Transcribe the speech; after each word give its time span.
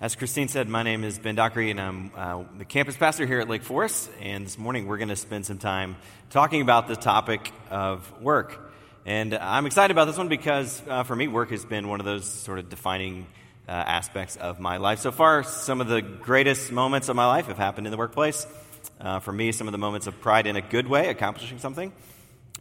As 0.00 0.14
Christine 0.14 0.46
said, 0.46 0.68
my 0.68 0.84
name 0.84 1.02
is 1.02 1.18
Ben 1.18 1.34
Dockery, 1.34 1.72
and 1.72 1.80
I'm 1.80 2.12
uh, 2.14 2.44
the 2.56 2.64
campus 2.64 2.96
pastor 2.96 3.26
here 3.26 3.40
at 3.40 3.48
Lake 3.48 3.64
Forest. 3.64 4.08
And 4.20 4.46
this 4.46 4.56
morning, 4.56 4.86
we're 4.86 4.96
going 4.96 5.08
to 5.08 5.16
spend 5.16 5.44
some 5.44 5.58
time 5.58 5.96
talking 6.30 6.62
about 6.62 6.86
the 6.86 6.94
topic 6.94 7.50
of 7.68 8.08
work. 8.22 8.72
And 9.04 9.34
I'm 9.34 9.66
excited 9.66 9.90
about 9.90 10.04
this 10.04 10.16
one 10.16 10.28
because, 10.28 10.80
uh, 10.86 11.02
for 11.02 11.16
me, 11.16 11.26
work 11.26 11.50
has 11.50 11.64
been 11.64 11.88
one 11.88 11.98
of 11.98 12.06
those 12.06 12.26
sort 12.26 12.60
of 12.60 12.68
defining 12.68 13.26
uh, 13.66 13.72
aspects 13.72 14.36
of 14.36 14.60
my 14.60 14.76
life. 14.76 15.00
So 15.00 15.10
far, 15.10 15.42
some 15.42 15.80
of 15.80 15.88
the 15.88 16.00
greatest 16.00 16.70
moments 16.70 17.08
of 17.08 17.16
my 17.16 17.26
life 17.26 17.46
have 17.46 17.58
happened 17.58 17.88
in 17.88 17.90
the 17.90 17.98
workplace. 17.98 18.46
Uh, 19.00 19.18
for 19.18 19.32
me, 19.32 19.50
some 19.50 19.66
of 19.66 19.72
the 19.72 19.78
moments 19.78 20.06
of 20.06 20.20
pride 20.20 20.46
in 20.46 20.54
a 20.54 20.62
good 20.62 20.86
way, 20.86 21.08
accomplishing 21.08 21.58
something, 21.58 21.92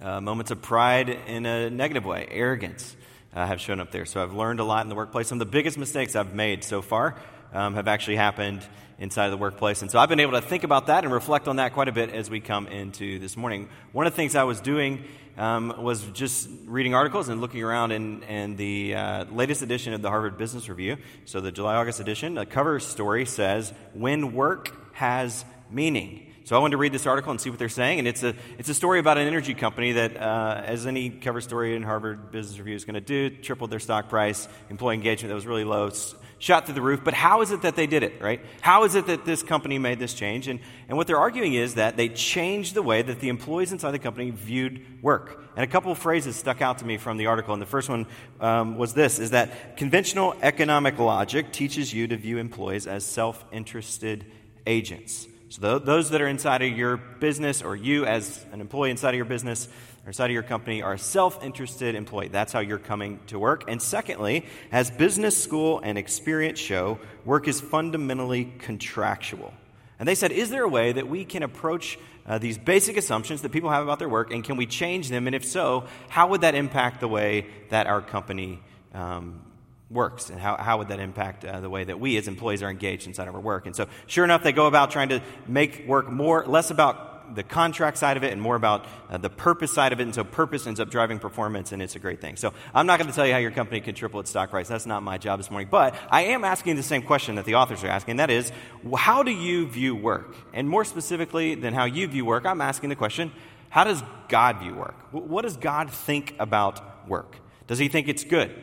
uh, 0.01 0.19
moments 0.21 0.49
of 0.49 0.63
pride 0.63 1.09
in 1.09 1.45
a 1.45 1.69
negative 1.69 2.03
way, 2.03 2.27
arrogance 2.31 2.95
uh, 3.33 3.45
have 3.45 3.61
shown 3.61 3.79
up 3.79 3.91
there. 3.91 4.05
So 4.05 4.21
I've 4.21 4.33
learned 4.33 4.59
a 4.59 4.63
lot 4.63 4.83
in 4.83 4.89
the 4.89 4.95
workplace. 4.95 5.27
Some 5.27 5.41
of 5.41 5.47
the 5.47 5.51
biggest 5.51 5.77
mistakes 5.77 6.15
I've 6.15 6.33
made 6.33 6.63
so 6.63 6.81
far 6.81 7.15
um, 7.53 7.75
have 7.75 7.87
actually 7.87 8.15
happened 8.15 8.65
inside 8.99 9.25
of 9.25 9.31
the 9.31 9.37
workplace. 9.37 9.81
And 9.81 9.91
so 9.91 9.99
I've 9.99 10.09
been 10.09 10.19
able 10.19 10.33
to 10.33 10.41
think 10.41 10.63
about 10.63 10.87
that 10.87 11.03
and 11.03 11.13
reflect 11.13 11.47
on 11.47 11.57
that 11.57 11.73
quite 11.73 11.87
a 11.87 11.91
bit 11.91 12.09
as 12.09 12.29
we 12.29 12.39
come 12.39 12.67
into 12.67 13.19
this 13.19 13.37
morning. 13.37 13.69
One 13.91 14.07
of 14.07 14.13
the 14.13 14.17
things 14.17 14.35
I 14.35 14.43
was 14.43 14.59
doing 14.59 15.03
um, 15.37 15.75
was 15.83 16.03
just 16.11 16.49
reading 16.65 16.95
articles 16.95 17.29
and 17.29 17.39
looking 17.39 17.63
around 17.63 17.91
in, 17.91 18.55
the 18.55 18.95
uh, 18.95 19.25
latest 19.25 19.61
edition 19.61 19.93
of 19.93 20.01
the 20.01 20.09
Harvard 20.09 20.37
Business 20.37 20.67
Review. 20.67 20.97
So 21.25 21.41
the 21.41 21.51
July 21.51 21.75
August 21.75 21.99
edition, 21.99 22.33
the 22.33 22.45
cover 22.45 22.79
story 22.79 23.25
says, 23.25 23.71
When 23.93 24.33
Work 24.33 24.95
Has 24.95 25.45
Meaning. 25.69 26.26
So 26.47 26.55
I 26.55 26.59
wanted 26.59 26.71
to 26.71 26.77
read 26.77 26.93
this 26.93 27.05
article 27.05 27.31
and 27.31 27.41
see 27.41 27.49
what 27.49 27.59
they're 27.59 27.67
saying. 27.67 27.99
And 27.99 28.07
it's 28.07 28.23
a, 28.23 28.33
it's 28.57 28.69
a 28.69 28.73
story 28.73 28.99
about 28.99 29.17
an 29.17 29.27
energy 29.27 29.53
company 29.53 29.91
that, 29.91 30.15
uh, 30.15 30.63
as 30.65 30.87
any 30.87 31.09
cover 31.09 31.41
story 31.41 31.75
in 31.75 31.83
Harvard 31.83 32.31
Business 32.31 32.57
Review 32.57 32.73
is 32.73 32.85
going 32.85 32.93
to 32.93 33.01
do, 33.01 33.29
tripled 33.29 33.69
their 33.69 33.81
stock 33.81 34.07
price, 34.07 34.47
employee 34.69 34.95
engagement 34.95 35.27
that 35.27 35.35
was 35.35 35.45
really 35.45 35.65
low, 35.65 35.91
shot 36.39 36.65
through 36.65 36.75
the 36.75 36.81
roof. 36.81 37.01
But 37.03 37.15
how 37.15 37.41
is 37.41 37.51
it 37.51 37.63
that 37.63 37.75
they 37.75 37.85
did 37.85 38.01
it, 38.01 38.21
right? 38.21 38.39
How 38.61 38.85
is 38.85 38.95
it 38.95 39.07
that 39.07 39.25
this 39.25 39.43
company 39.43 39.77
made 39.77 39.99
this 39.99 40.13
change? 40.13 40.47
And, 40.47 40.61
and 40.87 40.97
what 40.97 41.05
they're 41.07 41.19
arguing 41.19 41.53
is 41.53 41.73
that 41.73 41.97
they 41.97 42.07
changed 42.07 42.75
the 42.75 42.81
way 42.81 43.01
that 43.01 43.19
the 43.19 43.27
employees 43.27 43.73
inside 43.73 43.91
the 43.91 43.99
company 43.99 44.29
viewed 44.29 45.03
work. 45.03 45.43
And 45.57 45.65
a 45.65 45.67
couple 45.67 45.91
of 45.91 45.97
phrases 45.97 46.37
stuck 46.37 46.61
out 46.61 46.77
to 46.77 46.85
me 46.85 46.95
from 46.95 47.17
the 47.17 47.25
article. 47.25 47.51
And 47.55 47.61
the 47.61 47.65
first 47.65 47.89
one 47.89 48.05
um, 48.39 48.77
was 48.77 48.93
this, 48.93 49.19
is 49.19 49.31
that 49.31 49.75
conventional 49.75 50.33
economic 50.41 50.97
logic 50.97 51.51
teaches 51.51 51.93
you 51.93 52.07
to 52.07 52.15
view 52.15 52.37
employees 52.37 52.87
as 52.87 53.03
self-interested 53.03 54.23
agents. 54.65 55.27
So, 55.49 55.79
those 55.79 56.09
that 56.09 56.21
are 56.21 56.27
inside 56.27 56.61
of 56.61 56.77
your 56.77 56.97
business, 56.97 57.61
or 57.61 57.75
you 57.75 58.05
as 58.05 58.45
an 58.51 58.59
employee 58.59 58.91
inside 58.91 59.11
of 59.11 59.15
your 59.15 59.25
business 59.25 59.69
or 60.03 60.09
inside 60.09 60.25
of 60.25 60.31
your 60.31 60.43
company, 60.43 60.81
are 60.81 60.93
a 60.93 60.99
self 60.99 61.41
interested 61.41 61.95
employee. 61.95 62.27
That's 62.27 62.51
how 62.51 62.59
you're 62.59 62.77
coming 62.77 63.21
to 63.27 63.39
work. 63.39 63.63
And 63.69 63.81
secondly, 63.81 64.45
as 64.73 64.91
business 64.91 65.41
school 65.41 65.79
and 65.81 65.97
experience 65.97 66.59
show, 66.59 66.99
work 67.23 67.47
is 67.47 67.61
fundamentally 67.61 68.53
contractual. 68.59 69.53
And 69.99 70.07
they 70.07 70.15
said, 70.15 70.33
is 70.33 70.49
there 70.49 70.63
a 70.63 70.69
way 70.69 70.91
that 70.91 71.07
we 71.07 71.23
can 71.23 71.43
approach 71.43 71.97
uh, 72.25 72.37
these 72.39 72.57
basic 72.57 72.97
assumptions 72.97 73.41
that 73.41 73.53
people 73.53 73.69
have 73.69 73.83
about 73.83 73.99
their 73.99 74.09
work, 74.09 74.33
and 74.33 74.43
can 74.43 74.57
we 74.57 74.65
change 74.65 75.07
them? 75.07 75.27
And 75.27 75.35
if 75.35 75.45
so, 75.45 75.85
how 76.09 76.27
would 76.27 76.41
that 76.41 76.55
impact 76.55 76.99
the 76.99 77.07
way 77.07 77.47
that 77.69 77.87
our 77.87 78.01
company 78.01 78.59
um, 78.93 79.41
works 79.89 80.29
and 80.29 80.39
how, 80.39 80.57
how 80.57 80.77
would 80.79 80.89
that 80.89 80.99
impact 80.99 81.45
uh, 81.45 81.61
the 81.61 81.69
way 81.69 81.83
that 81.83 81.99
we 81.99 82.17
as 82.17 82.27
employees 82.27 82.61
are 82.61 82.69
engaged 82.69 83.07
inside 83.07 83.27
of 83.27 83.35
our 83.35 83.41
work? 83.41 83.65
And 83.65 83.75
so 83.75 83.87
sure 84.05 84.25
enough 84.25 84.43
they 84.43 84.51
go 84.51 84.65
about 84.65 84.91
trying 84.91 85.09
to 85.09 85.21
make 85.47 85.87
work 85.87 86.09
more 86.11 86.45
less 86.45 86.71
about 86.71 87.35
the 87.35 87.43
contract 87.43 87.97
side 87.97 88.17
of 88.17 88.23
it 88.23 88.31
and 88.31 88.41
more 88.41 88.55
about 88.55 88.85
uh, 89.09 89.17
the 89.17 89.29
purpose 89.29 89.73
side 89.73 89.91
of 89.93 89.99
it. 89.99 90.03
And 90.03 90.15
so 90.15 90.23
purpose 90.23 90.65
ends 90.65 90.79
up 90.79 90.89
driving 90.89 91.19
performance 91.19 91.71
and 91.71 91.81
it's 91.81 91.95
a 91.95 91.99
great 91.99 92.21
thing. 92.21 92.37
So 92.37 92.53
i'm 92.73 92.85
not 92.85 92.99
going 92.99 93.09
to 93.09 93.15
tell 93.15 93.25
you 93.25 93.33
how 93.33 93.39
your 93.39 93.51
company 93.51 93.81
can 93.81 93.95
triple 93.95 94.19
its 94.19 94.29
stock 94.29 94.49
price. 94.49 94.67
That's 94.67 94.85
not 94.85 95.03
my 95.03 95.17
job 95.17 95.39
this 95.39 95.51
morning. 95.51 95.69
But 95.69 95.95
i 96.09 96.23
am 96.23 96.43
asking 96.43 96.75
the 96.75 96.83
same 96.83 97.01
question 97.01 97.35
that 97.35 97.45
the 97.45 97.55
authors 97.55 97.83
are 97.83 97.89
asking. 97.89 98.17
That 98.17 98.29
is 98.29 98.51
how 98.95 99.23
do 99.23 99.31
you 99.31 99.67
view 99.67 99.95
work? 99.95 100.35
And 100.53 100.69
more 100.69 100.85
specifically 100.85 101.55
than 101.55 101.73
how 101.73 101.85
you 101.85 102.07
view 102.07 102.25
work 102.25 102.45
i'm 102.45 102.61
asking 102.61 102.89
the 102.89 102.95
question 102.95 103.31
how 103.69 103.83
does 103.83 104.01
god 104.29 104.59
view 104.59 104.73
work? 104.73 104.95
What 105.11 105.41
does 105.41 105.57
god 105.57 105.91
think 105.91 106.33
about 106.39 107.07
work? 107.07 107.35
Does 107.67 107.79
he 107.79 107.89
think 107.89 108.07
it's 108.07 108.23
good 108.23 108.55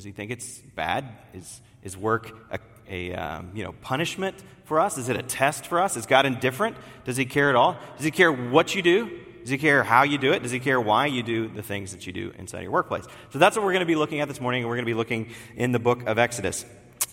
does 0.00 0.06
he 0.06 0.12
think 0.12 0.30
it's 0.30 0.62
bad? 0.74 1.04
Is, 1.34 1.60
is 1.82 1.94
work 1.94 2.34
a, 2.50 2.58
a 2.88 3.14
um, 3.14 3.50
you 3.54 3.62
know, 3.62 3.72
punishment 3.82 4.34
for 4.64 4.80
us? 4.80 4.96
Is 4.96 5.10
it 5.10 5.16
a 5.16 5.22
test 5.22 5.66
for 5.66 5.78
us? 5.78 5.94
Is 5.94 6.06
God 6.06 6.24
indifferent? 6.24 6.78
Does 7.04 7.18
he 7.18 7.26
care 7.26 7.50
at 7.50 7.54
all? 7.54 7.76
Does 7.98 8.06
he 8.06 8.10
care 8.10 8.32
what 8.32 8.74
you 8.74 8.80
do? 8.80 9.10
Does 9.42 9.50
he 9.50 9.58
care 9.58 9.84
how 9.84 10.04
you 10.04 10.16
do 10.16 10.32
it? 10.32 10.42
Does 10.42 10.52
he 10.52 10.58
care 10.58 10.80
why 10.80 11.04
you 11.04 11.22
do 11.22 11.48
the 11.48 11.62
things 11.62 11.92
that 11.92 12.06
you 12.06 12.14
do 12.14 12.32
inside 12.38 12.62
your 12.62 12.70
workplace? 12.70 13.04
So 13.28 13.38
that's 13.38 13.58
what 13.58 13.62
we're 13.62 13.72
going 13.72 13.80
to 13.80 13.86
be 13.86 13.94
looking 13.94 14.20
at 14.20 14.28
this 14.28 14.40
morning, 14.40 14.62
and 14.62 14.70
we're 14.70 14.76
going 14.76 14.86
to 14.86 14.90
be 14.90 14.94
looking 14.94 15.28
in 15.54 15.72
the 15.72 15.78
book 15.78 16.06
of 16.06 16.16
Exodus. 16.18 16.64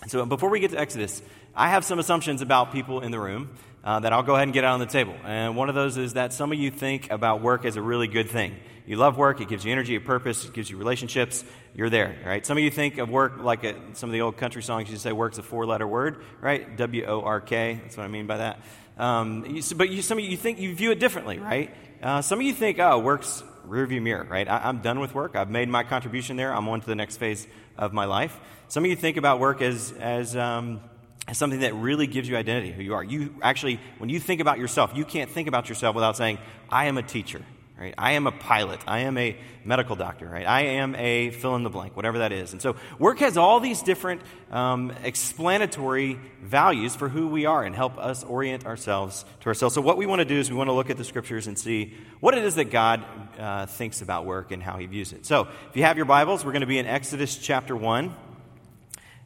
So 0.06 0.26
before 0.26 0.50
we 0.50 0.60
get 0.60 0.72
to 0.72 0.80
Exodus, 0.80 1.22
I 1.56 1.70
have 1.70 1.84
some 1.84 1.98
assumptions 2.00 2.42
about 2.42 2.72
people 2.72 3.02
in 3.02 3.12
the 3.12 3.20
room 3.20 3.50
uh, 3.84 4.00
that 4.00 4.14
I'll 4.14 4.24
go 4.24 4.36
ahead 4.36 4.44
and 4.44 4.54
get 4.54 4.64
out 4.64 4.76
on 4.76 4.80
the 4.80 4.86
table. 4.86 5.16
And 5.24 5.56
one 5.56 5.70
of 5.70 5.76
those 5.76 5.98
is 5.98 6.14
that 6.14 6.34
some 6.34 6.52
of 6.52 6.60
you 6.60 6.70
think 6.70 7.10
about 7.10 7.42
work 7.42 7.66
as 7.66 7.78
a 7.78 7.82
really 7.82 8.08
good 8.08 8.30
thing. 8.30 8.56
You 8.86 8.96
love 8.96 9.18
work, 9.18 9.42
it 9.42 9.50
gives 9.50 9.66
you 9.66 9.72
energy, 9.72 9.96
a 9.96 10.00
purpose, 10.00 10.46
it 10.46 10.54
gives 10.54 10.70
you 10.70 10.78
relationships, 10.78 11.44
you're 11.76 11.90
there, 11.90 12.16
right? 12.26 12.46
Some 12.46 12.58
of 12.58 12.64
you 12.64 12.72
think 12.72 13.00
of 13.00 13.10
work 13.10 13.40
like 13.40 13.66
a, 13.66 13.76
some 13.94 14.10
of 14.10 14.14
the 14.14 14.22
old 14.22 14.38
country 14.38 14.64
songs, 14.64 14.90
you 14.90 14.96
say 14.96 15.12
work's 15.12 15.40
a 15.40 15.44
four 15.44 15.66
letter 15.66 15.86
word, 15.86 16.24
right? 16.40 16.78
W 16.78 17.06
O 17.06 17.22
R 17.22 17.42
K, 17.42 17.80
that's 17.82 17.98
what 17.98 18.04
I 18.04 18.08
mean 18.08 18.28
by 18.28 18.38
that. 18.38 18.62
Um, 18.98 19.46
you, 19.46 19.62
but 19.76 19.90
you, 19.90 20.02
some 20.02 20.18
of 20.18 20.24
you 20.24 20.38
think, 20.38 20.60
you 20.60 20.74
view 20.74 20.92
it 20.92 21.00
differently, 21.00 21.38
right? 21.38 21.74
Uh, 22.02 22.22
some 22.22 22.40
of 22.40 22.46
you 22.46 22.54
think, 22.54 22.80
oh, 22.80 23.00
work's 23.00 23.44
rearview 23.68 24.02
mirror, 24.02 24.26
right? 24.30 24.48
I, 24.48 24.70
am 24.70 24.80
done 24.80 25.02
with 25.02 25.14
work, 25.14 25.36
I've 25.36 25.50
made 25.50 25.68
my 25.68 25.84
contribution 25.84 26.38
there, 26.38 26.54
I'm 26.54 26.68
on 26.70 26.80
to 26.80 26.88
the 26.88 26.96
next 26.96 27.18
phase 27.18 27.46
of 27.78 27.92
my 27.92 28.06
life. 28.06 28.40
Some 28.70 28.84
of 28.84 28.90
you 28.90 28.98
think 28.98 29.16
about 29.16 29.40
work 29.40 29.62
as, 29.62 29.94
as, 29.94 30.36
um, 30.36 30.82
as 31.26 31.38
something 31.38 31.62
that 31.62 31.74
really 31.74 32.06
gives 32.06 32.28
you 32.28 32.36
identity, 32.36 32.74
who 32.74 32.84
you 32.84 32.96
are. 32.96 33.04
You 33.04 33.34
actually, 33.42 33.80
when 33.98 34.10
you 34.10 34.20
think 34.20 34.42
about 34.42 34.60
yourself, 34.60 34.92
you 34.94 35.06
can't 35.06 35.32
think 35.32 35.48
about 35.48 35.70
yourself 35.70 35.96
without 35.96 36.18
saying, 36.18 36.38
I 36.70 36.86
am 36.88 36.98
a 36.98 37.04
teacher, 37.04 37.42
right? 37.80 37.94
I 37.98 38.14
am 38.14 38.28
a 38.28 38.32
pilot. 38.34 38.82
I 38.86 39.00
am 39.00 39.18
a 39.18 39.38
medical 39.64 39.96
doctor, 39.96 40.28
right? 40.28 40.46
I 40.46 40.62
am 40.64 40.96
a 40.96 41.30
fill 41.30 41.56
in 41.56 41.64
the 41.64 41.70
blank, 41.70 41.96
whatever 41.96 42.18
that 42.18 42.34
is. 42.34 42.52
And 42.52 42.62
so 42.62 42.76
work 43.00 43.20
has 43.20 43.38
all 43.38 43.62
these 43.62 43.82
different 43.82 44.22
um, 44.52 44.92
explanatory 45.06 46.20
values 46.44 46.94
for 46.94 47.08
who 47.08 47.30
we 47.30 47.46
are 47.46 47.64
and 47.64 47.74
help 47.74 47.98
us 47.98 48.26
orient 48.26 48.66
ourselves 48.66 49.24
to 49.42 49.48
ourselves. 49.48 49.76
So 49.76 49.82
what 49.82 49.96
we 49.96 50.06
want 50.06 50.20
to 50.20 50.26
do 50.26 50.36
is 50.36 50.52
we 50.52 50.58
want 50.58 50.68
to 50.68 50.74
look 50.74 50.90
at 50.90 50.98
the 50.98 51.06
scriptures 51.06 51.48
and 51.48 51.58
see 51.58 51.94
what 52.20 52.38
it 52.38 52.44
is 52.44 52.56
that 52.56 52.70
God 52.70 53.02
uh, 53.40 53.66
thinks 53.66 54.02
about 54.02 54.26
work 54.26 54.52
and 54.52 54.62
how 54.62 54.76
he 54.76 54.88
views 54.88 55.14
it. 55.14 55.26
So 55.26 55.48
if 55.70 55.78
you 55.78 55.84
have 55.84 55.96
your 55.96 56.06
Bibles, 56.06 56.44
we're 56.44 56.52
going 56.52 56.60
to 56.62 56.68
be 56.68 56.80
in 56.80 56.86
Exodus 56.86 57.38
chapter 57.38 57.74
1. 57.74 58.27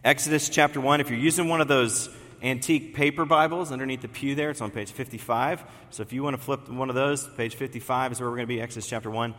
Exodus 0.03 0.49
chapter 0.49 0.81
1, 0.81 0.99
if 0.99 1.11
you're 1.11 1.19
using 1.19 1.47
one 1.47 1.61
of 1.61 1.67
those 1.67 2.09
antique 2.41 2.95
paper 2.95 3.23
Bibles 3.23 3.71
underneath 3.71 4.01
the 4.01 4.07
pew 4.07 4.33
there. 4.33 4.49
It's 4.49 4.59
on 4.59 4.71
page 4.71 4.91
55. 4.91 5.63
So 5.91 6.01
if 6.01 6.11
you 6.11 6.23
want 6.23 6.35
to 6.35 6.41
flip 6.41 6.67
one 6.69 6.89
of 6.89 6.95
those, 6.95 7.27
page 7.27 7.53
55 7.53 8.13
is 8.13 8.19
where 8.19 8.27
we're 8.27 8.37
going 8.37 8.47
to 8.47 8.51
be, 8.51 8.59
Exodus 8.59 8.87
chapter 8.87 9.11
1. 9.11 9.35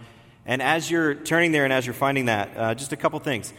And 0.46 0.62
as 0.62 0.88
you're 0.88 1.16
turning 1.16 1.50
there 1.50 1.64
and 1.64 1.72
as 1.72 1.84
you're 1.84 1.94
finding 1.94 2.26
that, 2.26 2.56
uh, 2.56 2.74
just 2.76 2.92
a 2.92 2.96
couple 2.96 3.18
things. 3.18 3.52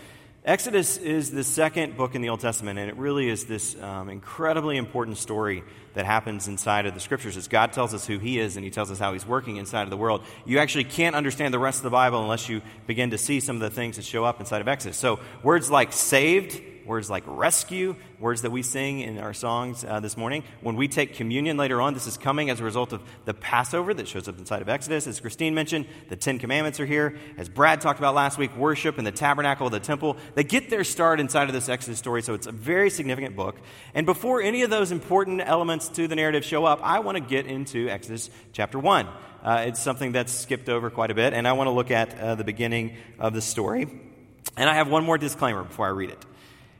Exodus 0.45 0.95
is 0.95 1.29
the 1.31 1.43
second 1.43 1.97
book 1.97 2.15
in 2.15 2.21
the 2.21 2.29
Old 2.29 2.39
Testament, 2.39 2.79
and 2.79 2.89
it 2.89 2.95
really 2.95 3.27
is 3.27 3.47
this 3.47 3.81
um, 3.81 4.07
incredibly 4.07 4.77
important 4.77 5.17
story 5.17 5.65
that 5.95 6.05
happens 6.05 6.47
inside 6.47 6.85
of 6.85 6.93
the 6.93 7.01
scriptures. 7.01 7.35
As 7.35 7.49
God 7.49 7.73
tells 7.73 7.93
us 7.93 8.07
who 8.07 8.17
He 8.17 8.39
is 8.39 8.55
and 8.55 8.63
He 8.63 8.71
tells 8.71 8.91
us 8.91 8.99
how 8.99 9.11
He's 9.11 9.25
working 9.25 9.57
inside 9.57 9.83
of 9.83 9.89
the 9.89 9.97
world, 9.97 10.23
you 10.45 10.59
actually 10.59 10.85
can't 10.85 11.17
understand 11.17 11.53
the 11.53 11.59
rest 11.59 11.79
of 11.79 11.83
the 11.83 11.89
Bible 11.89 12.21
unless 12.21 12.47
you 12.47 12.61
begin 12.87 13.11
to 13.11 13.17
see 13.17 13.41
some 13.41 13.57
of 13.57 13.61
the 13.61 13.69
things 13.69 13.97
that 13.97 14.05
show 14.05 14.23
up 14.23 14.39
inside 14.39 14.61
of 14.61 14.69
Exodus. 14.69 14.95
So, 14.95 15.19
words 15.43 15.69
like 15.69 15.91
saved, 15.91 16.61
words 16.85 17.09
like 17.09 17.23
rescue, 17.25 17.95
words 18.19 18.41
that 18.41 18.51
we 18.51 18.61
sing 18.61 18.99
in 18.99 19.17
our 19.19 19.33
songs 19.33 19.83
uh, 19.83 19.99
this 19.99 20.17
morning. 20.17 20.43
When 20.61 20.75
we 20.75 20.87
take 20.87 21.15
communion 21.15 21.57
later 21.57 21.81
on, 21.81 21.93
this 21.93 22.07
is 22.07 22.17
coming 22.17 22.49
as 22.49 22.59
a 22.59 22.63
result 22.63 22.93
of 22.93 23.01
the 23.25 23.33
Passover 23.33 23.93
that 23.93 24.07
shows 24.07 24.27
up 24.27 24.37
inside 24.37 24.61
of 24.61 24.69
Exodus. 24.69 25.07
As 25.07 25.19
Christine 25.19 25.53
mentioned, 25.53 25.85
the 26.09 26.15
Ten 26.15 26.39
Commandments 26.39 26.79
are 26.79 26.85
here. 26.85 27.17
As 27.37 27.49
Brad 27.49 27.81
talked 27.81 27.99
about 27.99 28.15
last 28.15 28.37
week, 28.37 28.55
worship 28.55 28.97
and 28.97 29.07
the 29.07 29.11
tabernacle 29.11 29.67
of 29.67 29.71
the 29.71 29.79
temple. 29.79 30.17
They 30.35 30.43
get 30.43 30.69
their 30.69 30.83
start 30.83 31.19
inside 31.19 31.47
of 31.47 31.53
this 31.53 31.69
Exodus 31.69 31.99
story, 31.99 32.21
so 32.21 32.33
it's 32.33 32.47
a 32.47 32.51
very 32.51 32.89
significant 32.89 33.35
book. 33.35 33.59
And 33.93 34.05
before 34.05 34.41
any 34.41 34.63
of 34.63 34.69
those 34.69 34.91
important 34.91 35.41
elements 35.41 35.87
to 35.89 36.07
the 36.07 36.15
narrative 36.15 36.45
show 36.45 36.65
up, 36.65 36.79
I 36.83 36.99
want 36.99 37.17
to 37.17 37.23
get 37.23 37.45
into 37.45 37.89
Exodus 37.89 38.29
chapter 38.51 38.79
1. 38.79 39.07
Uh, 39.43 39.65
it's 39.67 39.81
something 39.81 40.13
that's 40.13 40.31
skipped 40.31 40.69
over 40.69 40.89
quite 40.89 41.11
a 41.11 41.13
bit, 41.13 41.33
and 41.33 41.47
I 41.47 41.51
want 41.53 41.67
to 41.67 41.71
look 41.71 41.91
at 41.91 42.17
uh, 42.17 42.35
the 42.35 42.45
beginning 42.45 42.95
of 43.19 43.33
the 43.33 43.41
story. 43.41 43.87
And 44.55 44.69
I 44.69 44.75
have 44.75 44.89
one 44.89 45.03
more 45.03 45.17
disclaimer 45.17 45.63
before 45.63 45.87
I 45.87 45.89
read 45.89 46.11
it. 46.11 46.25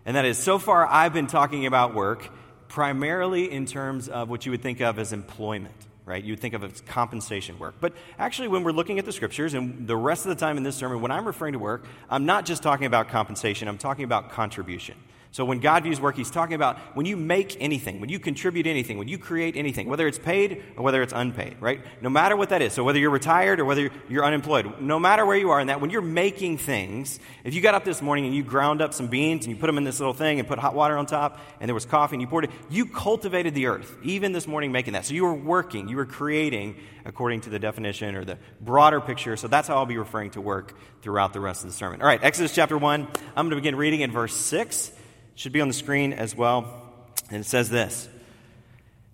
And 0.06 0.16
that 0.16 0.26
is, 0.26 0.38
so 0.38 0.60
far 0.60 0.86
I've 0.86 1.14
been 1.14 1.28
talking 1.28 1.66
about 1.66 1.94
work 1.94 2.30
primarily 2.68 3.52
in 3.52 3.66
terms 3.66 4.10
of 4.10 4.30
what 4.30 4.46
you 4.46 4.52
would 4.52 4.62
think 4.62 4.82
of 4.82 5.00
as 5.00 5.14
employment, 5.14 5.76
right? 6.06 6.24
You 6.24 6.34
would 6.34 6.40
think 6.40 6.54
of 6.54 6.64
as 6.64 6.82
compensation 6.82 7.60
work. 7.60 7.76
But 7.80 7.94
actually, 8.18 8.48
when 8.48 8.64
we're 8.64 8.72
looking 8.72 9.00
at 9.00 9.06
the 9.06 9.12
scriptures, 9.12 9.54
and 9.54 9.88
the 9.88 9.96
rest 9.96 10.26
of 10.26 10.30
the 10.30 10.36
time 10.36 10.58
in 10.58 10.64
this 10.64 10.76
sermon, 10.76 11.02
when 11.02 11.12
I'm 11.12 11.26
referring 11.26 11.54
to 11.54 11.60
work, 11.60 11.86
I'm 12.10 12.26
not 12.26 12.46
just 12.46 12.64
talking 12.64 12.86
about 12.86 13.10
compensation, 13.10 13.68
I'm 13.68 13.78
talking 13.78 14.04
about 14.04 14.32
contribution. 14.32 14.96
So 15.34 15.46
when 15.46 15.62
God 15.62 15.82
views 15.82 16.00
work, 16.00 16.16
he's 16.16 16.30
talking 16.30 16.54
about 16.54 16.78
when 16.96 17.08
you 17.08 17.18
make 17.18 17.58
anything, 17.60 18.00
when 18.00 18.10
you 18.10 18.20
contribute 18.20 18.68
anything, 18.68 19.00
when 19.00 19.08
you 19.08 19.18
create 19.18 19.56
anything, 19.56 19.90
whether 19.90 20.08
it's 20.08 20.20
paid 20.20 20.64
or 20.78 20.84
whether 20.84 21.02
it's 21.02 21.12
unpaid, 21.12 21.58
right? 21.60 21.82
No 22.04 22.10
matter 22.12 22.38
what 22.38 22.50
that 22.50 22.62
is. 22.62 22.74
So 22.74 22.84
whether 22.84 23.00
you're 23.00 23.10
retired 23.10 23.60
or 23.60 23.66
whether 23.66 23.90
you're 24.08 24.24
unemployed, 24.24 24.80
no 24.80 25.00
matter 25.00 25.26
where 25.26 25.36
you 25.36 25.50
are 25.50 25.60
in 25.60 25.68
that, 25.68 25.82
when 25.82 25.90
you're 25.90 26.04
making 26.04 26.60
things, 26.60 27.20
if 27.44 27.56
you 27.56 27.62
got 27.62 27.74
up 27.74 27.84
this 27.84 28.00
morning 28.00 28.28
and 28.28 28.36
you 28.36 28.44
ground 28.44 28.80
up 28.80 28.94
some 28.94 29.08
beans 29.08 29.46
and 29.46 29.56
you 29.56 29.60
put 29.60 29.66
them 29.66 29.80
in 29.80 29.84
this 29.84 30.00
little 30.00 30.14
thing 30.14 30.38
and 30.38 30.48
put 30.48 30.60
hot 30.60 30.76
water 30.76 30.96
on 31.00 31.08
top 31.08 31.40
and 31.60 31.68
there 31.68 31.74
was 31.74 31.88
coffee 31.88 32.14
and 32.14 32.22
you 32.22 32.28
poured 32.28 32.44
it, 32.44 32.52
you 32.70 32.86
cultivated 32.86 33.56
the 33.56 33.66
earth, 33.66 33.92
even 34.04 34.34
this 34.34 34.46
morning 34.46 34.72
making 34.72 34.94
that. 34.94 35.04
So 35.04 35.16
you 35.16 35.24
were 35.24 35.34
working, 35.34 35.88
you 35.88 35.96
were 35.96 36.06
creating 36.06 36.76
according 37.06 37.42
to 37.42 37.50
the 37.50 37.58
definition 37.58 38.14
or 38.14 38.24
the 38.24 38.38
broader 38.62 39.02
picture. 39.02 39.36
So 39.36 39.48
that's 39.48 39.68
how 39.68 39.78
I'll 39.78 39.88
be 39.88 39.98
referring 39.98 40.30
to 40.32 40.42
work 40.42 40.78
throughout 41.02 41.34
the 41.34 41.40
rest 41.40 41.64
of 41.64 41.72
the 41.72 41.76
sermon. 41.76 42.02
All 42.02 42.08
right, 42.08 42.24
Exodus 42.24 42.54
chapter 42.54 42.78
1. 42.78 43.02
I'm 43.02 43.10
going 43.36 43.50
to 43.50 43.56
begin 43.56 43.76
reading 43.76 44.02
in 44.02 44.12
verse 44.12 44.36
6 44.36 44.92
should 45.36 45.52
be 45.52 45.62
on 45.62 45.68
the 45.68 45.74
screen 45.74 46.14
as 46.14 46.36
well. 46.36 46.82
And 47.30 47.42
it 47.42 47.48
says 47.48 47.70
this 47.70 48.10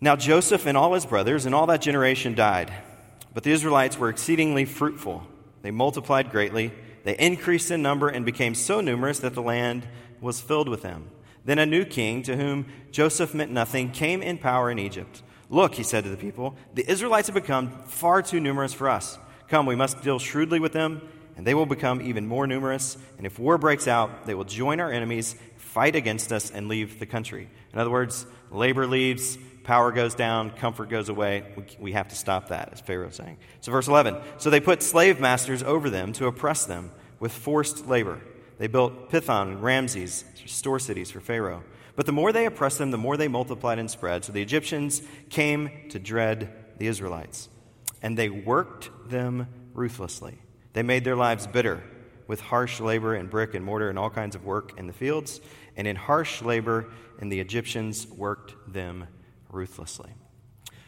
Now 0.01 0.15
Joseph 0.15 0.65
and 0.65 0.77
all 0.77 0.93
his 0.93 1.05
brothers 1.05 1.45
and 1.45 1.55
all 1.55 1.67
that 1.67 1.81
generation 1.81 2.35
died, 2.35 2.71
but 3.33 3.43
the 3.43 3.51
Israelites 3.51 3.97
were 3.97 4.09
exceedingly 4.09 4.65
fruitful. 4.65 5.23
They 5.61 5.71
multiplied 5.71 6.31
greatly, 6.31 6.71
they 7.03 7.17
increased 7.17 7.71
in 7.71 7.81
number 7.81 8.07
and 8.07 8.25
became 8.25 8.55
so 8.55 8.81
numerous 8.81 9.19
that 9.19 9.33
the 9.33 9.41
land 9.41 9.87
was 10.21 10.41
filled 10.41 10.69
with 10.69 10.81
them. 10.81 11.09
Then 11.45 11.59
a 11.59 11.65
new 11.65 11.85
king, 11.85 12.21
to 12.23 12.35
whom 12.35 12.67
Joseph 12.91 13.33
meant 13.33 13.51
nothing, 13.51 13.91
came 13.91 14.21
in 14.21 14.37
power 14.37 14.69
in 14.69 14.79
Egypt. 14.79 15.23
Look, 15.49 15.75
he 15.75 15.83
said 15.83 16.03
to 16.03 16.09
the 16.09 16.17
people, 16.17 16.55
the 16.75 16.89
Israelites 16.89 17.27
have 17.27 17.33
become 17.33 17.71
far 17.87 18.21
too 18.21 18.39
numerous 18.39 18.73
for 18.73 18.87
us. 18.89 19.17
Come, 19.47 19.65
we 19.65 19.75
must 19.75 20.03
deal 20.03 20.19
shrewdly 20.19 20.59
with 20.59 20.73
them, 20.73 21.01
and 21.35 21.47
they 21.47 21.55
will 21.55 21.65
become 21.65 22.01
even 22.01 22.27
more 22.27 22.45
numerous. 22.45 22.97
And 23.17 23.25
if 23.25 23.39
war 23.39 23.57
breaks 23.57 23.87
out, 23.87 24.27
they 24.27 24.35
will 24.35 24.43
join 24.43 24.79
our 24.79 24.91
enemies 24.91 25.35
fight 25.69 25.95
against 25.95 26.31
us 26.31 26.51
and 26.51 26.67
leave 26.67 26.99
the 26.99 27.05
country. 27.05 27.49
In 27.73 27.79
other 27.79 27.91
words, 27.91 28.25
labor 28.51 28.87
leaves, 28.87 29.37
power 29.63 29.91
goes 29.91 30.15
down, 30.15 30.49
comfort 30.51 30.89
goes 30.89 31.09
away. 31.09 31.43
We, 31.55 31.63
we 31.79 31.91
have 31.93 32.07
to 32.07 32.15
stop 32.15 32.49
that, 32.49 32.69
as 32.73 32.81
Pharaoh 32.81 33.09
is 33.09 33.15
saying. 33.15 33.37
So, 33.61 33.71
verse 33.71 33.87
11 33.87 34.17
So 34.37 34.49
they 34.49 34.59
put 34.59 34.81
slave 34.81 35.19
masters 35.19 35.61
over 35.61 35.89
them 35.89 36.13
to 36.13 36.25
oppress 36.25 36.65
them 36.65 36.91
with 37.19 37.31
forced 37.31 37.87
labor. 37.87 38.19
They 38.57 38.67
built 38.67 39.09
Pithom 39.09 39.49
and 39.49 39.63
Ramses, 39.63 40.25
store 40.45 40.79
cities 40.79 41.11
for 41.11 41.19
Pharaoh. 41.19 41.63
But 41.95 42.05
the 42.05 42.11
more 42.11 42.31
they 42.31 42.45
oppressed 42.45 42.77
them, 42.77 42.91
the 42.91 42.97
more 42.97 43.15
they 43.15 43.27
multiplied 43.27 43.77
and 43.77 43.91
spread. 43.91 44.25
So 44.25 44.31
the 44.31 44.41
Egyptians 44.41 45.01
came 45.29 45.69
to 45.89 45.99
dread 45.99 46.53
the 46.77 46.87
Israelites. 46.87 47.49
And 48.01 48.17
they 48.17 48.29
worked 48.29 48.89
them 49.09 49.47
ruthlessly. 49.73 50.39
They 50.73 50.83
made 50.83 51.03
their 51.03 51.15
lives 51.15 51.45
bitter 51.45 51.83
with 52.29 52.39
harsh 52.39 52.79
labor 52.79 53.15
and 53.15 53.27
brick 53.27 53.55
and 53.55 53.65
mortar 53.65 53.89
and 53.89 53.97
all 53.97 54.11
kinds 54.11 54.35
of 54.35 54.45
work 54.45 54.77
in 54.77 54.85
the 54.85 54.93
fields. 54.93 55.41
And 55.75 55.87
in 55.87 55.95
harsh 55.95 56.43
labor, 56.43 56.85
and 57.19 57.31
the 57.31 57.39
Egyptians 57.39 58.07
worked 58.07 58.53
them 58.71 59.07
ruthlessly. 59.49 60.11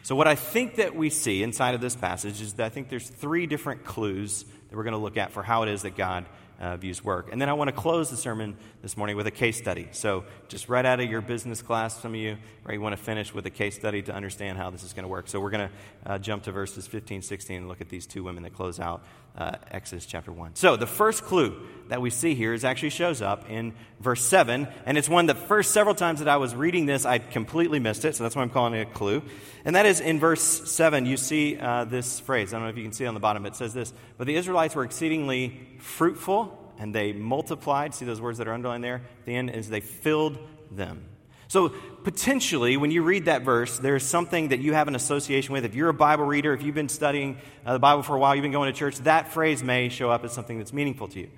So, 0.04 0.14
what 0.14 0.28
I 0.28 0.36
think 0.36 0.76
that 0.76 0.94
we 0.94 1.10
see 1.10 1.42
inside 1.42 1.74
of 1.74 1.80
this 1.80 1.96
passage 1.96 2.40
is 2.40 2.54
that 2.54 2.66
I 2.66 2.68
think 2.68 2.88
there's 2.88 3.08
three 3.08 3.46
different 3.46 3.84
clues 3.84 4.44
that 4.44 4.76
we're 4.76 4.84
going 4.84 4.92
to 4.92 4.98
look 4.98 5.16
at 5.16 5.32
for 5.32 5.42
how 5.42 5.62
it 5.64 5.68
is 5.68 5.82
that 5.82 5.96
God 5.96 6.26
uh, 6.60 6.76
views 6.76 7.02
work. 7.02 7.28
And 7.32 7.40
then 7.40 7.48
I 7.48 7.54
want 7.54 7.68
to 7.68 7.72
close 7.72 8.08
the 8.08 8.16
sermon 8.16 8.56
this 8.82 8.96
morning 8.96 9.16
with 9.16 9.26
a 9.26 9.32
case 9.32 9.58
study. 9.58 9.88
So, 9.90 10.24
just 10.48 10.68
right 10.68 10.84
out 10.84 11.00
of 11.00 11.10
your 11.10 11.20
business 11.20 11.60
class, 11.60 12.00
some 12.00 12.14
of 12.14 12.20
you, 12.20 12.36
right, 12.64 12.74
you 12.74 12.80
want 12.80 12.96
to 12.96 13.02
finish 13.02 13.34
with 13.34 13.46
a 13.46 13.50
case 13.50 13.74
study 13.74 14.02
to 14.02 14.14
understand 14.14 14.58
how 14.58 14.70
this 14.70 14.84
is 14.84 14.92
going 14.92 15.04
to 15.04 15.08
work. 15.08 15.28
So, 15.28 15.40
we're 15.40 15.50
going 15.50 15.68
to 15.68 16.12
uh, 16.12 16.18
jump 16.18 16.44
to 16.44 16.52
verses 16.52 16.86
15, 16.86 17.22
16, 17.22 17.56
and 17.56 17.68
look 17.68 17.80
at 17.80 17.88
these 17.88 18.06
two 18.06 18.22
women 18.22 18.44
that 18.44 18.54
close 18.54 18.78
out 18.78 19.04
uh, 19.36 19.56
Exodus 19.70 20.06
chapter 20.06 20.30
1. 20.30 20.56
So, 20.56 20.76
the 20.76 20.86
first 20.86 21.24
clue 21.24 21.60
that 21.88 22.00
we 22.00 22.10
see 22.10 22.34
here 22.34 22.54
is 22.54 22.64
actually 22.64 22.90
shows 22.90 23.22
up 23.22 23.48
in 23.50 23.74
verse 24.00 24.24
7, 24.24 24.68
and 24.86 24.98
it's 24.98 25.08
one 25.08 25.26
that 25.26 25.36
first 25.36 25.72
several 25.72 25.94
times 25.94 26.20
that 26.20 26.28
I 26.28 26.36
was 26.36 26.54
reading 26.54 26.86
this, 26.86 27.04
I 27.04 27.18
completely 27.18 27.78
missed 27.78 28.04
it, 28.04 28.14
so 28.14 28.24
that's 28.24 28.36
why 28.36 28.42
I'm 28.42 28.50
calling 28.50 28.74
it 28.74 28.88
a 28.88 28.90
clue. 28.90 29.22
And 29.64 29.76
that 29.76 29.86
is 29.86 30.00
in 30.00 30.18
verse 30.18 30.42
7, 30.42 31.06
you 31.06 31.16
see 31.16 31.58
uh, 31.58 31.84
this 31.84 32.20
phrase. 32.20 32.52
I 32.52 32.56
don't 32.56 32.64
know 32.64 32.70
if 32.70 32.76
you 32.76 32.84
can 32.84 32.92
see 32.92 33.04
it 33.04 33.08
on 33.08 33.14
the 33.14 33.20
bottom. 33.20 33.46
It 33.46 33.56
says 33.56 33.74
this 33.74 33.92
But 34.18 34.26
the 34.26 34.36
Israelites 34.36 34.74
were 34.74 34.84
exceedingly 34.84 35.60
fruitful 35.78 36.58
and 36.78 36.94
they 36.94 37.12
multiplied. 37.12 37.94
See 37.94 38.04
those 38.04 38.20
words 38.20 38.38
that 38.38 38.48
are 38.48 38.54
underlined 38.54 38.82
there? 38.82 38.96
At 38.96 39.26
the 39.26 39.36
end 39.36 39.50
is 39.50 39.68
they 39.68 39.80
filled 39.80 40.38
them. 40.70 41.04
So, 41.52 41.68
potentially, 41.68 42.78
when 42.78 42.90
you 42.90 43.02
read 43.02 43.26
that 43.26 43.42
verse, 43.42 43.78
there's 43.78 44.06
something 44.06 44.48
that 44.48 44.60
you 44.60 44.72
have 44.72 44.88
an 44.88 44.94
association 44.94 45.52
with. 45.52 45.66
If 45.66 45.74
you're 45.74 45.90
a 45.90 45.92
Bible 45.92 46.24
reader, 46.24 46.54
if 46.54 46.62
you've 46.62 46.74
been 46.74 46.88
studying 46.88 47.36
uh, 47.66 47.74
the 47.74 47.78
Bible 47.78 48.02
for 48.02 48.16
a 48.16 48.18
while, 48.18 48.34
you've 48.34 48.42
been 48.42 48.52
going 48.52 48.72
to 48.72 48.78
church, 48.78 48.96
that 49.00 49.34
phrase 49.34 49.62
may 49.62 49.90
show 49.90 50.10
up 50.10 50.24
as 50.24 50.32
something 50.32 50.56
that's 50.56 50.72
meaningful 50.72 51.08
to 51.08 51.20
you. 51.20 51.28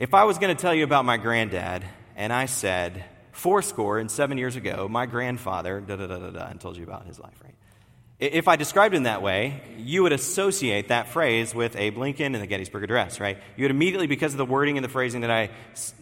If 0.00 0.12
I 0.12 0.24
was 0.24 0.38
going 0.38 0.56
to 0.56 0.60
tell 0.60 0.74
you 0.74 0.82
about 0.82 1.04
my 1.04 1.18
granddad, 1.18 1.84
and 2.16 2.32
I 2.32 2.46
said, 2.46 3.04
four 3.30 3.62
score 3.62 4.00
and 4.00 4.10
seven 4.10 4.38
years 4.38 4.56
ago, 4.56 4.88
my 4.90 5.06
grandfather, 5.06 5.80
da 5.80 5.94
da 5.94 6.08
da 6.08 6.18
da 6.18 6.30
da, 6.30 6.46
and 6.48 6.60
told 6.60 6.76
you 6.76 6.82
about 6.82 7.06
his 7.06 7.20
life, 7.20 7.40
right? 7.44 7.54
If 8.18 8.48
I 8.48 8.56
described 8.56 8.92
him 8.92 9.04
that 9.04 9.22
way, 9.22 9.62
you 9.76 10.02
would 10.02 10.12
associate 10.12 10.88
that 10.88 11.10
phrase 11.10 11.54
with 11.54 11.76
Abe 11.76 11.96
Lincoln 11.96 12.34
and 12.34 12.42
the 12.42 12.48
Gettysburg 12.48 12.82
Address, 12.82 13.20
right? 13.20 13.38
You 13.56 13.62
would 13.62 13.70
immediately, 13.70 14.08
because 14.08 14.34
of 14.34 14.38
the 14.38 14.44
wording 14.44 14.78
and 14.78 14.84
the 14.84 14.88
phrasing 14.88 15.20
that 15.20 15.30
I, 15.30 15.50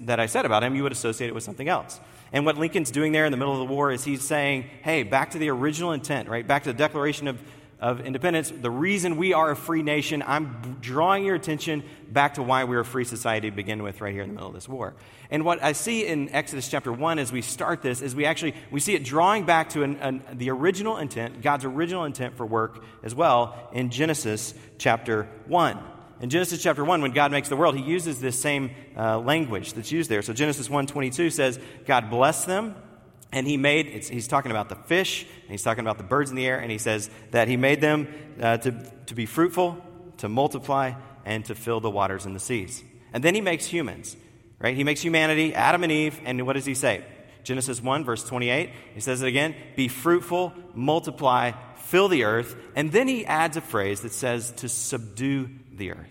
that 0.06 0.21
I 0.21 0.25
said 0.25 0.47
about 0.47 0.65
him, 0.65 0.75
you 0.75 0.85
would 0.85 0.93
associate 0.93 1.29
it 1.29 1.35
with 1.35 1.44
something 1.44 1.69
else. 1.69 2.00
And 2.32 2.44
what 2.44 2.58
Lincoln's 2.58 2.90
doing 2.90 3.12
there 3.12 3.25
in 3.25 3.31
the 3.31 3.37
middle 3.37 3.52
of 3.52 3.61
the 3.61 3.73
war 3.73 3.90
is 3.90 4.05
he's 4.05 4.23
saying, 4.23 4.64
hey, 4.82 5.02
back 5.02 5.31
to 5.32 5.38
the 5.38 5.50
original 5.50 5.93
intent, 5.93 6.28
right? 6.28 6.46
Back 6.46 6.64
to 6.64 6.73
the 6.73 6.78
Declaration 6.78 7.28
of 7.28 7.38
of 7.78 8.00
independence, 8.00 8.50
the 8.50 8.70
reason 8.70 9.19
we 9.19 9.34
are 9.34 9.50
a 9.50 9.56
free 9.56 9.82
nation, 9.82 10.25
I'm 10.26 10.78
drawing 10.81 11.26
your 11.26 11.34
attention 11.34 11.84
back 12.08 12.34
to 12.34 12.43
why 12.43 12.64
we're 12.64 12.81
a 12.81 12.84
free 12.84 13.05
society 13.05 13.50
to 13.50 13.56
begin 13.56 13.82
with 13.82 14.00
right 14.00 14.14
here 14.14 14.23
in 14.23 14.31
the 14.31 14.34
middle 14.34 14.49
of 14.49 14.55
this 14.55 14.69
war. 14.69 14.94
And 15.31 15.44
what 15.44 15.62
I 15.62 15.73
see 15.73 16.06
in 16.06 16.31
Exodus 16.31 16.69
chapter 16.69 16.90
1 16.90 17.19
as 17.19 17.32
we 17.32 17.43
start 17.43 17.82
this 17.82 18.00
is 18.00 18.14
we 18.14 18.25
actually 18.25 18.55
we 18.70 18.81
see 18.81 18.94
it 18.94 19.05
drawing 19.05 19.44
back 19.44 19.70
to 19.70 19.82
an, 19.82 19.96
an, 19.96 20.23
the 20.32 20.50
original 20.50 20.96
intent, 20.96 21.43
God's 21.43 21.67
original 21.67 22.05
intent 22.05 22.37
for 22.37 22.46
work 22.46 22.82
as 23.02 23.14
well 23.14 23.69
in 23.73 23.90
Genesis 23.90 24.55
chapter 24.78 25.28
1. 25.46 25.78
In 26.21 26.31
Genesis 26.31 26.63
chapter 26.63 26.85
1, 26.85 27.03
when 27.03 27.13
God 27.13 27.31
makes 27.31 27.49
the 27.49 27.57
world, 27.57 27.77
he 27.77 27.83
uses 27.83 28.21
this 28.21 28.41
same 28.41 28.71
uh, 28.97 29.19
language 29.19 29.75
that's 29.75 29.93
used 29.93 30.11
there. 30.11 30.23
So 30.23 30.33
Genesis 30.33 30.69
1.22 30.69 31.31
says, 31.33 31.61
God 31.87 32.09
blessed 32.09 32.47
them 32.47 32.75
and 33.33 33.47
he 33.47 33.57
made, 33.57 33.87
he's 33.87 34.29
talking 34.29 34.51
about 34.51 34.69
the 34.69 34.77
fish, 34.77 35.27
and 35.43 35.51
he's 35.51 35.63
talking 35.63 35.83
about 35.83 35.99
the 35.99 36.05
birds 36.05 36.31
in 36.31 36.37
the 36.37 36.47
air, 36.47 36.59
and 36.59 36.71
he 36.71 36.79
says 36.79 37.11
that 37.33 37.49
he 37.49 37.57
made 37.57 37.81
them 37.81 38.09
uh, 38.41 38.57
to, 38.59 38.73
to 39.07 39.15
be 39.15 39.27
fruitful, 39.27 39.77
to 40.19 40.29
multiply, 40.29 40.93
and 41.25 41.45
to 41.45 41.55
fill 41.55 41.81
the 41.81 41.91
waters 41.91 42.25
and 42.25 42.35
the 42.35 42.41
seas. 42.41 42.83
And 43.12 43.23
then 43.23 43.35
he 43.35 43.41
makes 43.41 43.67
humans, 43.67 44.17
right? 44.59 44.77
He 44.77 44.85
makes 44.85 45.01
humanity, 45.01 45.55
Adam 45.55 45.83
and 45.83 45.93
Eve, 45.93 46.21
and 46.25 46.47
what 46.47 46.55
does 46.55 46.65
he 46.65 46.75
say? 46.75 47.05
Genesis 47.43 47.83
1, 47.83 48.05
verse 48.05 48.25
28, 48.25 48.71
he 48.95 49.01
says 49.01 49.23
it 49.23 49.27
again 49.27 49.55
be 49.77 49.89
fruitful, 49.89 50.53
multiply, 50.75 51.53
fill 51.77 52.09
the 52.09 52.25
earth. 52.25 52.57
And 52.75 52.91
then 52.91 53.07
he 53.07 53.25
adds 53.25 53.57
a 53.57 53.61
phrase 53.61 54.01
that 54.01 54.12
says 54.12 54.51
to 54.57 54.69
subdue 54.69 55.51
the 55.76 55.93
earth. 55.93 56.11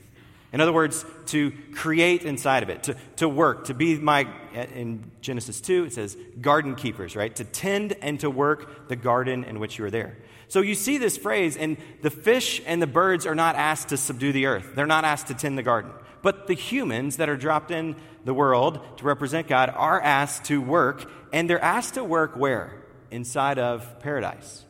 In 0.56 0.62
other 0.62 0.71
words, 0.71 1.03
to 1.27 1.51
create 1.73 2.23
inside 2.23 2.63
of 2.63 2.69
it, 2.69 2.83
to, 2.83 2.95
to 3.17 3.27
work, 3.27 3.65
to 3.65 3.73
be 3.73 3.97
my, 3.97 4.25
in 4.53 5.12
Genesis 5.19 5.59
2, 5.59 5.85
it 5.85 5.94
says 5.94 6.15
garden 6.39 6.75
keepers, 6.75 7.15
right? 7.15 7.35
To 7.35 7.44
tend 7.44 7.94
and 8.01 8.19
to 8.21 8.29
work 8.29 8.88
the 8.88 8.95
garden 8.95 9.43
in 9.43 9.60
which 9.60 9.77
you 9.77 9.84
are 9.84 9.91
there. 9.91 10.17
So 10.48 10.62
you 10.62 10.75
see 10.75 10.98
this 10.98 11.17
phrase, 11.17 11.57
and 11.57 11.75
the 12.01 12.10
fish 12.10 12.62
and 12.65 12.81
the 12.81 12.88
birds 12.88 13.25
are 13.25 13.36
not 13.36 13.55
asked 13.55 13.89
to 13.89 13.98
subdue 13.98 14.31
the 14.31 14.45
earth. 14.45 14.75
They're 14.75 14.86
not 14.86 15.03
asked 15.03 15.27
to 15.27 15.34
tend 15.34 15.57
the 15.57 15.63
garden. 15.63 15.91
But 16.22 16.48
the 16.48 16.53
humans 16.53 17.17
that 17.17 17.27
are 17.27 17.36
dropped 17.36 17.72
in 17.72 17.95
the 18.24 18.34
world 18.34 18.79
to 18.98 19.03
represent 19.03 19.48
God 19.48 19.69
are 19.75 20.00
asked 20.01 20.45
to 20.45 20.62
work, 20.62 21.12
and 21.34 21.50
they're 21.50 21.62
asked 21.62 21.95
to 21.95 22.03
work 22.03 22.38
where? 22.38 22.81
Inside 23.12 23.60
of 23.60 24.00
paradise. 24.00 24.63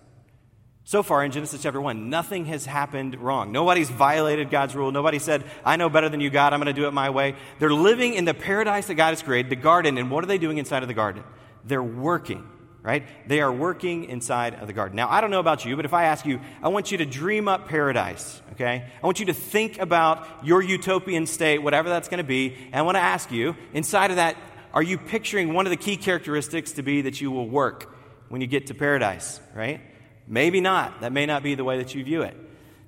So 0.88 1.02
far 1.02 1.26
in 1.26 1.32
Genesis 1.32 1.64
chapter 1.64 1.82
1, 1.82 2.12
nothing 2.12 2.46
has 2.46 2.68
happened 2.68 3.20
wrong. 3.20 3.52
Nobody's 3.52 3.90
violated 3.90 4.52
God's 4.52 4.76
rule. 4.76 4.92
Nobody 4.92 5.18
said, 5.18 5.44
I 5.66 5.78
know 5.78 5.90
better 5.90 6.10
than 6.10 6.20
you, 6.20 6.30
God. 6.30 6.54
I'm 6.54 6.60
going 6.60 6.74
to 6.74 6.80
do 6.80 6.88
it 6.88 6.92
my 6.92 7.10
way. 7.10 7.36
They're 7.58 7.74
living 7.74 8.14
in 8.14 8.26
the 8.26 8.36
paradise 8.36 8.86
that 8.86 8.94
God 8.94 9.10
has 9.10 9.24
created, 9.24 9.50
the 9.50 9.56
garden. 9.56 9.98
And 9.98 10.12
what 10.12 10.24
are 10.24 10.28
they 10.28 10.38
doing 10.38 10.60
inside 10.60 10.84
of 10.84 10.88
the 10.88 10.94
garden? 10.94 11.24
They're 11.64 11.82
working, 11.82 12.48
right? 12.84 13.04
They 13.28 13.42
are 13.42 13.52
working 13.52 14.06
inside 14.06 14.62
of 14.62 14.68
the 14.68 14.74
garden. 14.74 14.96
Now, 14.96 15.10
I 15.10 15.22
don't 15.22 15.32
know 15.32 15.40
about 15.40 15.66
you, 15.66 15.76
but 15.76 15.86
if 15.86 15.94
I 15.96 16.04
ask 16.04 16.24
you, 16.24 16.40
I 16.62 16.68
want 16.68 16.92
you 16.92 17.00
to 17.00 17.06
dream 17.08 17.48
up 17.48 17.68
paradise, 17.68 18.40
okay? 18.52 18.86
I 19.02 19.06
want 19.08 19.20
you 19.20 19.26
to 19.26 19.34
think 19.34 19.80
about 19.80 20.46
your 20.46 20.62
utopian 20.62 21.26
state, 21.26 21.64
whatever 21.64 21.90
that's 21.90 22.10
going 22.10 22.20
to 22.20 22.24
be. 22.24 22.54
And 22.68 22.76
I 22.76 22.84
want 22.84 22.96
to 22.96 23.02
ask 23.02 23.32
you, 23.32 23.56
inside 23.74 24.12
of 24.12 24.18
that, 24.18 24.38
are 24.72 24.84
you 24.84 25.00
picturing 25.00 25.52
one 25.56 25.66
of 25.66 25.72
the 25.72 25.78
key 25.78 25.98
characteristics 25.98 26.74
to 26.74 26.84
be 26.84 27.02
that 27.02 27.20
you 27.22 27.32
will 27.32 27.50
work 27.50 27.92
when 28.30 28.40
you 28.40 28.46
get 28.46 28.68
to 28.68 28.76
paradise, 28.76 29.40
right? 29.56 29.82
Maybe 30.28 30.62
not. 30.62 31.02
That 31.02 31.12
may 31.12 31.26
not 31.26 31.44
be 31.44 31.56
the 31.56 31.64
way 31.64 31.78
that 31.78 31.94
you 31.94 32.04
view 32.04 32.24
it. 32.24 32.36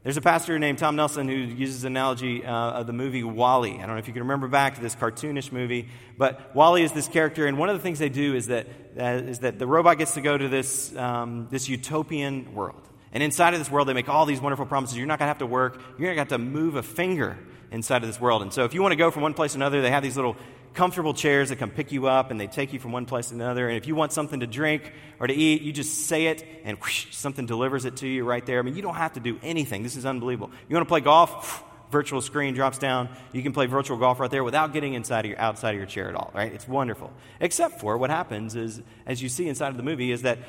There's 0.03 0.17
a 0.17 0.21
pastor 0.21 0.57
named 0.57 0.77
Tom 0.77 0.95
Nelson 0.95 1.27
who 1.27 1.35
uses 1.35 1.83
an 1.83 1.93
analogy 1.93 2.45
uh, 2.45 2.51
of 2.51 2.87
the 2.87 2.93
movie 2.93 3.23
WALL-E. 3.23 3.73
I 3.73 3.77
don't 3.79 3.89
know 3.89 3.97
if 3.97 4.07
you 4.07 4.13
can 4.13 4.23
remember 4.23 4.47
back 4.47 4.75
to 4.75 4.81
this 4.81 4.95
cartoonish 4.95 5.51
movie, 5.51 5.89
but 6.17 6.55
WALL-E 6.55 6.81
is 6.81 6.93
this 6.93 7.09
character, 7.09 7.45
and 7.45 7.57
one 7.57 7.67
of 7.67 7.75
the 7.75 7.81
things 7.81 7.99
they 7.99 8.07
do 8.07 8.33
is 8.33 8.47
that, 8.47 8.67
uh, 8.97 9.03
is 9.03 9.39
that 9.39 9.59
the 9.59 9.67
robot 9.67 9.97
gets 9.97 10.13
to 10.13 10.21
go 10.21 10.37
to 10.37 10.47
this, 10.47 10.95
um, 10.95 11.47
this 11.51 11.67
utopian 11.67 12.53
world. 12.53 12.87
And 13.11 13.21
inside 13.21 13.53
of 13.53 13.59
this 13.59 13.69
world, 13.69 13.87
they 13.87 13.93
make 13.93 14.07
all 14.07 14.25
these 14.25 14.39
wonderful 14.39 14.65
promises. 14.65 14.97
You're 14.97 15.07
not 15.07 15.19
going 15.19 15.25
to 15.25 15.29
have 15.29 15.39
to 15.39 15.45
work. 15.45 15.81
You're 15.97 16.09
not 16.09 16.15
going 16.15 16.27
to 16.27 16.33
have 16.35 16.41
to 16.41 16.45
move 16.51 16.75
a 16.75 16.83
finger 16.83 17.37
inside 17.71 18.01
of 18.01 18.07
this 18.07 18.21
world. 18.21 18.41
And 18.41 18.53
so 18.53 18.63
if 18.63 18.73
you 18.73 18.81
want 18.81 18.93
to 18.93 18.97
go 18.97 19.11
from 19.11 19.23
one 19.23 19.33
place 19.33 19.53
to 19.53 19.57
another, 19.57 19.81
they 19.81 19.91
have 19.91 20.03
these 20.03 20.15
little 20.15 20.37
comfortable 20.77 21.15
chairs 21.15 21.49
that 21.49 21.55
come 21.55 21.71
pick 21.71 21.91
you 21.91 22.05
up 22.05 22.29
and 22.29 22.39
they 22.39 22.45
take 22.45 22.71
you 22.71 22.77
from 22.77 22.91
one 22.91 23.07
place 23.07 23.29
to 23.29 23.33
another. 23.33 23.67
And 23.67 23.77
if 23.77 23.87
you 23.87 23.95
want 23.95 24.13
something 24.13 24.41
to 24.41 24.47
drink 24.47 24.93
or 25.19 25.25
to 25.25 25.33
eat, 25.33 25.63
you 25.63 25.73
just 25.73 26.05
say 26.05 26.27
it 26.27 26.45
and 26.63 26.77
whoosh, 26.77 27.07
something 27.15 27.47
delivers 27.47 27.85
it 27.85 27.97
to 27.97 28.07
you 28.07 28.23
right 28.23 28.45
there. 28.45 28.59
I 28.59 28.61
mean, 28.61 28.75
you 28.75 28.83
don't 28.83 28.95
have 28.95 29.13
to 29.13 29.19
do 29.19 29.39
anything. 29.41 29.81
This 29.81 29.95
is 29.95 30.05
unbelievable. 30.05 30.51
You 30.69 30.75
want 30.75 30.87
to 30.87 30.89
play 30.89 31.01
golf? 31.01 31.63
virtual 31.89 32.19
screen 32.19 32.53
drops 32.53 32.77
down. 32.77 33.07
You 33.31 33.41
can 33.41 33.53
play 33.53 33.65
virtual 33.65 33.95
golf 33.95 34.19
right 34.19 34.29
there 34.29 34.43
without 34.43 34.73
getting 34.73 34.93
inside 34.93 35.23
of 35.23 35.31
your, 35.31 35.39
outside 35.39 35.69
of 35.69 35.77
your 35.77 35.85
chair 35.85 36.09
at 36.09 36.15
all, 36.15 36.31
right? 36.33 36.51
It's 36.51 36.67
wonderful. 36.67 37.13
Except 37.39 37.79
for 37.79 37.97
what 37.97 38.09
happens 38.09 38.57
is, 38.57 38.81
as 39.05 39.23
you 39.23 39.29
see 39.29 39.47
inside 39.47 39.69
of 39.69 39.77
the 39.77 39.83
movie, 39.83 40.11
is 40.11 40.23
that 40.23 40.39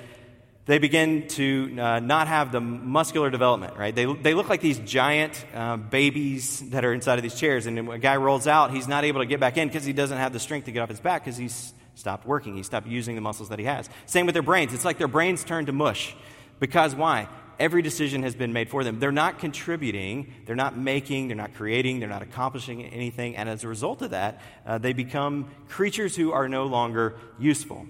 they 0.69 0.79
begin 0.79 1.27
to 1.29 1.75
uh, 1.81 1.99
not 1.99 2.29
have 2.29 2.53
the 2.53 2.61
muscular 2.61 3.31
development, 3.31 3.75
right? 3.79 3.95
They, 3.95 4.05
they 4.05 4.35
look 4.35 4.51
like 4.51 4.61
these 4.61 4.79
giant 4.81 5.43
uh, 5.55 5.79
babies 5.79 6.61
that 6.69 6.85
are 6.85 6.93
inside 6.93 7.19
of 7.19 7.23
these 7.23 7.35
chairs. 7.35 7.65
And 7.65 7.89
when 7.89 7.97
a 7.97 7.99
guy 7.99 8.19
rolls 8.19 8.47
out, 8.47 8.71
he's 8.71 8.87
not 8.87 9.03
able 9.05 9.23
to 9.23 9.27
get 9.27 9.41
back 9.41 9.57
in 9.57 9.69
because 9.69 9.87
he 9.87 9.95
doesn't 9.95 10.19
have 10.19 10.35
the 10.35 10.39
strength 10.39 10.67
to 10.67 10.71
get 10.71 10.81
off 10.81 10.91
his 10.91 11.01
back 11.01 11.25
because 11.25 11.39
he's 11.39 11.73
stopped 11.95 12.27
working. 12.27 12.55
He 12.55 12.63
stopped 12.63 12.87
using 12.87 13.15
the 13.15 13.23
muscles 13.23 13.49
that 13.49 13.59
he 13.59 13.65
has. 13.65 13.89
Same 14.05 14.27
with 14.27 14.35
their 14.35 14.43
brains. 14.43 14.75
It's 14.75 14.85
like 14.85 14.99
their 14.99 15.09
brains 15.09 15.43
turn 15.43 15.65
to 15.67 15.73
mush. 15.73 16.15
Because 16.61 16.95
why? 16.95 17.29
every 17.59 17.83
decision 17.83 18.23
has 18.23 18.37
been 18.37 18.53
made 18.53 18.69
for 18.69 18.85
them. 18.85 19.01
They're 19.01 19.11
not 19.11 19.41
contributing, 19.41 20.33
they're 20.47 20.55
not 20.55 20.77
making, 20.77 21.27
they're 21.27 21.37
not 21.37 21.55
creating, 21.55 21.99
they're 21.99 22.09
not 22.09 22.23
accomplishing 22.23 22.85
anything. 22.85 23.35
And 23.35 23.49
as 23.49 23.65
a 23.65 23.69
result 23.69 24.01
of 24.03 24.11
that, 24.11 24.41
uh, 24.65 24.79
they 24.79 24.93
become 24.93 25.51
creatures 25.69 26.15
who 26.15 26.31
are 26.31 26.49
no 26.49 26.67
longer 26.67 27.17
useful. 27.37 27.89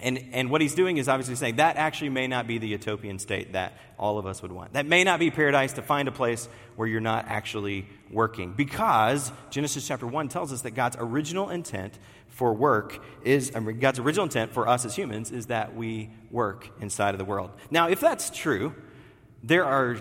And, 0.00 0.30
and 0.32 0.50
what 0.50 0.60
he's 0.60 0.74
doing 0.74 0.96
is 0.96 1.08
obviously 1.08 1.34
saying 1.34 1.56
that 1.56 1.76
actually 1.76 2.10
may 2.10 2.28
not 2.28 2.46
be 2.46 2.58
the 2.58 2.68
utopian 2.68 3.18
state 3.18 3.54
that 3.54 3.76
all 3.98 4.18
of 4.18 4.26
us 4.26 4.42
would 4.42 4.52
want. 4.52 4.74
That 4.74 4.86
may 4.86 5.02
not 5.02 5.18
be 5.18 5.30
paradise 5.30 5.72
to 5.72 5.82
find 5.82 6.06
a 6.06 6.12
place 6.12 6.48
where 6.76 6.86
you're 6.86 7.00
not 7.00 7.26
actually 7.26 7.88
working. 8.10 8.52
Because 8.52 9.32
Genesis 9.50 9.86
chapter 9.86 10.06
1 10.06 10.28
tells 10.28 10.52
us 10.52 10.62
that 10.62 10.72
God's 10.72 10.96
original 11.00 11.50
intent 11.50 11.98
for 12.28 12.54
work 12.54 13.02
is, 13.24 13.50
God's 13.50 13.98
original 13.98 14.24
intent 14.24 14.52
for 14.52 14.68
us 14.68 14.84
as 14.84 14.94
humans 14.94 15.32
is 15.32 15.46
that 15.46 15.74
we 15.74 16.10
work 16.30 16.70
inside 16.80 17.14
of 17.14 17.18
the 17.18 17.24
world. 17.24 17.50
Now, 17.70 17.88
if 17.88 17.98
that's 17.98 18.30
true, 18.30 18.74
there 19.42 19.64
are 19.64 19.96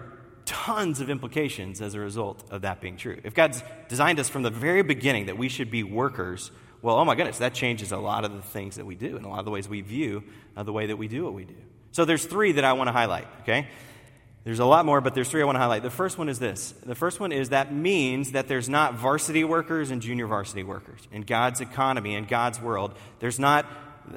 tons 0.46 1.02
of 1.02 1.10
implications 1.10 1.82
as 1.82 1.96
a 1.96 2.00
result 2.00 2.44
of 2.52 2.62
that 2.62 2.80
being 2.80 2.98
true. 2.98 3.20
If 3.24 3.34
God's 3.34 3.64
designed 3.90 4.20
us 4.20 4.30
from 4.30 4.44
the 4.44 4.50
very 4.50 4.84
beginning 4.84 5.26
that 5.26 5.38
we 5.38 5.50
should 5.50 5.72
be 5.72 5.84
workers, 5.84 6.52
well, 6.82 6.98
oh 6.98 7.06
my 7.06 7.16
goodness, 7.16 7.40
that 7.40 7.54
changes 7.54 7.92
a 7.92 7.98
lot 7.98 8.26
of 8.26 8.34
the 8.34 8.42
things 8.42 8.76
that 8.76 8.86
we 8.86 8.96
do 8.96 9.18
and 9.18 9.26
a 9.26 9.30
lot 9.30 9.40
of 9.40 9.46
the 9.46 9.52
ways 9.52 9.68
we 9.68 9.82
view 9.82 10.24
uh, 10.56 10.64
the 10.64 10.74
way 10.74 10.88
that 10.88 10.98
we 10.98 11.08
do 11.08 11.24
what 11.24 11.34
we 11.34 11.46
do. 11.46 11.56
So 11.92 12.06
there's 12.06 12.26
three 12.26 12.54
that 12.54 12.64
I 12.64 12.74
want 12.74 12.88
to 12.88 12.92
highlight, 12.92 13.28
okay? 13.42 13.68
There's 14.44 14.60
a 14.60 14.66
lot 14.66 14.86
more, 14.86 15.02
but 15.02 15.14
there's 15.14 15.30
three 15.30 15.42
I 15.42 15.46
want 15.46 15.58
to 15.58 15.60
highlight. 15.60 15.84
The 15.84 15.90
first 15.90 16.18
one 16.18 16.30
is 16.30 16.40
this. 16.40 16.74
The 16.86 16.96
first 16.96 17.20
one 17.20 17.32
is 17.32 17.50
that 17.50 17.74
means 17.74 18.32
that 18.32 18.48
there's 18.48 18.70
not 18.70 18.94
varsity 18.94 19.44
workers 19.44 19.92
and 19.92 20.02
junior 20.02 20.26
varsity 20.26 20.64
workers. 20.64 21.06
In 21.12 21.24
God's 21.24 21.60
economy, 21.60 22.16
in 22.16 22.26
God's 22.26 22.62
world, 22.62 22.94
there's 23.20 23.40
not 23.40 23.66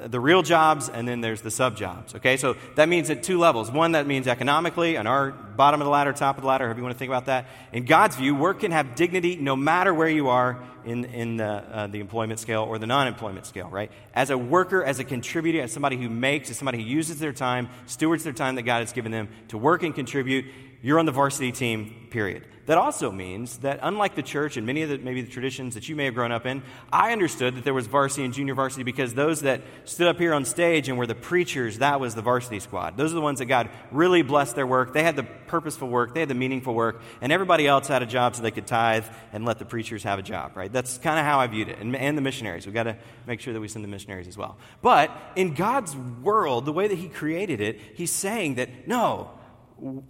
the 0.07 0.21
real 0.21 0.43
jobs 0.43 0.89
and 0.89 1.07
then 1.07 1.21
there's 1.21 1.41
the 1.41 1.51
sub 1.51 1.77
jobs. 1.77 2.15
Okay, 2.15 2.37
so 2.37 2.57
that 2.77 2.89
means 2.89 3.11
at 3.11 3.23
two 3.23 3.39
levels. 3.39 3.71
One, 3.71 3.93
that 3.93 4.07
means 4.07 4.27
economically, 4.27 4.97
on 4.97 5.07
our 5.07 5.31
bottom 5.31 5.81
of 5.81 5.85
the 5.85 5.91
ladder, 5.91 6.13
top 6.13 6.37
of 6.37 6.43
the 6.43 6.49
ladder, 6.49 6.65
however 6.65 6.79
you 6.79 6.85
want 6.85 6.95
to 6.95 6.99
think 6.99 7.11
about 7.11 7.27
that. 7.27 7.47
In 7.73 7.85
God's 7.85 8.17
view, 8.17 8.35
work 8.35 8.61
can 8.61 8.71
have 8.73 8.95
dignity 8.95 9.37
no 9.37 9.57
matter 9.57 9.93
where 9.93 10.09
you 10.09 10.29
are 10.29 10.63
in, 10.85 11.05
in 11.07 11.37
the, 11.37 11.45
uh, 11.45 11.87
the 11.87 12.01
employment 12.01 12.41
scale 12.41 12.63
or 12.63 12.79
the 12.79 12.87
non 12.87 13.07
employment 13.07 13.47
scale, 13.47 13.69
right? 13.69 13.91
As 14.15 14.31
a 14.31 14.39
worker, 14.39 14.83
as 14.85 14.99
a 14.99 15.05
contributor, 15.05 15.61
as 15.61 15.73
somebody 15.73 15.97
who 15.97 16.09
makes, 16.09 16.51
as 16.51 16.57
somebody 16.57 16.79
who 16.83 16.89
uses 16.89 17.19
their 17.19 17.33
time, 17.33 17.69
stewards 17.87 18.25
their 18.25 18.33
time 18.33 18.55
that 18.55 18.63
God 18.63 18.81
has 18.81 18.93
given 18.93 19.13
them 19.13 19.29
to 19.49 19.59
work 19.59 19.83
and 19.83 19.95
contribute, 19.95 20.47
you're 20.83 20.99
on 20.99 21.07
the 21.07 21.13
varsity 21.13 21.53
team, 21.53 22.09
period. 22.11 22.45
That 22.71 22.79
also 22.79 23.11
means 23.11 23.57
that, 23.59 23.81
unlike 23.83 24.15
the 24.15 24.23
church 24.23 24.57
and 24.57 24.65
many 24.65 24.83
of 24.83 24.91
the 24.91 24.99
maybe 24.99 25.23
the 25.23 25.31
traditions 25.33 25.75
that 25.75 25.89
you 25.89 25.97
may 25.97 26.05
have 26.05 26.15
grown 26.15 26.31
up 26.31 26.47
in, 26.47 26.63
I 26.93 27.11
understood 27.11 27.57
that 27.57 27.65
there 27.65 27.75
was 27.75 27.89
varsity 27.89 28.25
and 28.25 28.33
junior 28.33 28.55
varsity 28.55 28.85
because 28.85 29.13
those 29.13 29.41
that 29.41 29.63
stood 29.87 30.07
up 30.07 30.19
here 30.19 30.33
on 30.33 30.45
stage 30.45 30.89
and 30.89 30.97
were 30.97 31.09
the 31.09 31.17
preachers, 31.17 31.79
that 31.79 31.99
was 31.99 32.15
the 32.15 32.23
varsity 32.23 32.61
squad. 32.61 32.97
Those 32.97 33.11
are 33.11 33.17
the 33.17 33.21
ones 33.23 33.41
that 33.41 33.47
God 33.47 33.71
really 33.91 34.23
blessed 34.23 34.55
their 34.55 34.69
work. 34.69 34.95
They 34.95 35.03
had 35.03 35.17
the 35.17 35.25
purposeful 35.25 35.89
work, 35.89 36.15
they 36.15 36.21
had 36.21 36.29
the 36.29 36.37
meaningful 36.37 36.73
work, 36.73 37.03
and 37.21 37.33
everybody 37.33 37.67
else 37.67 37.89
had 37.89 38.05
a 38.05 38.07
job 38.07 38.37
so 38.37 38.43
they 38.43 38.53
could 38.53 38.69
tithe 38.69 39.05
and 39.33 39.45
let 39.45 39.59
the 39.59 39.65
preachers 39.65 40.05
have 40.05 40.21
a 40.21 40.23
job, 40.23 40.57
right? 40.57 40.73
That's 40.73 40.97
kind 40.99 41.19
of 41.19 41.25
how 41.25 41.41
I 41.41 41.49
viewed 41.49 41.71
it. 41.71 41.81
And, 41.81 41.97
and 41.97 42.17
the 42.17 42.23
missionaries. 42.23 42.67
We've 42.67 42.73
got 42.73 42.85
to 42.85 42.97
make 43.27 43.41
sure 43.41 43.53
that 43.53 43.61
we 43.61 43.67
send 43.67 43.85
the 43.85 43.89
missionaries 43.89 44.29
as 44.29 44.39
well. 44.39 44.57
But 44.81 45.11
in 45.35 45.55
God's 45.55 45.97
world, 45.97 46.67
the 46.67 46.73
way 46.73 46.87
that 46.87 46.99
He 46.99 47.09
created 47.09 47.61
it, 47.61 47.81
He's 47.95 48.13
saying 48.13 48.55
that 48.55 48.87
no, 48.87 49.33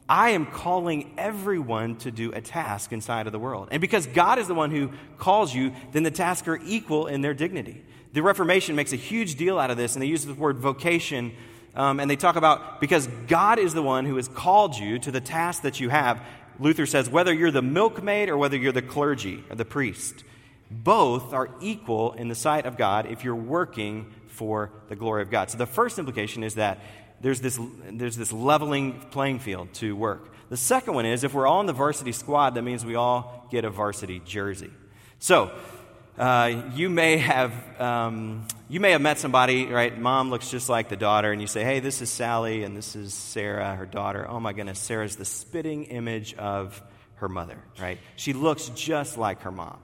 I 0.09 0.31
am 0.31 0.47
calling 0.47 1.15
everyone 1.17 1.97
to 1.97 2.11
do 2.11 2.33
a 2.33 2.41
task 2.41 2.93
inside 2.93 3.27
of 3.27 3.33
the 3.33 3.39
world. 3.39 3.69
And 3.71 3.81
because 3.81 4.07
God 4.07 4.39
is 4.39 4.49
the 4.49 4.55
one 4.55 4.71
who 4.71 4.91
calls 5.19 5.55
you, 5.55 5.73
then 5.93 6.03
the 6.03 6.11
tasks 6.11 6.49
are 6.49 6.59
equal 6.65 7.07
in 7.07 7.21
their 7.21 7.35
dignity. 7.35 7.85
The 8.13 8.23
Reformation 8.23 8.75
makes 8.75 8.93
a 8.93 8.97
huge 8.97 9.37
deal 9.37 9.59
out 9.59 9.71
of 9.71 9.77
this, 9.77 9.95
and 9.95 10.03
they 10.03 10.07
use 10.07 10.25
the 10.25 10.35
word 10.35 10.59
vocation. 10.59 11.33
Um, 11.75 12.01
and 12.01 12.11
they 12.11 12.17
talk 12.17 12.37
about 12.37 12.81
because 12.81 13.07
God 13.29 13.59
is 13.59 13.75
the 13.75 13.83
one 13.83 14.05
who 14.05 14.17
has 14.17 14.27
called 14.27 14.77
you 14.77 14.99
to 15.01 15.11
the 15.13 15.21
task 15.21 15.63
that 15.63 15.79
you 15.79 15.89
have. 15.89 16.21
Luther 16.59 16.87
says, 16.87 17.09
whether 17.09 17.33
you're 17.33 17.53
the 17.53 17.63
milkmaid 17.63 18.29
or 18.29 18.37
whether 18.37 18.57
you're 18.57 18.73
the 18.73 18.83
clergy 18.83 19.45
or 19.49 19.57
the 19.57 19.65
priest, 19.65 20.25
both 20.71 21.33
are 21.33 21.51
equal 21.61 22.13
in 22.13 22.29
the 22.29 22.35
sight 22.35 22.67
of 22.67 22.77
God 22.77 23.07
if 23.07 23.25
you're 23.25 23.35
working 23.35 24.13
for 24.27 24.71
the 24.89 24.97
glory 24.97 25.23
of 25.23 25.31
God. 25.31 25.51
So 25.51 25.59
the 25.59 25.67
first 25.67 25.99
implication 25.99 26.43
is 26.43 26.55
that 26.55 26.81
there's 27.21 27.41
this, 27.41 27.59
there's 27.91 28.17
this 28.17 28.33
leveling 28.33 29.01
playing 29.11 29.41
field 29.41 29.73
to 29.75 29.95
work. 29.95 30.33
The 30.49 30.57
second 30.57 30.95
one 30.95 31.07
is 31.07 31.23
if 31.23 31.35
we're 31.35 31.47
all 31.47 31.61
in 31.61 31.67
the 31.67 31.73
varsity 31.73 32.13
squad, 32.13 32.55
that 32.55 32.63
means 32.63 32.85
we 32.85 32.97
all 32.97 33.47
get 33.51 33.65
a 33.65 33.71
varsity 33.71 34.21
jersey. 34.25 34.71
So, 35.19 35.53
uh, 36.19 36.65
you 36.75 36.91
may 36.91 37.17
have 37.19 37.53
um, 37.81 38.47
you 38.69 38.81
may 38.81 38.91
have 38.91 39.01
met 39.01 39.19
somebody 39.19 39.67
right 39.67 39.99
mom 39.99 40.29
looks 40.29 40.51
just 40.51 40.69
like 40.69 40.89
the 40.89 40.97
daughter 40.97 41.33
and 41.33 41.41
you 41.41 41.47
say 41.47 41.65
hey 41.65 41.81
this 41.81 42.03
is 42.03 42.11
sally 42.11 42.63
and 42.63 42.77
this 42.77 42.95
is 42.95 43.15
sarah 43.15 43.75
her 43.75 43.87
daughter 43.87 44.29
oh 44.29 44.39
my 44.39 44.53
goodness 44.53 44.79
sarah's 44.79 45.17
the 45.17 45.25
spitting 45.25 45.85
image 45.85 46.35
of 46.35 46.83
her 47.15 47.29
mother 47.29 47.57
right 47.81 47.99
she 48.17 48.33
looks 48.33 48.69
just 48.71 49.17
like 49.17 49.43
her 49.43 49.51
mom 49.51 49.79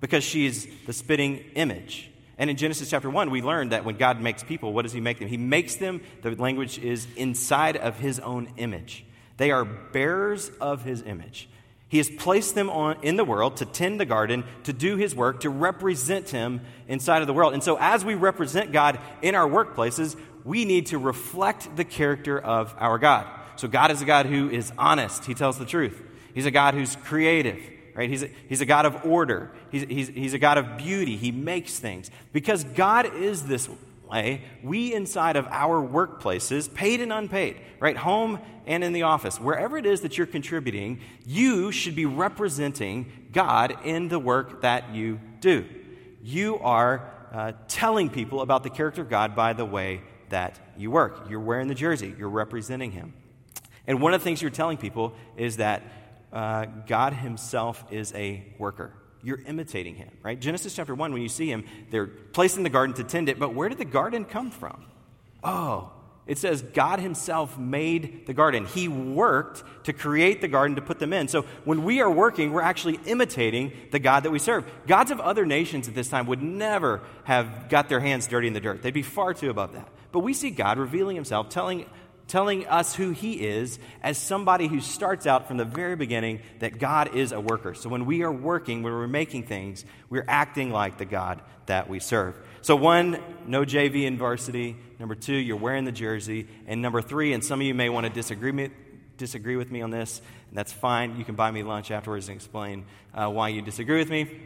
because 0.00 0.22
she's 0.22 0.68
the 0.86 0.92
spitting 0.92 1.38
image 1.54 2.09
and 2.40 2.48
in 2.48 2.56
Genesis 2.56 2.88
chapter 2.88 3.10
1, 3.10 3.30
we 3.30 3.42
learned 3.42 3.72
that 3.72 3.84
when 3.84 3.98
God 3.98 4.18
makes 4.18 4.42
people, 4.42 4.72
what 4.72 4.82
does 4.82 4.94
He 4.94 5.00
make 5.02 5.18
them? 5.18 5.28
He 5.28 5.36
makes 5.36 5.76
them, 5.76 6.00
the 6.22 6.34
language 6.36 6.78
is 6.78 7.06
inside 7.14 7.76
of 7.76 7.98
His 7.98 8.18
own 8.18 8.48
image. 8.56 9.04
They 9.36 9.50
are 9.50 9.66
bearers 9.66 10.50
of 10.58 10.82
His 10.82 11.02
image. 11.02 11.50
He 11.88 11.98
has 11.98 12.08
placed 12.08 12.54
them 12.54 12.70
on, 12.70 12.96
in 13.02 13.16
the 13.16 13.26
world 13.26 13.58
to 13.58 13.66
tend 13.66 14.00
the 14.00 14.06
garden, 14.06 14.44
to 14.64 14.72
do 14.72 14.96
His 14.96 15.14
work, 15.14 15.40
to 15.40 15.50
represent 15.50 16.30
Him 16.30 16.62
inside 16.88 17.20
of 17.20 17.26
the 17.26 17.34
world. 17.34 17.52
And 17.52 17.62
so, 17.62 17.76
as 17.78 18.06
we 18.06 18.14
represent 18.14 18.72
God 18.72 18.98
in 19.20 19.34
our 19.34 19.46
workplaces, 19.46 20.18
we 20.42 20.64
need 20.64 20.86
to 20.86 20.98
reflect 20.98 21.76
the 21.76 21.84
character 21.84 22.38
of 22.38 22.74
our 22.78 22.96
God. 22.96 23.26
So, 23.56 23.68
God 23.68 23.90
is 23.90 24.00
a 24.00 24.06
God 24.06 24.24
who 24.24 24.48
is 24.48 24.72
honest, 24.78 25.26
He 25.26 25.34
tells 25.34 25.58
the 25.58 25.66
truth. 25.66 26.02
He's 26.32 26.46
a 26.46 26.50
God 26.50 26.72
who's 26.72 26.96
creative 26.96 27.60
right? 28.00 28.08
He's 28.08 28.22
a, 28.22 28.30
he's 28.48 28.62
a 28.62 28.66
God 28.66 28.86
of 28.86 29.04
order. 29.04 29.50
He's, 29.70 29.82
he's, 29.82 30.08
he's 30.08 30.32
a 30.32 30.38
God 30.38 30.56
of 30.56 30.78
beauty. 30.78 31.18
He 31.18 31.30
makes 31.30 31.78
things. 31.78 32.10
Because 32.32 32.64
God 32.64 33.14
is 33.14 33.44
this 33.44 33.68
way, 34.10 34.40
we 34.62 34.94
inside 34.94 35.36
of 35.36 35.46
our 35.48 35.86
workplaces, 35.86 36.72
paid 36.72 37.02
and 37.02 37.12
unpaid, 37.12 37.60
right? 37.78 37.98
Home 37.98 38.40
and 38.66 38.82
in 38.82 38.94
the 38.94 39.02
office, 39.02 39.38
wherever 39.38 39.76
it 39.76 39.84
is 39.84 40.00
that 40.00 40.16
you're 40.16 40.26
contributing, 40.26 41.00
you 41.26 41.72
should 41.72 41.94
be 41.94 42.06
representing 42.06 43.28
God 43.32 43.76
in 43.84 44.08
the 44.08 44.18
work 44.18 44.62
that 44.62 44.94
you 44.94 45.20
do. 45.40 45.66
You 46.22 46.58
are 46.60 47.06
uh, 47.34 47.52
telling 47.68 48.08
people 48.08 48.40
about 48.40 48.62
the 48.62 48.70
character 48.70 49.02
of 49.02 49.10
God 49.10 49.36
by 49.36 49.52
the 49.52 49.66
way 49.66 50.00
that 50.30 50.58
you 50.78 50.90
work. 50.90 51.26
You're 51.28 51.40
wearing 51.40 51.68
the 51.68 51.74
jersey, 51.74 52.14
you're 52.18 52.30
representing 52.30 52.92
Him. 52.92 53.12
And 53.86 54.00
one 54.00 54.14
of 54.14 54.20
the 54.20 54.24
things 54.24 54.40
you're 54.40 54.50
telling 54.50 54.78
people 54.78 55.12
is 55.36 55.58
that 55.58 55.82
uh, 56.32 56.66
God 56.86 57.12
Himself 57.12 57.84
is 57.90 58.12
a 58.14 58.44
worker. 58.58 58.92
You're 59.22 59.40
imitating 59.42 59.96
Him, 59.96 60.10
right? 60.22 60.38
Genesis 60.38 60.74
chapter 60.74 60.94
1, 60.94 61.12
when 61.12 61.22
you 61.22 61.28
see 61.28 61.50
Him, 61.50 61.64
they're 61.90 62.06
placed 62.06 62.56
in 62.56 62.62
the 62.62 62.70
garden 62.70 62.94
to 62.96 63.04
tend 63.04 63.28
it, 63.28 63.38
but 63.38 63.54
where 63.54 63.68
did 63.68 63.78
the 63.78 63.84
garden 63.84 64.24
come 64.24 64.50
from? 64.50 64.84
Oh, 65.42 65.92
it 66.26 66.38
says 66.38 66.62
God 66.62 67.00
Himself 67.00 67.58
made 67.58 68.26
the 68.26 68.32
garden. 68.32 68.64
He 68.64 68.86
worked 68.88 69.64
to 69.84 69.92
create 69.92 70.40
the 70.40 70.48
garden 70.48 70.76
to 70.76 70.82
put 70.82 70.98
them 70.98 71.12
in. 71.12 71.28
So 71.28 71.42
when 71.64 71.82
we 71.82 72.00
are 72.00 72.10
working, 72.10 72.52
we're 72.52 72.60
actually 72.62 73.00
imitating 73.04 73.72
the 73.90 73.98
God 73.98 74.22
that 74.22 74.30
we 74.30 74.38
serve. 74.38 74.64
Gods 74.86 75.10
of 75.10 75.18
other 75.20 75.44
nations 75.44 75.88
at 75.88 75.94
this 75.94 76.08
time 76.08 76.26
would 76.26 76.42
never 76.42 77.00
have 77.24 77.68
got 77.68 77.88
their 77.88 78.00
hands 78.00 78.26
dirty 78.26 78.46
in 78.46 78.52
the 78.52 78.60
dirt, 78.60 78.82
they'd 78.82 78.94
be 78.94 79.02
far 79.02 79.34
too 79.34 79.50
above 79.50 79.72
that. 79.72 79.88
But 80.12 80.20
we 80.20 80.32
see 80.32 80.50
God 80.50 80.78
revealing 80.78 81.16
Himself, 81.16 81.48
telling 81.48 81.86
telling 82.30 82.64
us 82.68 82.94
who 82.94 83.10
he 83.10 83.32
is 83.32 83.80
as 84.04 84.16
somebody 84.16 84.68
who 84.68 84.80
starts 84.80 85.26
out 85.26 85.48
from 85.48 85.56
the 85.56 85.64
very 85.64 85.96
beginning 85.96 86.40
that 86.60 86.78
God 86.78 87.16
is 87.16 87.32
a 87.32 87.40
worker. 87.40 87.74
So 87.74 87.88
when 87.88 88.06
we 88.06 88.22
are 88.22 88.30
working, 88.30 88.84
when 88.84 88.92
we're 88.92 89.08
making 89.08 89.42
things, 89.42 89.84
we're 90.08 90.24
acting 90.28 90.70
like 90.70 90.96
the 90.96 91.04
God 91.04 91.42
that 91.66 91.88
we 91.88 91.98
serve. 91.98 92.36
So, 92.62 92.76
one, 92.76 93.18
no 93.46 93.64
JV 93.64 94.04
in 94.04 94.16
varsity. 94.16 94.76
Number 95.00 95.16
two, 95.16 95.34
you're 95.34 95.56
wearing 95.56 95.84
the 95.84 95.92
jersey. 95.92 96.46
And 96.68 96.80
number 96.80 97.02
three, 97.02 97.32
and 97.32 97.44
some 97.44 97.60
of 97.60 97.66
you 97.66 97.74
may 97.74 97.88
want 97.88 98.06
to 98.06 98.12
disagree, 98.12 98.70
disagree 99.16 99.56
with 99.56 99.72
me 99.72 99.82
on 99.82 99.90
this, 99.90 100.22
and 100.50 100.58
that's 100.58 100.72
fine. 100.72 101.16
You 101.16 101.24
can 101.24 101.34
buy 101.34 101.50
me 101.50 101.64
lunch 101.64 101.90
afterwards 101.90 102.28
and 102.28 102.36
explain 102.36 102.84
uh, 103.12 103.28
why 103.28 103.48
you 103.48 103.60
disagree 103.60 103.98
with 103.98 104.10
me. 104.10 104.40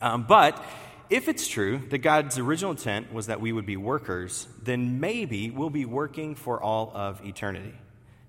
Um, 0.00 0.24
but 0.28 0.64
if 1.10 1.28
it's 1.28 1.46
true 1.46 1.80
that 1.90 1.98
God's 1.98 2.38
original 2.38 2.72
intent 2.72 3.12
was 3.12 3.26
that 3.26 3.40
we 3.40 3.52
would 3.52 3.66
be 3.66 3.76
workers, 3.76 4.46
then 4.62 5.00
maybe 5.00 5.50
we'll 5.50 5.70
be 5.70 5.84
working 5.84 6.34
for 6.34 6.60
all 6.60 6.90
of 6.94 7.24
eternity. 7.24 7.74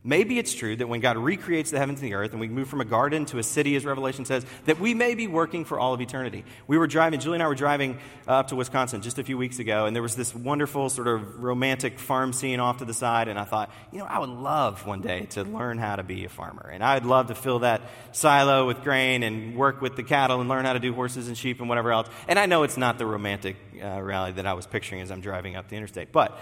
Maybe 0.08 0.40
it's 0.40 0.54
true 0.54 0.74
that 0.74 0.88
when 0.88 1.02
God 1.02 1.18
recreates 1.18 1.70
the 1.70 1.80
heavens 1.80 2.00
and 2.00 2.10
the 2.10 2.16
earth 2.16 2.32
and 2.32 2.40
we 2.40 2.48
move 2.48 2.70
from 2.70 2.80
a 2.80 2.86
garden 2.86 3.26
to 3.26 3.40
a 3.40 3.44
city, 3.44 3.76
as 3.76 3.84
Revelation 3.84 4.24
says, 4.24 4.46
that 4.64 4.80
we 4.80 4.94
may 4.94 5.16
be 5.16 5.28
working 5.28 5.66
for 5.66 5.78
all 5.78 5.94
of 5.94 6.00
eternity. 6.00 6.46
We 6.66 6.78
were 6.78 6.88
driving, 6.88 7.20
Julie 7.20 7.36
and 7.36 7.44
I 7.44 7.48
were 7.50 7.56
driving 7.56 8.00
up 8.26 8.48
to 8.48 8.56
Wisconsin 8.56 9.02
just 9.02 9.20
a 9.20 9.26
few 9.26 9.38
weeks 9.38 9.60
ago, 9.60 9.86
and 9.86 9.94
there 9.94 10.02
was 10.02 10.16
this 10.16 10.34
wonderful 10.34 10.88
sort 10.88 11.10
of 11.10 11.44
romantic 11.44 12.00
farm 12.00 12.32
scene 12.32 12.62
off 12.62 12.78
to 12.78 12.86
the 12.86 12.94
side, 12.94 13.28
and 13.28 13.38
I 13.38 13.44
thought, 13.44 13.70
you 13.92 14.00
know, 14.00 14.06
I 14.06 14.20
would 14.20 14.30
love 14.30 14.88
one 14.88 15.02
day 15.02 15.26
to 15.32 15.44
learn 15.44 15.78
how 15.78 15.98
to 15.98 16.04
be 16.04 16.24
a 16.24 16.30
farmer. 16.30 16.70
And 16.72 16.82
I'd 16.82 17.04
love 17.04 17.28
to 17.28 17.36
fill 17.36 17.60
that 17.60 17.82
silo 18.14 18.66
with 18.66 18.84
grain 18.84 19.24
and 19.24 19.58
work 19.58 19.82
with 19.82 19.98
the 19.98 20.04
cattle 20.04 20.40
and 20.40 20.48
learn 20.48 20.64
how 20.64 20.72
to 20.72 20.80
do 20.80 20.94
horses 20.94 21.28
and 21.28 21.38
sheep 21.38 21.60
and 21.60 21.68
whatever 21.68 21.92
else. 21.92 22.08
And 22.30 22.40
I 22.40 22.46
know 22.46 22.64
it's 22.64 22.78
not 22.78 22.98
the 22.98 23.06
romantic 23.06 23.58
uh, 23.84 24.02
rally 24.02 24.32
that 24.32 24.46
I 24.46 24.54
was 24.54 24.66
picturing 24.66 25.02
as 25.02 25.12
I'm 25.12 25.20
driving 25.20 25.58
up 25.58 25.68
the 25.68 25.76
interstate, 25.76 26.14
but 26.14 26.40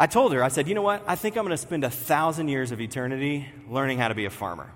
I 0.00 0.06
told 0.06 0.32
her, 0.32 0.44
I 0.44 0.48
said, 0.48 0.68
you 0.68 0.76
know 0.76 0.82
what? 0.82 1.02
I 1.08 1.16
think 1.16 1.36
I'm 1.36 1.44
going 1.44 1.50
to 1.50 1.56
spend 1.56 1.82
a 1.82 1.90
thousand 1.90 2.46
years 2.48 2.70
of 2.70 2.80
eternity 2.80 3.48
learning 3.68 3.98
how 3.98 4.06
to 4.06 4.14
be 4.14 4.26
a 4.26 4.30
farmer. 4.30 4.72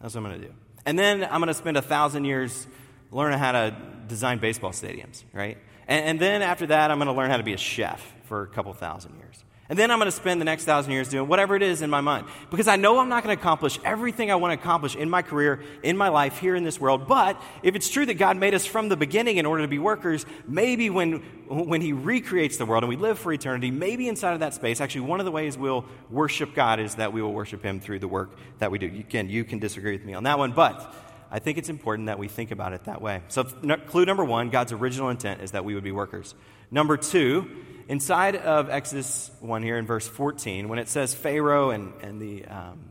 That's 0.00 0.14
what 0.14 0.24
I'm 0.24 0.30
going 0.30 0.40
to 0.40 0.48
do. 0.48 0.54
And 0.84 0.98
then 0.98 1.22
I'm 1.22 1.40
going 1.40 1.46
to 1.46 1.54
spend 1.54 1.76
a 1.76 1.82
thousand 1.82 2.24
years 2.24 2.66
learning 3.12 3.38
how 3.38 3.52
to 3.52 3.76
design 4.08 4.38
baseball 4.38 4.72
stadiums, 4.72 5.22
right? 5.32 5.56
And, 5.86 6.04
and 6.04 6.20
then 6.20 6.42
after 6.42 6.66
that, 6.66 6.90
I'm 6.90 6.98
going 6.98 7.06
to 7.06 7.14
learn 7.14 7.30
how 7.30 7.36
to 7.36 7.44
be 7.44 7.52
a 7.52 7.58
chef 7.58 8.04
for 8.24 8.42
a 8.42 8.48
couple 8.48 8.72
thousand 8.72 9.16
years. 9.18 9.44
And 9.68 9.76
then 9.76 9.90
I'm 9.90 9.98
going 9.98 10.06
to 10.06 10.16
spend 10.16 10.40
the 10.40 10.44
next 10.44 10.64
thousand 10.64 10.92
years 10.92 11.08
doing 11.08 11.28
whatever 11.28 11.56
it 11.56 11.62
is 11.62 11.82
in 11.82 11.90
my 11.90 12.00
mind. 12.00 12.26
Because 12.50 12.68
I 12.68 12.76
know 12.76 12.98
I'm 13.00 13.08
not 13.08 13.24
going 13.24 13.36
to 13.36 13.40
accomplish 13.40 13.80
everything 13.84 14.30
I 14.30 14.36
want 14.36 14.52
to 14.52 14.60
accomplish 14.62 14.94
in 14.94 15.10
my 15.10 15.22
career, 15.22 15.60
in 15.82 15.96
my 15.96 16.08
life, 16.08 16.38
here 16.38 16.54
in 16.54 16.62
this 16.62 16.80
world. 16.80 17.08
But 17.08 17.40
if 17.64 17.74
it's 17.74 17.88
true 17.88 18.06
that 18.06 18.14
God 18.14 18.36
made 18.36 18.54
us 18.54 18.64
from 18.64 18.88
the 18.88 18.96
beginning 18.96 19.38
in 19.38 19.46
order 19.46 19.62
to 19.62 19.68
be 19.68 19.80
workers, 19.80 20.24
maybe 20.46 20.88
when, 20.88 21.14
when 21.48 21.80
He 21.80 21.92
recreates 21.92 22.58
the 22.58 22.66
world 22.66 22.84
and 22.84 22.88
we 22.88 22.96
live 22.96 23.18
for 23.18 23.32
eternity, 23.32 23.72
maybe 23.72 24.08
inside 24.08 24.34
of 24.34 24.40
that 24.40 24.54
space, 24.54 24.80
actually, 24.80 25.02
one 25.02 25.18
of 25.18 25.26
the 25.26 25.32
ways 25.32 25.58
we'll 25.58 25.84
worship 26.10 26.54
God 26.54 26.78
is 26.78 26.94
that 26.96 27.12
we 27.12 27.20
will 27.20 27.32
worship 27.32 27.62
Him 27.62 27.80
through 27.80 27.98
the 27.98 28.08
work 28.08 28.38
that 28.58 28.70
we 28.70 28.78
do. 28.78 28.86
Again, 28.86 29.28
you 29.28 29.42
can 29.42 29.58
disagree 29.58 29.92
with 29.92 30.04
me 30.04 30.14
on 30.14 30.22
that 30.24 30.38
one, 30.38 30.52
but 30.52 30.94
I 31.28 31.40
think 31.40 31.58
it's 31.58 31.68
important 31.68 32.06
that 32.06 32.20
we 32.20 32.28
think 32.28 32.52
about 32.52 32.72
it 32.72 32.84
that 32.84 33.02
way. 33.02 33.22
So, 33.28 33.42
clue 33.42 34.04
number 34.04 34.24
one 34.24 34.50
God's 34.50 34.70
original 34.72 35.08
intent 35.10 35.40
is 35.40 35.50
that 35.52 35.64
we 35.64 35.74
would 35.74 35.84
be 35.84 35.92
workers. 35.92 36.36
Number 36.70 36.96
two, 36.96 37.50
inside 37.88 38.36
of 38.36 38.68
Exodus 38.70 39.30
1 39.40 39.62
here 39.62 39.76
in 39.76 39.86
verse 39.86 40.06
14, 40.08 40.68
when 40.68 40.78
it 40.78 40.88
says 40.88 41.14
Pharaoh 41.14 41.70
and, 41.70 41.92
and, 42.02 42.20
the, 42.20 42.44
um, 42.46 42.90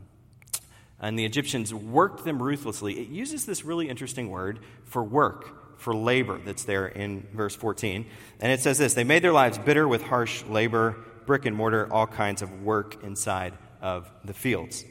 and 1.00 1.18
the 1.18 1.24
Egyptians 1.24 1.72
worked 1.72 2.24
them 2.24 2.42
ruthlessly, 2.42 2.98
it 2.98 3.08
uses 3.08 3.46
this 3.46 3.64
really 3.64 3.88
interesting 3.88 4.30
word 4.30 4.60
for 4.84 5.02
work, 5.02 5.78
for 5.78 5.94
labor, 5.94 6.40
that's 6.44 6.64
there 6.64 6.86
in 6.86 7.26
verse 7.32 7.54
14. 7.54 8.06
And 8.40 8.52
it 8.52 8.60
says 8.60 8.78
this 8.78 8.94
They 8.94 9.04
made 9.04 9.22
their 9.22 9.32
lives 9.32 9.58
bitter 9.58 9.86
with 9.86 10.02
harsh 10.02 10.44
labor, 10.44 10.96
brick 11.26 11.44
and 11.44 11.54
mortar, 11.54 11.92
all 11.92 12.06
kinds 12.06 12.42
of 12.42 12.62
work 12.62 13.02
inside 13.02 13.54
of 13.82 14.10
the 14.24 14.32
fields. 14.32 14.84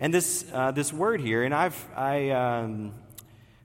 And 0.00 0.12
this, 0.12 0.44
uh, 0.52 0.72
this 0.72 0.92
word 0.92 1.20
here, 1.20 1.44
and 1.44 1.54
I've, 1.54 1.88
I, 1.94 2.30
um, 2.30 2.94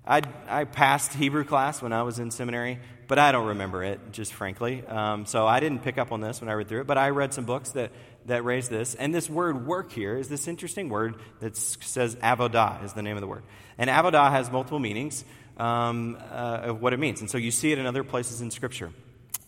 I, 0.06 0.22
I 0.48 0.66
passed 0.66 1.14
Hebrew 1.14 1.44
class 1.44 1.82
when 1.82 1.94
I 1.94 2.04
was 2.04 2.20
in 2.20 2.30
seminary, 2.32 2.80
but 3.08 3.18
I 3.18 3.32
don't 3.32 3.48
remember 3.48 3.84
it, 3.84 4.00
just 4.12 4.34
frankly. 4.34 4.86
Um, 4.86 5.26
so 5.26 5.48
I 5.48 5.60
didn't 5.60 5.80
pick 5.80 5.98
up 5.98 6.12
on 6.12 6.22
this 6.22 6.42
when 6.42 6.50
I 6.50 6.54
read 6.54 6.68
through 6.68 6.82
it, 6.82 6.88
but 6.88 6.98
I 6.98 7.10
read 7.10 7.34
some 7.34 7.46
books 7.46 7.72
that, 7.72 7.92
that 8.26 8.44
raised 8.44 8.70
this. 8.70 8.96
And 8.96 9.16
this 9.16 9.30
word 9.30 9.66
work 9.66 9.92
here 9.92 10.18
is 10.18 10.28
this 10.28 10.48
interesting 10.48 10.90
word 10.90 11.16
that 11.40 11.56
says 11.56 12.16
avodah 12.18 12.84
is 12.84 12.94
the 12.94 13.02
name 13.02 13.16
of 13.16 13.22
the 13.22 13.28
word. 13.28 13.44
And 13.78 13.90
avodah 13.90 14.32
has 14.32 14.52
multiple 14.52 14.80
meanings 14.80 15.24
um, 15.58 16.18
uh, 16.32 16.62
of 16.64 16.82
what 16.82 16.94
it 16.94 17.00
means. 17.00 17.22
And 17.22 17.30
so 17.30 17.38
you 17.38 17.52
see 17.52 17.72
it 17.72 17.80
in 17.80 17.86
other 17.86 18.04
places 18.04 18.42
in 18.42 18.52
Scripture. 18.52 18.92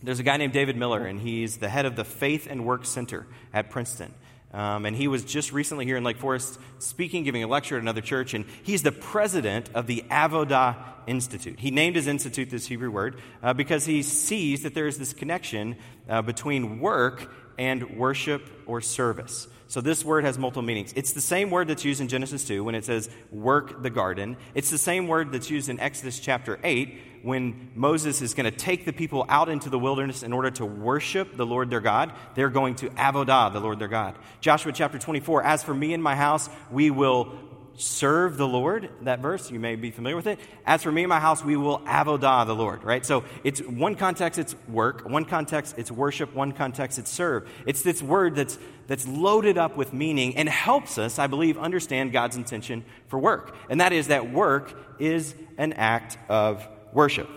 There's 0.01 0.19
a 0.19 0.23
guy 0.23 0.37
named 0.37 0.53
David 0.53 0.77
Miller, 0.77 1.05
and 1.05 1.19
he's 1.19 1.57
the 1.57 1.67
head 1.67 1.85
of 1.85 1.97
the 1.97 2.05
Faith 2.05 2.47
and 2.49 2.65
Work 2.65 2.85
Center 2.85 3.27
at 3.53 3.69
Princeton. 3.69 4.13
Um, 4.51 4.85
and 4.85 4.95
he 4.95 5.07
was 5.07 5.23
just 5.23 5.53
recently 5.53 5.85
here 5.85 5.97
in 5.97 6.03
Lake 6.03 6.17
Forest 6.17 6.59
speaking, 6.79 7.23
giving 7.23 7.43
a 7.43 7.47
lecture 7.47 7.75
at 7.75 7.81
another 7.81 8.01
church, 8.01 8.33
and 8.33 8.45
he's 8.63 8.81
the 8.81 8.91
president 8.91 9.69
of 9.75 9.85
the 9.85 10.03
Avodah 10.09 10.75
Institute. 11.05 11.59
He 11.59 11.71
named 11.71 11.95
his 11.95 12.07
institute 12.07 12.49
this 12.49 12.67
Hebrew 12.67 12.91
word 12.91 13.19
uh, 13.43 13.53
because 13.53 13.85
he 13.85 14.01
sees 14.01 14.63
that 14.63 14.73
there 14.73 14.87
is 14.87 14.97
this 14.97 15.13
connection 15.13 15.75
uh, 16.07 16.21
between 16.21 16.79
work 16.79 17.31
and 17.59 17.97
worship 17.97 18.49
or 18.65 18.79
service. 18.79 19.47
So 19.67 19.81
this 19.81 20.03
word 20.03 20.23
has 20.23 20.39
multiple 20.39 20.63
meanings. 20.63 20.93
It's 20.95 21.11
the 21.11 21.21
same 21.21 21.51
word 21.51 21.67
that's 21.67 21.85
used 21.85 22.01
in 22.01 22.07
Genesis 22.07 22.43
2 22.45 22.63
when 22.63 22.73
it 22.73 22.85
says 22.85 23.07
work 23.31 23.83
the 23.83 23.91
garden. 23.91 24.37
It's 24.55 24.71
the 24.71 24.79
same 24.79 25.07
word 25.07 25.31
that's 25.31 25.51
used 25.51 25.69
in 25.69 25.79
Exodus 25.79 26.19
chapter 26.19 26.57
8 26.63 26.99
when 27.21 27.69
Moses 27.75 28.21
is 28.21 28.33
going 28.33 28.49
to 28.49 28.57
take 28.57 28.85
the 28.85 28.93
people 28.93 29.25
out 29.27 29.49
into 29.49 29.69
the 29.69 29.77
wilderness 29.77 30.23
in 30.23 30.31
order 30.31 30.49
to 30.51 30.65
worship 30.65 31.35
the 31.35 31.45
Lord 31.45 31.69
their 31.69 31.81
God. 31.81 32.13
They're 32.33 32.49
going 32.49 32.75
to 32.75 32.89
avodah 32.91 33.51
the 33.51 33.59
Lord 33.59 33.77
their 33.77 33.89
God. 33.89 34.15
Joshua 34.39 34.71
chapter 34.71 34.97
24, 34.97 35.43
as 35.43 35.61
for 35.61 35.73
me 35.73 35.93
and 35.93 36.01
my 36.01 36.15
house, 36.15 36.49
we 36.71 36.89
will 36.89 37.37
serve 37.79 38.35
the 38.35 38.47
Lord, 38.47 38.89
that 39.03 39.19
verse, 39.19 39.49
you 39.49 39.59
may 39.59 39.75
be 39.77 39.89
familiar 39.89 40.17
with 40.17 40.27
it. 40.27 40.37
As 40.65 40.83
for 40.83 40.91
me 40.91 41.03
and 41.03 41.09
my 41.09 41.19
house, 41.19 41.43
we 41.43 41.55
will 41.55 41.79
avodah 41.79 42.45
the 42.45 42.53
Lord, 42.53 42.83
right? 42.83 43.05
So 43.05 43.23
it's 43.45 43.61
one 43.61 43.95
context, 43.95 44.37
it's 44.37 44.53
work. 44.67 45.07
One 45.07 45.23
context, 45.23 45.75
it's 45.77 45.89
worship. 45.89 46.35
One 46.35 46.51
context, 46.51 46.99
it's 46.99 47.09
serve. 47.09 47.49
It's 47.65 47.81
this 47.81 48.03
word 48.03 48.35
that's, 48.35 48.59
that's 48.87 49.07
loaded 49.07 49.57
up 49.57 49.77
with 49.77 49.93
meaning 49.93 50.35
and 50.35 50.49
helps 50.49 50.97
us, 50.97 51.19
I 51.19 51.27
believe, 51.27 51.57
understand 51.57 52.11
God's 52.11 52.35
intention 52.35 52.83
for 53.07 53.17
work. 53.17 53.55
And 53.69 53.79
that 53.79 53.93
is 53.93 54.07
that 54.07 54.29
work 54.29 54.77
is 54.99 55.33
an 55.57 55.71
act 55.73 56.17
of 56.27 56.67
worship. 56.91 57.29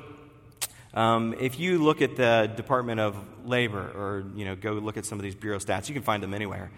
Um, 0.93 1.37
if 1.41 1.61
you 1.61 1.79
look 1.79 2.03
at 2.03 2.17
the 2.17 2.53
Department 2.57 2.99
of 2.99 3.17
Labor 3.45 3.81
or, 3.81 4.25
you 4.35 4.45
know, 4.45 4.57
go 4.57 4.73
look 4.73 4.97
at 4.97 5.07
some 5.07 5.19
of 5.19 5.23
these 5.23 5.37
bureau 5.37 5.59
stats, 5.59 5.89
you 5.89 5.95
can 5.95 6.03
find 6.03 6.21
them 6.21 6.35
anywhere 6.35 6.71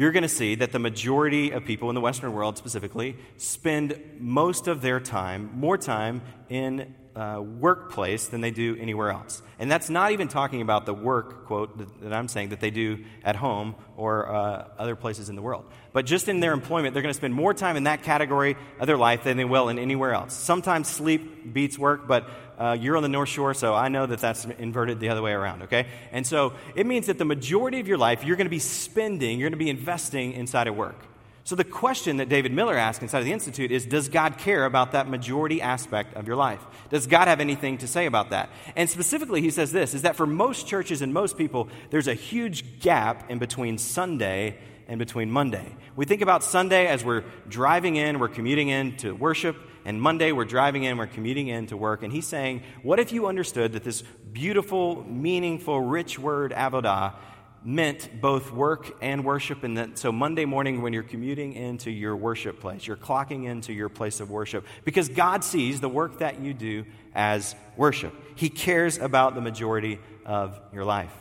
you're 0.00 0.12
going 0.12 0.22
to 0.22 0.28
see 0.30 0.54
that 0.54 0.72
the 0.72 0.78
majority 0.78 1.50
of 1.50 1.62
people 1.66 1.90
in 1.90 1.94
the 1.94 2.00
Western 2.00 2.32
world 2.32 2.56
specifically 2.56 3.18
spend 3.36 4.00
most 4.18 4.66
of 4.66 4.80
their 4.80 4.98
time, 4.98 5.50
more 5.54 5.76
time, 5.76 6.22
in 6.48 6.94
uh, 7.20 7.38
workplace 7.38 8.28
than 8.28 8.40
they 8.40 8.50
do 8.50 8.76
anywhere 8.80 9.10
else. 9.10 9.42
And 9.58 9.70
that's 9.70 9.90
not 9.90 10.12
even 10.12 10.28
talking 10.28 10.62
about 10.62 10.86
the 10.86 10.94
work, 10.94 11.44
quote, 11.44 11.76
that, 11.76 12.00
that 12.00 12.12
I'm 12.14 12.28
saying 12.28 12.48
that 12.48 12.60
they 12.60 12.70
do 12.70 13.04
at 13.22 13.36
home 13.36 13.74
or 13.98 14.34
uh, 14.34 14.68
other 14.78 14.96
places 14.96 15.28
in 15.28 15.36
the 15.36 15.42
world. 15.42 15.66
But 15.92 16.06
just 16.06 16.28
in 16.28 16.40
their 16.40 16.54
employment, 16.54 16.94
they're 16.94 17.02
going 17.02 17.12
to 17.12 17.18
spend 17.18 17.34
more 17.34 17.52
time 17.52 17.76
in 17.76 17.84
that 17.84 18.04
category 18.04 18.56
of 18.78 18.86
their 18.86 18.96
life 18.96 19.24
than 19.24 19.36
they 19.36 19.44
will 19.44 19.68
in 19.68 19.78
anywhere 19.78 20.14
else. 20.14 20.32
Sometimes 20.32 20.88
sleep 20.88 21.52
beats 21.52 21.78
work, 21.78 22.08
but 22.08 22.26
uh, 22.58 22.76
you're 22.80 22.96
on 22.96 23.02
the 23.02 23.08
North 23.10 23.28
Shore, 23.28 23.52
so 23.52 23.74
I 23.74 23.88
know 23.88 24.06
that 24.06 24.20
that's 24.20 24.46
inverted 24.46 24.98
the 24.98 25.10
other 25.10 25.20
way 25.20 25.32
around, 25.32 25.64
okay? 25.64 25.88
And 26.12 26.26
so 26.26 26.54
it 26.74 26.86
means 26.86 27.08
that 27.08 27.18
the 27.18 27.26
majority 27.26 27.80
of 27.80 27.88
your 27.88 27.98
life, 27.98 28.24
you're 28.24 28.36
going 28.36 28.46
to 28.46 28.50
be 28.50 28.58
spending, 28.58 29.38
you're 29.38 29.50
going 29.50 29.58
to 29.58 29.64
be 29.64 29.70
investing 29.70 30.32
inside 30.32 30.68
of 30.68 30.74
work. 30.76 30.96
So 31.44 31.56
the 31.56 31.64
question 31.64 32.18
that 32.18 32.28
David 32.28 32.52
Miller 32.52 32.76
asked 32.76 33.02
inside 33.02 33.20
of 33.20 33.24
the 33.24 33.32
Institute 33.32 33.72
is 33.72 33.86
Does 33.86 34.08
God 34.08 34.38
care 34.38 34.64
about 34.64 34.92
that 34.92 35.08
majority 35.08 35.60
aspect 35.60 36.14
of 36.14 36.26
your 36.26 36.36
life? 36.36 36.60
Does 36.90 37.06
God 37.06 37.28
have 37.28 37.40
anything 37.40 37.78
to 37.78 37.88
say 37.88 38.06
about 38.06 38.30
that? 38.30 38.50
And 38.76 38.88
specifically, 38.88 39.40
he 39.40 39.50
says 39.50 39.72
this 39.72 39.94
is 39.94 40.02
that 40.02 40.16
for 40.16 40.26
most 40.26 40.66
churches 40.66 41.02
and 41.02 41.14
most 41.14 41.38
people, 41.38 41.68
there's 41.90 42.08
a 42.08 42.14
huge 42.14 42.80
gap 42.80 43.30
in 43.30 43.38
between 43.38 43.78
Sunday 43.78 44.58
and 44.86 44.98
between 44.98 45.30
Monday. 45.30 45.76
We 45.96 46.04
think 46.04 46.20
about 46.20 46.42
Sunday 46.42 46.88
as 46.88 47.04
we're 47.04 47.24
driving 47.48 47.96
in, 47.96 48.18
we're 48.18 48.28
commuting 48.28 48.68
in 48.68 48.96
to 48.98 49.12
worship, 49.12 49.56
and 49.84 50.02
Monday 50.02 50.32
we're 50.32 50.44
driving 50.44 50.82
in, 50.84 50.98
we're 50.98 51.06
commuting 51.06 51.48
in 51.48 51.68
to 51.68 51.76
work. 51.76 52.02
And 52.02 52.12
he's 52.12 52.26
saying, 52.26 52.62
What 52.82 53.00
if 53.00 53.12
you 53.12 53.26
understood 53.26 53.72
that 53.72 53.84
this 53.84 54.02
beautiful, 54.32 55.04
meaningful, 55.04 55.80
rich 55.80 56.18
word, 56.18 56.52
avodah, 56.52 57.14
meant 57.62 58.20
both 58.20 58.50
work 58.50 58.96
and 59.02 59.24
worship. 59.24 59.64
And 59.64 59.76
that, 59.76 59.98
so 59.98 60.12
Monday 60.12 60.44
morning, 60.44 60.82
when 60.82 60.92
you're 60.92 61.02
commuting 61.02 61.52
into 61.52 61.90
your 61.90 62.16
worship 62.16 62.60
place, 62.60 62.86
you're 62.86 62.96
clocking 62.96 63.44
into 63.44 63.72
your 63.72 63.88
place 63.88 64.20
of 64.20 64.30
worship 64.30 64.66
because 64.84 65.08
God 65.08 65.44
sees 65.44 65.80
the 65.80 65.88
work 65.88 66.20
that 66.20 66.40
you 66.40 66.54
do 66.54 66.84
as 67.14 67.54
worship. 67.76 68.14
He 68.36 68.48
cares 68.48 68.98
about 68.98 69.34
the 69.34 69.40
majority 69.40 69.98
of 70.24 70.58
your 70.72 70.84
life. 70.84 71.12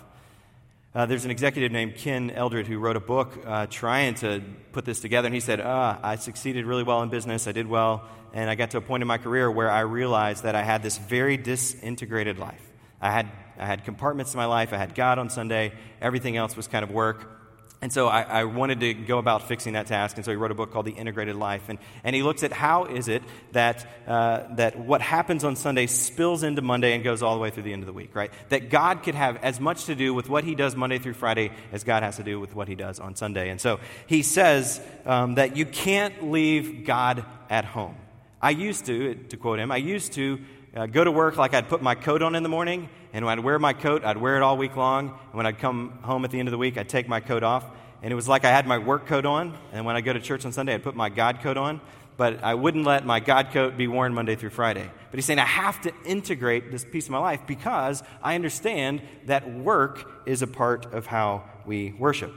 Uh, 0.96 1.06
there's 1.06 1.26
an 1.26 1.32
executive 1.32 1.72
named 1.72 1.96
Ken 1.96 2.32
Eldred 2.32 2.66
who 2.66 2.80
wrote 2.80 2.96
a 2.96 3.00
book 3.00 3.38
uh, 3.46 3.68
trying 3.68 4.16
to 4.16 4.42
put 4.72 4.86
this 4.86 5.00
together, 5.00 5.28
and 5.28 5.36
he 5.36 5.40
said, 5.40 5.62
ah, 5.62 6.00
I 6.02 6.16
succeeded 6.16 6.66
really 6.66 6.82
well 6.84 7.04
in 7.04 7.10
business, 7.10 7.48
I 7.48 7.52
did 7.52 7.68
well, 7.68 8.04
and 8.34 8.50
I 8.50 8.56
got 8.56 8.72
to 8.72 8.78
a 8.78 8.82
point 8.82 9.04
in 9.04 9.08
my 9.08 9.20
career 9.20 9.52
where 9.52 9.70
I 9.70 9.82
realized 9.82 10.44
that 10.44 10.56
I 10.56 10.64
had 10.64 10.82
this 10.82 10.98
very 10.98 11.38
disintegrated 11.38 12.40
life. 12.40 12.62
I 13.00 13.12
had, 13.12 13.28
I 13.60 13.66
had 13.66 13.84
compartments 13.84 14.34
in 14.34 14.38
my 14.38 14.46
life, 14.46 14.74
I 14.74 14.78
had 14.78 14.96
God 14.96 15.20
on 15.20 15.30
Sunday, 15.30 15.74
everything 16.02 16.38
else 16.38 16.56
was 16.56 16.68
kind 16.68 16.84
of 16.84 16.92
work. 16.92 17.40
And 17.82 17.94
so 17.94 18.08
I, 18.08 18.24
I, 18.24 18.44
wanted 18.44 18.82
to 18.82 18.94
go 18.94 19.20
about 19.20 19.48
fixing 19.48 19.74
that 19.74 19.88
task, 19.88 20.18
and 20.18 20.26
so 20.26 20.32
he 20.32 20.38
wrote 20.38 20.52
a 20.52 20.56
book 20.56 20.74
called 20.74 20.86
The 20.86 20.92
Integrated 20.92 21.38
Life. 21.38 21.70
And, 21.70 21.80
and 22.04 22.14
he 22.14 22.24
looks 22.24 22.44
at 22.44 22.52
how 22.52 22.86
is 22.86 23.08
it 23.08 23.24
that, 23.54 23.88
uh, 24.06 24.54
that 24.56 24.78
what 24.78 25.02
happens 25.02 25.46
on 25.46 25.56
Sunday 25.56 25.88
spills 25.88 26.44
into 26.44 26.62
Monday 26.62 26.94
and 26.94 27.06
goes 27.06 27.24
all 27.24 27.36
the 27.36 27.40
way 27.40 27.52
through 27.52 27.64
the 27.64 27.72
end 27.72 27.84
of 27.84 27.88
the 27.88 27.94
week, 27.94 28.14
right? 28.16 28.34
That 28.50 28.70
God 28.70 29.04
could 29.04 29.16
have 29.16 29.38
as 29.38 29.62
much 29.62 29.86
to 29.86 29.96
do 29.96 30.14
with 30.14 30.28
what 30.28 30.44
he 30.44 30.56
does 30.56 30.76
Monday 30.76 31.00
through 31.00 31.14
Friday 31.14 31.52
as 31.72 31.86
God 31.86 32.04
has 32.04 32.18
to 32.18 32.24
do 32.24 32.38
with 32.38 32.54
what 32.54 32.68
he 32.68 32.76
does 32.76 33.00
on 33.00 33.16
Sunday. 33.16 33.50
And 33.50 33.62
so 33.62 33.80
he 34.08 34.24
says 34.24 34.82
um, 35.06 35.36
that 35.36 35.56
you 35.56 35.66
can't 35.66 36.30
leave 36.32 36.86
God 36.86 37.24
at 37.50 37.64
home. 37.64 37.96
I 38.42 38.50
used 38.50 38.88
to, 38.88 39.16
to 39.16 39.38
quote 39.38 39.60
him, 39.60 39.72
I 39.72 39.78
used 39.78 40.14
to 40.14 40.40
uh, 40.76 40.86
go 40.86 41.04
to 41.04 41.12
work 41.12 41.38
like 41.38 41.54
I'd 41.54 41.70
put 41.70 41.82
my 41.82 41.96
coat 41.96 42.22
on 42.22 42.36
in 42.36 42.44
the 42.44 42.50
morning, 42.50 42.90
and 43.14 43.26
when 43.26 43.40
I'd 43.40 43.44
wear 43.44 43.58
my 43.60 43.74
coat, 43.74 44.04
I'd 44.04 44.18
wear 44.18 44.38
it 44.38 44.44
all 44.44 44.58
week 44.58 44.76
long. 44.76 45.10
And 45.10 45.34
when 45.34 45.46
I'd 45.46 45.60
come 45.60 46.00
home 46.04 46.26
at 46.26 46.32
the 46.32 46.40
end 46.40 46.48
of 46.48 46.52
the 46.52 46.58
week, 46.58 46.78
I'd 46.78 46.90
take 46.90 47.08
my 47.08 47.20
coat 47.20 47.44
off. 47.44 47.66
And 48.02 48.12
it 48.12 48.16
was 48.16 48.28
like 48.28 48.46
I 48.46 48.50
had 48.50 48.66
my 48.66 48.78
work 48.78 49.08
coat 49.08 49.26
on, 49.26 49.58
and 49.74 49.86
when 49.86 49.96
I 49.96 50.02
go 50.02 50.14
to 50.14 50.20
church 50.20 50.46
on 50.46 50.54
Sunday, 50.54 50.74
I'd 50.74 50.84
put 50.84 50.96
my 50.96 51.10
God 51.10 51.42
coat 51.42 51.58
on. 51.58 51.82
But 52.16 52.44
I 52.44 52.54
wouldn't 52.54 52.86
let 52.86 53.06
my 53.06 53.22
God 53.22 53.52
coat 53.52 53.78
be 53.78 53.88
worn 53.88 54.14
Monday 54.14 54.36
through 54.36 54.50
Friday. 54.50 54.90
But 55.10 55.18
he's 55.18 55.26
saying 55.26 55.40
I 55.40 55.46
have 55.46 55.82
to 55.82 55.94
integrate 56.06 56.70
this 56.70 56.84
piece 56.84 57.06
of 57.06 57.12
my 57.12 57.20
life 57.20 57.42
because 57.48 58.04
I 58.22 58.36
understand 58.36 59.02
that 59.26 59.50
work 59.50 60.06
is 60.26 60.42
a 60.42 60.48
part 60.48 60.94
of 60.94 61.06
how 61.06 61.46
we 61.66 61.94
worship. 61.98 62.34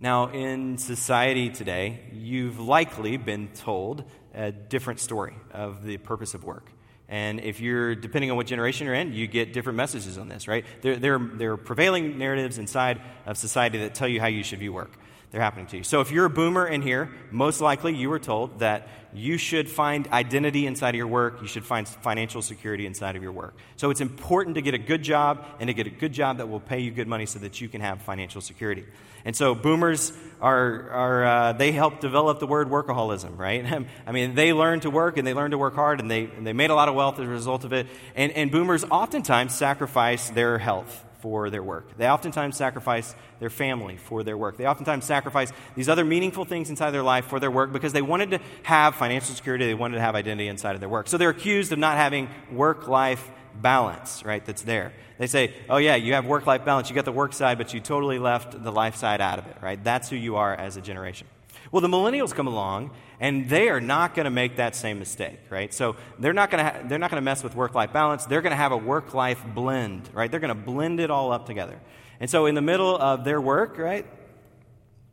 Now, 0.00 0.28
in 0.28 0.78
society 0.78 1.50
today, 1.50 2.00
you've 2.12 2.60
likely 2.60 3.16
been 3.16 3.48
told 3.48 4.04
a 4.32 4.52
different 4.52 5.00
story 5.00 5.34
of 5.52 5.84
the 5.84 5.96
purpose 5.96 6.34
of 6.34 6.44
work. 6.44 6.70
And 7.08 7.40
if 7.40 7.60
you're, 7.60 7.94
depending 7.94 8.30
on 8.30 8.36
what 8.36 8.46
generation 8.46 8.86
you're 8.86 8.94
in, 8.94 9.14
you 9.14 9.26
get 9.26 9.54
different 9.54 9.78
messages 9.78 10.18
on 10.18 10.28
this, 10.28 10.46
right? 10.46 10.64
There, 10.82 10.96
there, 10.96 11.18
there 11.18 11.52
are 11.52 11.56
prevailing 11.56 12.18
narratives 12.18 12.58
inside 12.58 13.00
of 13.24 13.38
society 13.38 13.78
that 13.78 13.94
tell 13.94 14.08
you 14.08 14.20
how 14.20 14.26
you 14.26 14.42
should 14.42 14.58
view 14.58 14.74
work. 14.74 14.92
They're 15.30 15.42
happening 15.42 15.66
to 15.66 15.76
you. 15.76 15.82
So 15.84 16.00
if 16.00 16.10
you're 16.10 16.24
a 16.24 16.30
boomer 16.30 16.66
in 16.66 16.80
here, 16.80 17.10
most 17.30 17.60
likely 17.60 17.94
you 17.94 18.08
were 18.08 18.18
told 18.18 18.60
that 18.60 18.88
you 19.12 19.36
should 19.36 19.68
find 19.68 20.08
identity 20.08 20.66
inside 20.66 20.90
of 20.90 20.94
your 20.94 21.06
work. 21.06 21.42
You 21.42 21.46
should 21.46 21.66
find 21.66 21.86
financial 21.86 22.40
security 22.40 22.86
inside 22.86 23.14
of 23.14 23.22
your 23.22 23.32
work. 23.32 23.54
So 23.76 23.90
it's 23.90 24.00
important 24.00 24.54
to 24.54 24.62
get 24.62 24.72
a 24.72 24.78
good 24.78 25.02
job 25.02 25.44
and 25.60 25.68
to 25.68 25.74
get 25.74 25.86
a 25.86 25.90
good 25.90 26.14
job 26.14 26.38
that 26.38 26.48
will 26.48 26.60
pay 26.60 26.80
you 26.80 26.90
good 26.90 27.08
money 27.08 27.26
so 27.26 27.38
that 27.40 27.60
you 27.60 27.68
can 27.68 27.82
have 27.82 28.00
financial 28.00 28.40
security. 28.40 28.86
And 29.26 29.36
so 29.36 29.54
boomers 29.54 30.14
are, 30.40 30.90
are 30.90 31.24
uh, 31.24 31.52
they 31.52 31.72
helped 31.72 32.00
develop 32.00 32.38
the 32.38 32.46
word 32.46 32.68
workaholism, 32.68 33.36
right? 33.36 33.86
I 34.06 34.12
mean, 34.12 34.34
they 34.34 34.54
learned 34.54 34.82
to 34.82 34.90
work 34.90 35.18
and 35.18 35.26
they 35.26 35.34
learned 35.34 35.52
to 35.52 35.58
work 35.58 35.74
hard 35.74 36.00
and 36.00 36.10
they, 36.10 36.24
and 36.24 36.46
they 36.46 36.54
made 36.54 36.70
a 36.70 36.74
lot 36.74 36.88
of 36.88 36.94
wealth 36.94 37.18
as 37.18 37.26
a 37.26 37.28
result 37.28 37.64
of 37.64 37.74
it. 37.74 37.86
And, 38.14 38.32
and 38.32 38.50
boomers 38.50 38.84
oftentimes 38.84 39.54
sacrifice 39.54 40.30
their 40.30 40.56
health 40.56 41.04
for 41.20 41.50
their 41.50 41.62
work. 41.62 41.96
They 41.96 42.08
oftentimes 42.08 42.56
sacrifice 42.56 43.14
their 43.40 43.50
family 43.50 43.96
for 43.96 44.22
their 44.22 44.36
work. 44.36 44.56
They 44.56 44.66
oftentimes 44.66 45.04
sacrifice 45.04 45.52
these 45.74 45.88
other 45.88 46.04
meaningful 46.04 46.44
things 46.44 46.70
inside 46.70 46.90
their 46.92 47.02
life 47.02 47.26
for 47.26 47.40
their 47.40 47.50
work 47.50 47.72
because 47.72 47.92
they 47.92 48.02
wanted 48.02 48.30
to 48.30 48.40
have 48.62 48.94
financial 48.94 49.34
security, 49.34 49.66
they 49.66 49.74
wanted 49.74 49.96
to 49.96 50.00
have 50.00 50.14
identity 50.14 50.48
inside 50.48 50.74
of 50.74 50.80
their 50.80 50.88
work. 50.88 51.08
So 51.08 51.18
they're 51.18 51.30
accused 51.30 51.72
of 51.72 51.78
not 51.78 51.96
having 51.96 52.28
work 52.52 52.88
life 52.88 53.28
balance, 53.60 54.24
right, 54.24 54.44
that's 54.44 54.62
there. 54.62 54.92
They 55.18 55.26
say, 55.26 55.52
oh, 55.68 55.78
yeah, 55.78 55.96
you 55.96 56.14
have 56.14 56.26
work 56.26 56.46
life 56.46 56.64
balance, 56.64 56.88
you 56.88 56.94
got 56.94 57.04
the 57.04 57.12
work 57.12 57.32
side, 57.32 57.58
but 57.58 57.74
you 57.74 57.80
totally 57.80 58.18
left 58.18 58.62
the 58.62 58.70
life 58.70 58.94
side 58.94 59.20
out 59.20 59.38
of 59.38 59.46
it, 59.46 59.56
right? 59.60 59.82
That's 59.82 60.08
who 60.08 60.16
you 60.16 60.36
are 60.36 60.54
as 60.54 60.76
a 60.76 60.80
generation. 60.80 61.26
Well, 61.70 61.80
the 61.80 61.88
millennials 61.88 62.34
come 62.34 62.46
along, 62.46 62.92
and 63.20 63.48
they 63.48 63.68
are 63.68 63.80
not 63.80 64.14
going 64.14 64.24
to 64.24 64.30
make 64.30 64.56
that 64.56 64.74
same 64.74 64.98
mistake, 64.98 65.40
right? 65.50 65.72
So 65.72 65.96
they're 66.18 66.32
not 66.32 66.50
going 66.50 66.64
to 66.64 66.70
ha- 66.70 66.82
they're 66.84 66.98
not 66.98 67.10
going 67.10 67.20
to 67.20 67.24
mess 67.24 67.42
with 67.42 67.54
work-life 67.54 67.92
balance. 67.92 68.24
They're 68.26 68.42
going 68.42 68.52
to 68.52 68.56
have 68.56 68.72
a 68.72 68.76
work-life 68.76 69.44
blend, 69.54 70.08
right? 70.12 70.30
They're 70.30 70.40
going 70.40 70.48
to 70.48 70.54
blend 70.54 71.00
it 71.00 71.10
all 71.10 71.32
up 71.32 71.46
together. 71.46 71.80
And 72.20 72.30
so 72.30 72.46
in 72.46 72.54
the 72.54 72.62
middle 72.62 72.96
of 72.96 73.24
their 73.24 73.40
work, 73.40 73.78
right, 73.78 74.06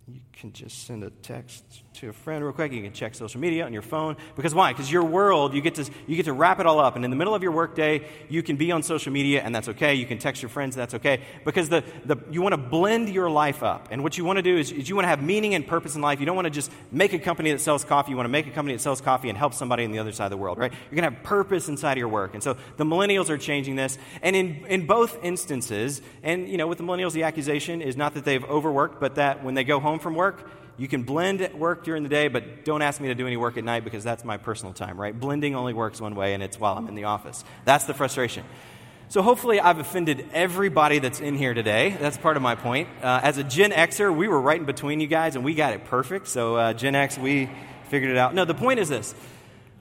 you 0.07 0.21
can 0.33 0.53
just 0.53 0.85
send 0.85 1.03
a 1.03 1.09
text 1.09 1.83
to 1.95 2.09
a 2.09 2.13
friend 2.13 2.43
real 2.43 2.51
quick. 2.51 2.73
You 2.73 2.81
can 2.81 2.91
check 2.91 3.15
social 3.15 3.39
media 3.39 3.65
on 3.65 3.71
your 3.71 3.81
phone. 3.81 4.17
Because 4.35 4.53
why? 4.53 4.73
Because 4.73 4.91
your 4.91 5.05
world, 5.05 5.53
you 5.53 5.61
get, 5.61 5.75
to, 5.75 5.89
you 6.07 6.17
get 6.17 6.25
to 6.25 6.33
wrap 6.33 6.59
it 6.59 6.65
all 6.65 6.79
up. 6.79 6.97
And 6.97 7.05
in 7.05 7.11
the 7.11 7.15
middle 7.15 7.33
of 7.33 7.41
your 7.41 7.53
workday, 7.53 8.05
you 8.27 8.43
can 8.43 8.57
be 8.57 8.71
on 8.71 8.83
social 8.83 9.13
media, 9.13 9.41
and 9.41 9.55
that's 9.55 9.69
okay. 9.69 9.93
You 9.95 10.05
can 10.05 10.17
text 10.17 10.41
your 10.41 10.49
friends, 10.49 10.75
that's 10.75 10.93
okay. 10.93 11.21
Because 11.45 11.69
the, 11.69 11.83
the, 12.03 12.17
you 12.29 12.41
want 12.41 12.53
to 12.53 12.57
blend 12.57 13.07
your 13.09 13.29
life 13.29 13.63
up. 13.63 13.87
And 13.91 14.03
what 14.03 14.17
you 14.17 14.25
want 14.25 14.37
to 14.37 14.43
do 14.43 14.57
is, 14.57 14.71
is 14.71 14.89
you 14.89 14.95
want 14.95 15.05
to 15.05 15.09
have 15.09 15.23
meaning 15.23 15.55
and 15.55 15.65
purpose 15.65 15.95
in 15.95 16.01
life. 16.01 16.19
You 16.19 16.25
don't 16.25 16.35
want 16.35 16.47
to 16.47 16.51
just 16.51 16.69
make 16.91 17.13
a 17.13 17.19
company 17.19 17.51
that 17.51 17.61
sells 17.61 17.85
coffee. 17.85 18.11
You 18.11 18.17
want 18.17 18.25
to 18.25 18.31
make 18.31 18.47
a 18.47 18.51
company 18.51 18.75
that 18.75 18.81
sells 18.81 18.99
coffee 18.99 19.29
and 19.29 19.37
help 19.37 19.53
somebody 19.53 19.85
on 19.85 19.91
the 19.91 19.99
other 19.99 20.11
side 20.11 20.25
of 20.25 20.31
the 20.31 20.37
world, 20.37 20.57
right? 20.57 20.71
You're 20.71 21.01
going 21.01 21.09
to 21.09 21.15
have 21.15 21.23
purpose 21.23 21.69
inside 21.69 21.93
of 21.93 21.99
your 21.99 22.09
work. 22.09 22.33
And 22.33 22.43
so 22.43 22.57
the 22.75 22.83
millennials 22.83 23.29
are 23.29 23.37
changing 23.37 23.77
this. 23.77 23.97
And 24.21 24.35
in, 24.35 24.65
in 24.67 24.85
both 24.85 25.23
instances, 25.23 26.01
and, 26.23 26.49
you 26.49 26.57
know, 26.57 26.67
with 26.67 26.77
the 26.77 26.83
millennials, 26.83 27.13
the 27.13 27.23
accusation 27.23 27.81
is 27.81 27.95
not 27.95 28.15
that 28.15 28.25
they've 28.25 28.43
overworked, 28.43 28.99
but 28.99 29.15
that 29.15 29.45
when 29.45 29.53
they 29.53 29.63
go 29.63 29.79
home 29.79 29.99
from 29.99 30.15
work, 30.15 30.49
you 30.77 30.87
can 30.87 31.03
blend 31.03 31.41
at 31.41 31.57
work 31.57 31.83
during 31.83 32.03
the 32.03 32.09
day, 32.09 32.27
but 32.27 32.65
don't 32.65 32.81
ask 32.81 32.99
me 32.99 33.07
to 33.07 33.15
do 33.15 33.25
any 33.25 33.37
work 33.37 33.57
at 33.57 33.63
night 33.63 33.83
because 33.83 34.03
that's 34.03 34.25
my 34.25 34.37
personal 34.37 34.73
time, 34.73 34.99
right? 34.99 35.17
Blending 35.17 35.55
only 35.55 35.73
works 35.73 36.01
one 36.01 36.15
way, 36.15 36.33
and 36.33 36.43
it's 36.43 36.59
while 36.59 36.77
I'm 36.77 36.87
in 36.87 36.95
the 36.95 37.05
office. 37.05 37.43
That's 37.63 37.85
the 37.85 37.93
frustration. 37.93 38.43
So 39.07 39.21
hopefully, 39.21 39.59
I've 39.59 39.77
offended 39.77 40.27
everybody 40.33 40.99
that's 40.99 41.19
in 41.19 41.35
here 41.35 41.53
today. 41.53 41.95
That's 41.99 42.17
part 42.17 42.37
of 42.37 42.43
my 42.43 42.55
point. 42.55 42.89
Uh, 43.01 43.21
as 43.23 43.37
a 43.37 43.43
Gen 43.43 43.71
Xer, 43.71 44.13
we 44.13 44.27
were 44.27 44.41
right 44.41 44.59
in 44.59 44.65
between 44.65 44.99
you 44.99 45.07
guys, 45.07 45.35
and 45.35 45.45
we 45.45 45.53
got 45.53 45.73
it 45.73 45.85
perfect. 45.85 46.27
So, 46.27 46.55
uh, 46.55 46.73
Gen 46.73 46.95
X, 46.95 47.17
we 47.17 47.49
figured 47.89 48.11
it 48.11 48.17
out. 48.17 48.33
No, 48.33 48.45
the 48.45 48.55
point 48.55 48.79
is 48.79 48.89
this. 48.89 49.13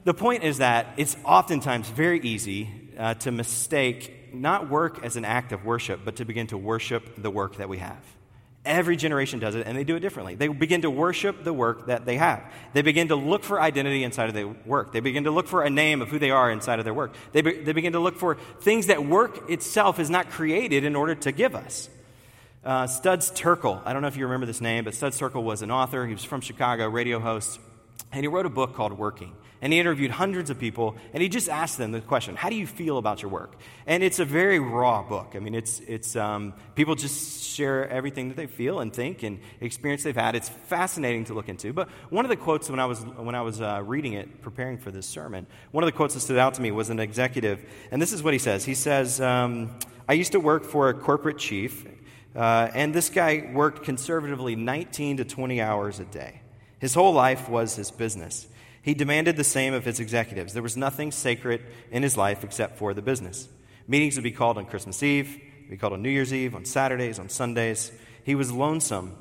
The 0.05 0.13
point 0.13 0.43
is 0.43 0.59
that 0.59 0.93
it's 0.97 1.17
oftentimes 1.25 1.89
very 1.89 2.19
easy 2.21 2.69
uh, 2.97 3.15
to 3.15 3.31
mistake 3.31 4.33
not 4.33 4.69
work 4.69 5.03
as 5.03 5.15
an 5.15 5.25
act 5.25 5.51
of 5.51 5.65
worship, 5.65 6.01
but 6.05 6.17
to 6.17 6.25
begin 6.25 6.47
to 6.47 6.57
worship 6.57 7.15
the 7.17 7.31
work 7.31 7.57
that 7.57 7.67
we 7.67 7.79
have. 7.79 7.97
Every 8.65 8.95
generation 8.95 9.39
does 9.39 9.55
it, 9.55 9.67
and 9.67 9.77
they 9.77 9.83
do 9.83 9.95
it 9.95 9.99
differently. 9.99 10.35
They 10.35 10.47
begin 10.47 10.81
to 10.81 10.89
worship 10.89 11.43
the 11.43 11.53
work 11.53 11.85
that 11.87 12.05
they 12.05 12.17
have. 12.17 12.43
They 12.73 12.81
begin 12.81 13.09
to 13.09 13.15
look 13.15 13.43
for 13.43 13.61
identity 13.61 14.03
inside 14.03 14.27
of 14.27 14.33
their 14.33 14.47
work. 14.47 14.91
They 14.91 14.99
begin 14.99 15.25
to 15.25 15.31
look 15.31 15.47
for 15.47 15.63
a 15.63 15.69
name 15.69 16.01
of 16.01 16.09
who 16.09 16.17
they 16.17 16.31
are 16.31 16.51
inside 16.51 16.79
of 16.79 16.85
their 16.85 16.93
work. 16.93 17.13
They, 17.31 17.41
be, 17.41 17.61
they 17.61 17.73
begin 17.73 17.93
to 17.93 17.99
look 17.99 18.17
for 18.17 18.35
things 18.61 18.87
that 18.87 19.05
work 19.05 19.49
itself 19.49 19.99
is 19.99 20.09
not 20.09 20.29
created 20.29 20.83
in 20.83 20.95
order 20.95 21.15
to 21.15 21.31
give 21.31 21.55
us. 21.55 21.89
Uh, 22.63 22.87
Studs 22.87 23.31
Terkel, 23.31 23.79
I 23.85 23.93
don't 23.93 24.01
know 24.01 24.07
if 24.07 24.17
you 24.17 24.25
remember 24.25 24.47
this 24.47 24.61
name, 24.61 24.83
but 24.83 24.95
Studs 24.95 25.19
Terkel 25.19 25.43
was 25.43 25.61
an 25.61 25.69
author. 25.69 26.07
He 26.07 26.13
was 26.13 26.23
from 26.23 26.41
Chicago, 26.41 26.89
radio 26.89 27.19
host, 27.19 27.59
and 28.11 28.21
he 28.21 28.27
wrote 28.27 28.47
a 28.47 28.49
book 28.49 28.73
called 28.73 28.93
Working 28.93 29.35
and 29.61 29.71
he 29.71 29.79
interviewed 29.79 30.11
hundreds 30.11 30.49
of 30.49 30.59
people, 30.59 30.95
and 31.13 31.23
he 31.23 31.29
just 31.29 31.49
asked 31.49 31.77
them 31.77 31.91
the 31.91 32.01
question, 32.01 32.35
How 32.35 32.49
do 32.49 32.55
you 32.55 32.67
feel 32.67 32.97
about 32.97 33.21
your 33.21 33.31
work? 33.31 33.55
And 33.87 34.03
it's 34.03 34.19
a 34.19 34.25
very 34.25 34.59
raw 34.59 35.01
book. 35.01 35.33
I 35.35 35.39
mean, 35.39 35.55
it's, 35.55 35.79
it's 35.87 36.15
um, 36.15 36.53
people 36.75 36.95
just 36.95 37.43
share 37.43 37.89
everything 37.89 38.27
that 38.29 38.37
they 38.37 38.47
feel 38.47 38.79
and 38.79 38.93
think 38.93 39.23
and 39.23 39.39
experience 39.61 40.03
they've 40.03 40.15
had. 40.15 40.35
It's 40.35 40.49
fascinating 40.49 41.25
to 41.25 41.33
look 41.33 41.49
into. 41.49 41.73
But 41.73 41.89
one 42.09 42.25
of 42.25 42.29
the 42.29 42.35
quotes 42.35 42.69
when 42.69 42.79
I 42.79 42.85
was, 42.85 42.99
when 42.99 43.35
I 43.35 43.41
was 43.41 43.61
uh, 43.61 43.81
reading 43.83 44.13
it, 44.13 44.41
preparing 44.41 44.77
for 44.77 44.91
this 44.91 45.05
sermon, 45.05 45.47
one 45.71 45.83
of 45.83 45.87
the 45.87 45.95
quotes 45.95 46.13
that 46.13 46.19
stood 46.19 46.37
out 46.37 46.55
to 46.55 46.61
me 46.61 46.71
was 46.71 46.89
an 46.89 46.99
executive, 46.99 47.63
and 47.91 48.01
this 48.01 48.13
is 48.13 48.21
what 48.21 48.33
he 48.33 48.39
says. 48.39 48.65
He 48.65 48.75
says, 48.75 49.21
um, 49.21 49.77
I 50.07 50.13
used 50.13 50.33
to 50.33 50.39
work 50.39 50.63
for 50.63 50.89
a 50.89 50.93
corporate 50.93 51.37
chief, 51.37 51.85
uh, 52.35 52.69
and 52.73 52.93
this 52.93 53.09
guy 53.09 53.49
worked 53.53 53.83
conservatively 53.83 54.55
19 54.55 55.17
to 55.17 55.25
20 55.25 55.61
hours 55.61 55.99
a 55.99 56.05
day. 56.05 56.41
His 56.79 56.93
whole 56.93 57.13
life 57.13 57.49
was 57.49 57.75
his 57.75 57.89
business. 57.89 58.47
He 58.85 58.93
demanded 58.93 59.35
the 59.35 59.43
same 59.43 59.73
of 59.73 59.83
his 59.83 59.99
executives. 59.99 60.53
There 60.53 60.61
was 60.61 60.77
nothing 60.77 61.11
sacred 61.11 61.65
in 61.89 62.03
his 62.03 62.15
life 62.15 62.43
except 62.43 62.77
for 62.77 62.93
the 62.93 63.01
business. 63.01 63.49
Meetings 63.87 64.15
would 64.15 64.23
be 64.23 64.31
called 64.31 64.59
on 64.59 64.67
Christmas 64.67 65.01
Eve, 65.01 65.41
be 65.67 65.75
called 65.75 65.93
on 65.93 66.03
New 66.03 66.09
Year's 66.11 66.31
Eve, 66.31 66.53
on 66.53 66.65
Saturdays, 66.65 67.17
on 67.17 67.27
Sundays. 67.27 67.91
He 68.23 68.35
was 68.35 68.51
lonesome. 68.51 69.15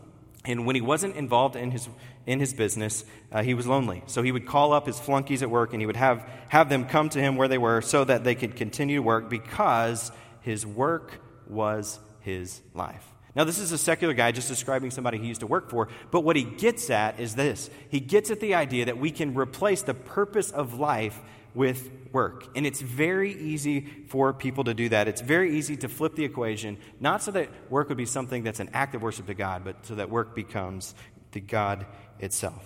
And 0.44 0.66
when 0.66 0.74
he 0.74 0.82
wasn't 0.82 1.16
involved 1.16 1.56
in 1.56 1.70
his, 1.70 1.88
in 2.26 2.40
his 2.40 2.52
business, 2.52 3.06
uh, 3.32 3.42
he 3.42 3.54
was 3.54 3.66
lonely. 3.66 4.02
So 4.04 4.22
he 4.22 4.32
would 4.32 4.44
call 4.44 4.74
up 4.74 4.86
his 4.86 5.00
flunkies 5.00 5.42
at 5.42 5.48
work 5.48 5.72
and 5.72 5.80
he 5.80 5.86
would 5.86 5.96
have, 5.96 6.28
have 6.48 6.68
them 6.68 6.84
come 6.84 7.08
to 7.08 7.18
him 7.18 7.36
where 7.36 7.48
they 7.48 7.56
were 7.56 7.80
so 7.80 8.04
that 8.04 8.22
they 8.22 8.34
could 8.34 8.56
continue 8.56 8.96
to 8.96 9.02
work 9.02 9.30
because 9.30 10.12
his 10.42 10.66
work 10.66 11.22
was 11.48 11.98
his 12.20 12.60
life. 12.74 13.13
Now, 13.34 13.44
this 13.44 13.58
is 13.58 13.72
a 13.72 13.78
secular 13.78 14.14
guy 14.14 14.30
just 14.30 14.48
describing 14.48 14.90
somebody 14.90 15.18
he 15.18 15.26
used 15.26 15.40
to 15.40 15.46
work 15.46 15.68
for, 15.68 15.88
but 16.10 16.20
what 16.20 16.36
he 16.36 16.44
gets 16.44 16.88
at 16.88 17.18
is 17.18 17.34
this 17.34 17.68
he 17.88 18.00
gets 18.00 18.30
at 18.30 18.40
the 18.40 18.54
idea 18.54 18.84
that 18.84 18.98
we 18.98 19.10
can 19.10 19.34
replace 19.34 19.82
the 19.82 19.94
purpose 19.94 20.50
of 20.50 20.78
life 20.78 21.20
with 21.54 21.90
work. 22.12 22.46
And 22.56 22.66
it's 22.66 22.80
very 22.80 23.32
easy 23.32 23.80
for 24.08 24.32
people 24.32 24.64
to 24.64 24.74
do 24.74 24.88
that. 24.88 25.08
It's 25.08 25.20
very 25.20 25.56
easy 25.56 25.76
to 25.78 25.88
flip 25.88 26.14
the 26.14 26.24
equation, 26.24 26.78
not 27.00 27.22
so 27.22 27.30
that 27.32 27.48
work 27.70 27.88
would 27.88 27.98
be 27.98 28.06
something 28.06 28.42
that's 28.42 28.60
an 28.60 28.70
act 28.72 28.94
of 28.94 29.02
worship 29.02 29.26
to 29.26 29.34
God, 29.34 29.62
but 29.64 29.84
so 29.86 29.96
that 29.96 30.10
work 30.10 30.34
becomes 30.34 30.94
the 31.32 31.40
God 31.40 31.86
itself. 32.20 32.64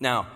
Now, 0.00 0.26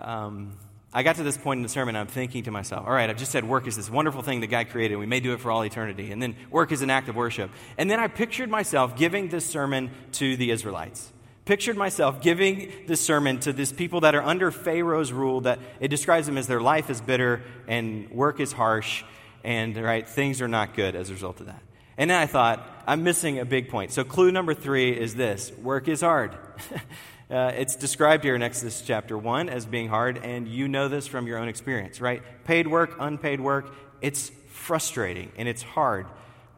um, 0.00 0.56
I 0.92 1.02
got 1.02 1.16
to 1.16 1.22
this 1.22 1.36
point 1.36 1.58
in 1.58 1.62
the 1.62 1.68
sermon, 1.68 1.96
I'm 1.96 2.06
thinking 2.06 2.44
to 2.44 2.50
myself, 2.50 2.86
all 2.86 2.92
right, 2.92 3.10
I've 3.10 3.18
just 3.18 3.30
said 3.30 3.44
work 3.44 3.66
is 3.66 3.76
this 3.76 3.90
wonderful 3.90 4.22
thing 4.22 4.40
that 4.40 4.46
God 4.46 4.70
created. 4.70 4.96
We 4.96 5.06
may 5.06 5.20
do 5.20 5.34
it 5.34 5.40
for 5.40 5.50
all 5.50 5.62
eternity. 5.62 6.12
And 6.12 6.22
then 6.22 6.34
work 6.50 6.72
is 6.72 6.80
an 6.80 6.88
act 6.88 7.08
of 7.10 7.16
worship. 7.16 7.50
And 7.76 7.90
then 7.90 8.00
I 8.00 8.08
pictured 8.08 8.48
myself 8.48 8.96
giving 8.96 9.28
this 9.28 9.44
sermon 9.44 9.90
to 10.12 10.36
the 10.36 10.50
Israelites. 10.50 11.12
Pictured 11.44 11.76
myself 11.76 12.22
giving 12.22 12.72
this 12.86 13.02
sermon 13.02 13.38
to 13.40 13.52
these 13.52 13.72
people 13.72 14.00
that 14.00 14.14
are 14.14 14.22
under 14.22 14.50
Pharaoh's 14.50 15.12
rule, 15.12 15.42
that 15.42 15.58
it 15.78 15.88
describes 15.88 16.26
them 16.26 16.38
as 16.38 16.46
their 16.46 16.60
life 16.60 16.88
is 16.88 17.00
bitter 17.02 17.42
and 17.66 18.10
work 18.10 18.40
is 18.40 18.52
harsh 18.52 19.04
and, 19.44 19.76
right, 19.76 20.08
things 20.08 20.42
are 20.42 20.48
not 20.48 20.74
good 20.74 20.94
as 20.94 21.10
a 21.10 21.12
result 21.12 21.40
of 21.40 21.46
that. 21.46 21.62
And 21.96 22.10
then 22.10 22.18
I 22.20 22.26
thought, 22.26 22.66
I'm 22.86 23.02
missing 23.02 23.38
a 23.38 23.44
big 23.44 23.68
point. 23.68 23.92
So, 23.92 24.04
clue 24.04 24.30
number 24.30 24.54
three 24.54 24.90
is 24.90 25.14
this 25.14 25.52
work 25.52 25.88
is 25.88 26.00
hard. 26.00 26.36
uh, 27.30 27.52
it's 27.54 27.76
described 27.76 28.24
here 28.24 28.34
in 28.34 28.42
Exodus 28.42 28.80
chapter 28.80 29.16
1 29.18 29.48
as 29.50 29.66
being 29.66 29.88
hard, 29.88 30.18
and 30.18 30.48
you 30.48 30.66
know 30.66 30.88
this 30.88 31.06
from 31.06 31.26
your 31.26 31.38
own 31.38 31.48
experience, 31.48 32.00
right? 32.00 32.22
Paid 32.44 32.66
work, 32.66 32.96
unpaid 32.98 33.40
work, 33.40 33.74
it's 34.00 34.30
frustrating 34.50 35.30
and 35.36 35.46
it's 35.46 35.62
hard. 35.62 36.06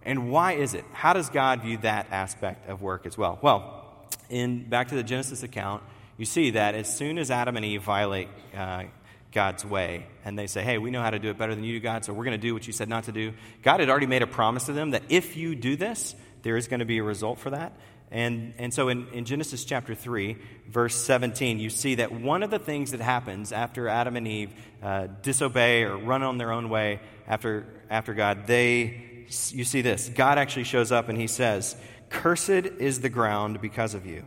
And 0.04 0.30
why 0.30 0.52
is 0.52 0.74
it? 0.74 0.84
How 0.92 1.12
does 1.12 1.28
God 1.28 1.62
view 1.62 1.78
that 1.78 2.06
aspect 2.10 2.68
of 2.68 2.80
work 2.82 3.04
as 3.04 3.18
well? 3.18 3.38
Well, 3.42 3.84
in 4.28 4.68
back 4.68 4.88
to 4.88 4.94
the 4.94 5.02
Genesis 5.02 5.42
account, 5.42 5.82
you 6.16 6.24
see 6.24 6.50
that 6.50 6.74
as 6.74 6.94
soon 6.94 7.18
as 7.18 7.30
Adam 7.30 7.56
and 7.56 7.64
Eve 7.64 7.82
violate 7.82 8.28
uh, 8.56 8.84
God's 9.32 9.64
way 9.64 10.06
and 10.24 10.38
they 10.38 10.46
say, 10.46 10.62
hey, 10.62 10.78
we 10.78 10.90
know 10.90 11.02
how 11.02 11.10
to 11.10 11.18
do 11.18 11.30
it 11.30 11.38
better 11.38 11.54
than 11.54 11.64
you 11.64 11.74
do, 11.74 11.80
God, 11.80 12.04
so 12.04 12.12
we're 12.12 12.24
going 12.24 12.40
to 12.40 12.46
do 12.46 12.54
what 12.54 12.66
you 12.66 12.72
said 12.72 12.88
not 12.88 13.04
to 13.04 13.12
do, 13.12 13.32
God 13.62 13.80
had 13.80 13.90
already 13.90 14.06
made 14.06 14.22
a 14.22 14.26
promise 14.26 14.64
to 14.64 14.72
them 14.72 14.92
that 14.92 15.02
if 15.08 15.36
you 15.36 15.54
do 15.54 15.76
this, 15.76 16.14
there 16.42 16.56
is 16.56 16.68
going 16.68 16.80
to 16.80 16.86
be 16.86 16.98
a 16.98 17.02
result 17.02 17.38
for 17.38 17.50
that. 17.50 17.72
And, 18.10 18.54
and 18.58 18.74
so 18.74 18.88
in, 18.88 19.06
in 19.08 19.24
Genesis 19.24 19.64
chapter 19.64 19.94
3, 19.94 20.36
verse 20.68 20.96
17, 20.96 21.60
you 21.60 21.70
see 21.70 21.96
that 21.96 22.10
one 22.12 22.42
of 22.42 22.50
the 22.50 22.58
things 22.58 22.90
that 22.90 23.00
happens 23.00 23.52
after 23.52 23.88
Adam 23.88 24.16
and 24.16 24.26
Eve 24.26 24.52
uh, 24.82 25.06
disobey 25.22 25.84
or 25.84 25.96
run 25.96 26.22
on 26.22 26.36
their 26.36 26.50
own 26.50 26.70
way 26.70 27.00
after, 27.28 27.66
after 27.88 28.12
God, 28.12 28.46
they, 28.46 29.26
you 29.50 29.64
see 29.64 29.80
this. 29.80 30.08
God 30.08 30.38
actually 30.38 30.64
shows 30.64 30.90
up 30.90 31.08
and 31.08 31.16
he 31.16 31.28
says, 31.28 31.76
Cursed 32.08 32.50
is 32.50 33.00
the 33.00 33.08
ground 33.08 33.60
because 33.60 33.94
of 33.94 34.04
you. 34.04 34.24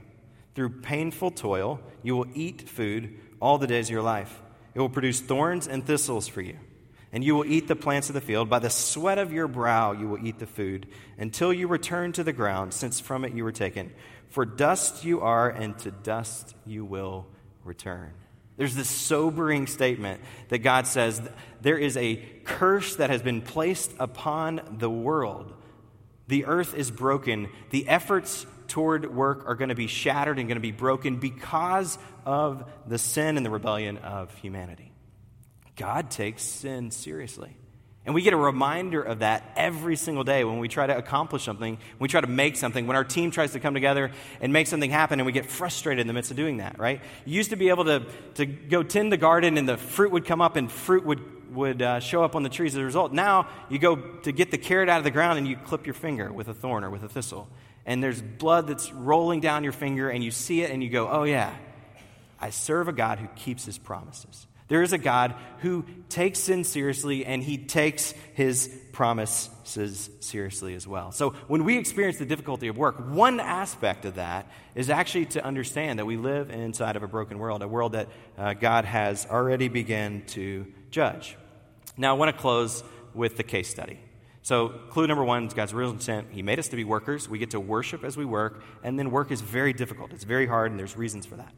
Through 0.56 0.82
painful 0.82 1.32
toil, 1.32 1.82
you 2.04 2.16
will 2.16 2.28
eat 2.34 2.70
food 2.70 3.20
all 3.42 3.58
the 3.58 3.68
days 3.68 3.88
of 3.88 3.92
your 3.92 4.02
life. 4.02 4.42
It 4.74 4.80
will 4.80 4.90
produce 4.90 5.20
thorns 5.20 5.68
and 5.68 5.86
thistles 5.86 6.30
for 6.30 6.42
you. 6.42 6.58
And 7.14 7.24
you 7.24 7.36
will 7.36 7.46
eat 7.46 7.68
the 7.68 7.76
plants 7.76 8.10
of 8.10 8.16
the 8.16 8.22
field. 8.22 8.50
By 8.50 8.60
the 8.60 8.72
sweat 8.72 9.20
of 9.20 9.32
your 9.32 9.48
brow 9.48 9.92
you 9.92 10.10
will 10.10 10.26
eat 10.26 10.40
the 10.40 10.48
food 10.48 10.88
until 11.18 11.54
you 11.54 11.68
return 11.68 12.12
to 12.14 12.24
the 12.24 12.34
ground, 12.34 12.74
since 12.74 13.00
from 13.00 13.24
it 13.24 13.34
you 13.34 13.44
were 13.44 13.52
taken. 13.52 13.94
For 14.30 14.46
dust 14.46 15.06
you 15.06 15.22
are, 15.22 15.48
and 15.48 15.78
to 15.80 15.92
dust 15.92 16.56
you 16.66 16.84
will 16.84 17.28
return. 17.64 18.14
There's 18.58 18.76
this 18.76 18.90
sobering 18.90 19.68
statement 19.68 20.22
that 20.50 20.60
God 20.60 20.88
says 20.88 21.22
there 21.62 21.78
is 21.78 21.98
a 21.98 22.16
curse 22.44 22.96
that 22.96 23.12
has 23.12 23.22
been 23.22 23.42
placed 23.42 23.92
upon 24.00 24.78
the 24.80 24.90
world. 24.90 25.54
The 26.28 26.46
earth 26.46 26.74
is 26.74 26.90
broken. 26.90 27.50
The 27.70 27.88
efforts 27.88 28.46
toward 28.68 29.14
work 29.14 29.44
are 29.48 29.56
going 29.56 29.70
to 29.70 29.76
be 29.76 29.88
shattered 29.88 30.40
and 30.40 30.48
going 30.48 30.56
to 30.56 30.62
be 30.62 30.72
broken 30.72 31.18
because 31.18 31.98
of 32.26 32.72
the 32.88 32.98
sin 32.98 33.38
and 33.38 33.46
the 33.46 33.52
rebellion 33.52 33.98
of 34.00 34.34
humanity. 34.38 34.93
God 35.76 36.12
takes 36.12 36.44
sin 36.44 36.92
seriously. 36.92 37.58
And 38.06 38.14
we 38.14 38.22
get 38.22 38.34
a 38.34 38.38
reminder 38.38 39.02
of 39.02 39.20
that 39.20 39.54
every 39.56 39.96
single 39.96 40.26
day 40.26 40.44
when 40.44 40.60
we 40.60 40.68
try 40.68 40.86
to 40.86 40.98
accomplish 40.98 41.44
something, 41.44 41.76
when 41.76 42.00
we 42.00 42.10
try 42.10 42.20
to 42.20 42.28
make 42.28 42.58
something, 42.58 42.86
when 42.86 42.98
our 42.98 43.06
team 43.06 43.32
tries 43.32 43.54
to 43.54 43.62
come 43.62 43.74
together 43.74 44.12
and 44.42 44.52
make 44.52 44.68
something 44.68 44.92
happen, 44.92 45.22
and 45.22 45.26
we 45.26 45.32
get 45.32 45.46
frustrated 45.46 46.02
in 46.02 46.08
the 46.08 46.14
midst 46.14 46.30
of 46.30 46.36
doing 46.36 46.58
that, 46.58 46.78
right? 46.78 47.00
You 47.24 47.36
used 47.36 47.52
to 47.52 47.56
be 47.56 47.70
able 47.70 47.86
to, 47.86 48.06
to 48.36 48.46
go 48.46 48.84
tend 48.84 49.14
the 49.14 49.18
garden 49.18 49.58
and 49.58 49.70
the 49.70 49.78
fruit 49.78 50.12
would 50.12 50.26
come 50.26 50.42
up 50.42 50.58
and 50.58 50.70
fruit 50.70 51.06
would, 51.06 51.56
would 51.56 51.82
uh, 51.82 52.02
show 52.02 52.26
up 52.26 52.36
on 52.36 52.44
the 52.44 52.50
trees 52.50 52.76
as 52.76 52.82
a 52.82 52.84
result. 52.84 53.14
Now 53.14 53.48
you 53.70 53.80
go 53.80 53.96
to 53.96 54.34
get 54.34 54.52
the 54.52 54.58
carrot 54.58 54.90
out 54.90 54.98
of 54.98 55.06
the 55.06 55.12
ground 55.12 55.38
and 55.38 55.48
you 55.48 55.56
clip 55.56 55.86
your 55.88 55.94
finger 55.94 56.32
with 56.32 56.50
a 56.50 56.54
thorn 56.54 56.84
or 56.84 56.90
with 56.90 57.04
a 57.04 57.10
thistle. 57.10 57.48
And 57.86 58.04
there's 58.04 58.22
blood 58.22 58.68
that's 58.68 58.92
rolling 58.92 59.40
down 59.40 59.64
your 59.64 59.74
finger, 59.74 60.10
and 60.10 60.24
you 60.24 60.32
see 60.32 60.62
it 60.62 60.72
and 60.72 60.82
you 60.82 60.90
go, 60.90 61.10
oh, 61.10 61.24
yeah, 61.24 61.54
I 62.40 62.50
serve 62.50 62.88
a 62.88 62.94
God 62.94 63.20
who 63.20 63.28
keeps 63.36 63.66
his 63.66 63.78
promises. 63.78 64.48
There 64.68 64.82
is 64.82 64.94
a 64.94 64.98
God 64.98 65.36
who 65.60 65.86
takes 66.10 66.40
sin 66.40 66.64
seriously 66.64 67.26
and 67.26 67.44
he 67.44 67.58
takes 67.58 68.14
his 68.34 68.70
promises 68.92 70.10
seriously 70.20 70.76
as 70.76 70.88
well. 70.88 71.12
So 71.12 71.32
when 71.48 71.64
we 71.64 71.78
experience 71.78 72.18
the 72.18 72.26
difficulty 72.26 72.68
of 72.68 72.78
work, 72.78 72.98
one 73.00 73.40
aspect 73.40 74.06
of 74.06 74.16
that 74.16 74.50
is 74.76 74.90
actually 74.90 75.26
to 75.28 75.44
understand 75.44 76.00
that 76.00 76.06
we 76.06 76.18
live 76.18 76.50
inside 76.50 76.96
of 76.96 77.04
a 77.04 77.08
broken 77.08 77.40
world, 77.40 77.62
a 77.62 77.68
world 77.68 77.94
that 77.94 78.08
uh, 78.38 78.54
God 78.54 78.86
has 78.86 79.26
already 79.26 79.68
begun 79.68 80.24
to 80.28 80.66
judge. 80.92 81.36
Now, 81.98 82.16
I 82.16 82.18
want 82.18 82.36
to 82.36 82.42
close 82.42 82.84
with 83.14 83.38
the 83.38 83.44
case 83.44 83.70
study. 83.70 84.00
So, 84.42 84.70
clue 84.90 85.08
number 85.08 85.24
one 85.24 85.46
is 85.46 85.54
God's 85.54 85.74
real 85.74 85.92
intent. 85.92 86.28
He 86.32 86.42
made 86.42 86.60
us 86.60 86.68
to 86.70 86.76
be 86.76 86.84
workers. 86.84 87.30
We 87.30 87.40
get 87.40 87.52
to 87.52 87.60
worship 87.60 88.04
as 88.04 88.18
we 88.18 88.26
work, 88.26 88.62
and 88.84 89.00
then 89.00 89.10
work 89.10 89.32
is 89.32 89.40
very 89.40 89.72
difficult. 89.72 90.12
It's 90.12 90.26
very 90.26 90.48
hard, 90.48 90.72
and 90.72 90.80
there's 90.80 90.98
reasons 90.98 91.26
for 91.26 91.36
that. 91.36 91.54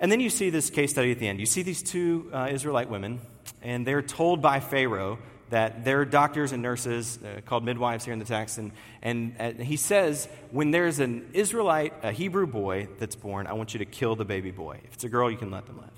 And 0.00 0.12
then 0.12 0.20
you 0.20 0.30
see 0.30 0.50
this 0.50 0.70
case 0.70 0.92
study 0.92 1.10
at 1.10 1.18
the 1.18 1.26
end. 1.26 1.40
You 1.40 1.46
see 1.46 1.62
these 1.62 1.82
two 1.82 2.30
uh, 2.32 2.48
Israelite 2.50 2.88
women, 2.88 3.20
and 3.62 3.86
they're 3.86 4.02
told 4.02 4.40
by 4.40 4.60
Pharaoh 4.60 5.18
that 5.50 5.84
they're 5.84 6.04
doctors 6.04 6.52
and 6.52 6.62
nurses, 6.62 7.18
uh, 7.24 7.40
called 7.44 7.64
midwives 7.64 8.04
here 8.04 8.12
in 8.12 8.18
the 8.18 8.24
text. 8.24 8.58
And, 8.58 8.72
and 9.02 9.34
uh, 9.40 9.52
he 9.62 9.76
says, 9.76 10.28
when 10.50 10.70
there's 10.70 11.00
an 11.00 11.30
Israelite, 11.32 11.94
a 12.02 12.12
Hebrew 12.12 12.46
boy 12.46 12.88
that's 12.98 13.16
born, 13.16 13.46
I 13.46 13.54
want 13.54 13.72
you 13.74 13.78
to 13.78 13.86
kill 13.86 14.14
the 14.14 14.24
baby 14.24 14.50
boy. 14.50 14.80
If 14.84 14.94
it's 14.94 15.04
a 15.04 15.08
girl, 15.08 15.30
you 15.30 15.38
can 15.38 15.50
let 15.50 15.66
them 15.66 15.78
live. 15.78 15.90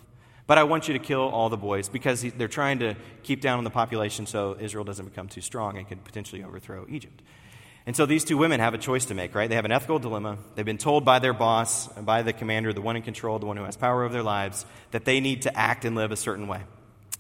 But 0.47 0.59
I 0.59 0.65
want 0.65 0.89
you 0.89 0.95
to 0.95 1.01
kill 1.01 1.23
all 1.23 1.49
the 1.49 1.57
boys 1.57 1.89
because 1.89 2.21
he, 2.23 2.31
they're 2.31 2.49
trying 2.49 2.81
to 2.81 2.97
keep 3.23 3.41
down 3.41 3.59
on 3.59 3.65
the 3.65 3.71
population 3.71 4.27
so 4.27 4.57
Israel 4.59 4.85
doesn't 4.85 5.05
become 5.05 5.29
too 5.29 5.41
strong 5.41 5.79
and 5.79 5.89
could 5.89 6.03
potentially 6.05 6.43
overthrow 6.43 6.87
Egypt. 6.89 7.23
And 7.91 7.97
so 7.97 8.07
these 8.07 8.23
two 8.23 8.39
women 8.39 8.61
have 8.61 8.73
a 8.73 8.79
choice 8.79 9.07
to 9.07 9.15
make, 9.15 9.35
right? 9.35 9.49
They 9.49 9.57
have 9.57 9.65
an 9.65 9.73
ethical 9.73 9.99
dilemma. 9.99 10.39
They've 10.55 10.65
been 10.65 10.79
told 10.79 11.05
by 11.05 11.19
their 11.19 11.33
boss, 11.33 11.89
by 11.89 12.23
the 12.23 12.33
commander, 12.33 12.73
the 12.73 12.81
one 12.81 12.95
in 12.95 13.03
control, 13.03 13.41
the 13.41 13.47
one 13.47 13.57
who 13.57 13.65
has 13.65 13.77
power 13.77 14.05
over 14.05 14.13
their 14.13 14.23
lives, 14.23 14.65
that 14.93 15.05
they 15.05 15.19
need 15.19 15.43
to 15.43 15.59
act 15.59 15.85
and 15.85 15.97
live 15.97 16.13
a 16.13 16.17
certain 16.17 16.47
way. 16.47 16.61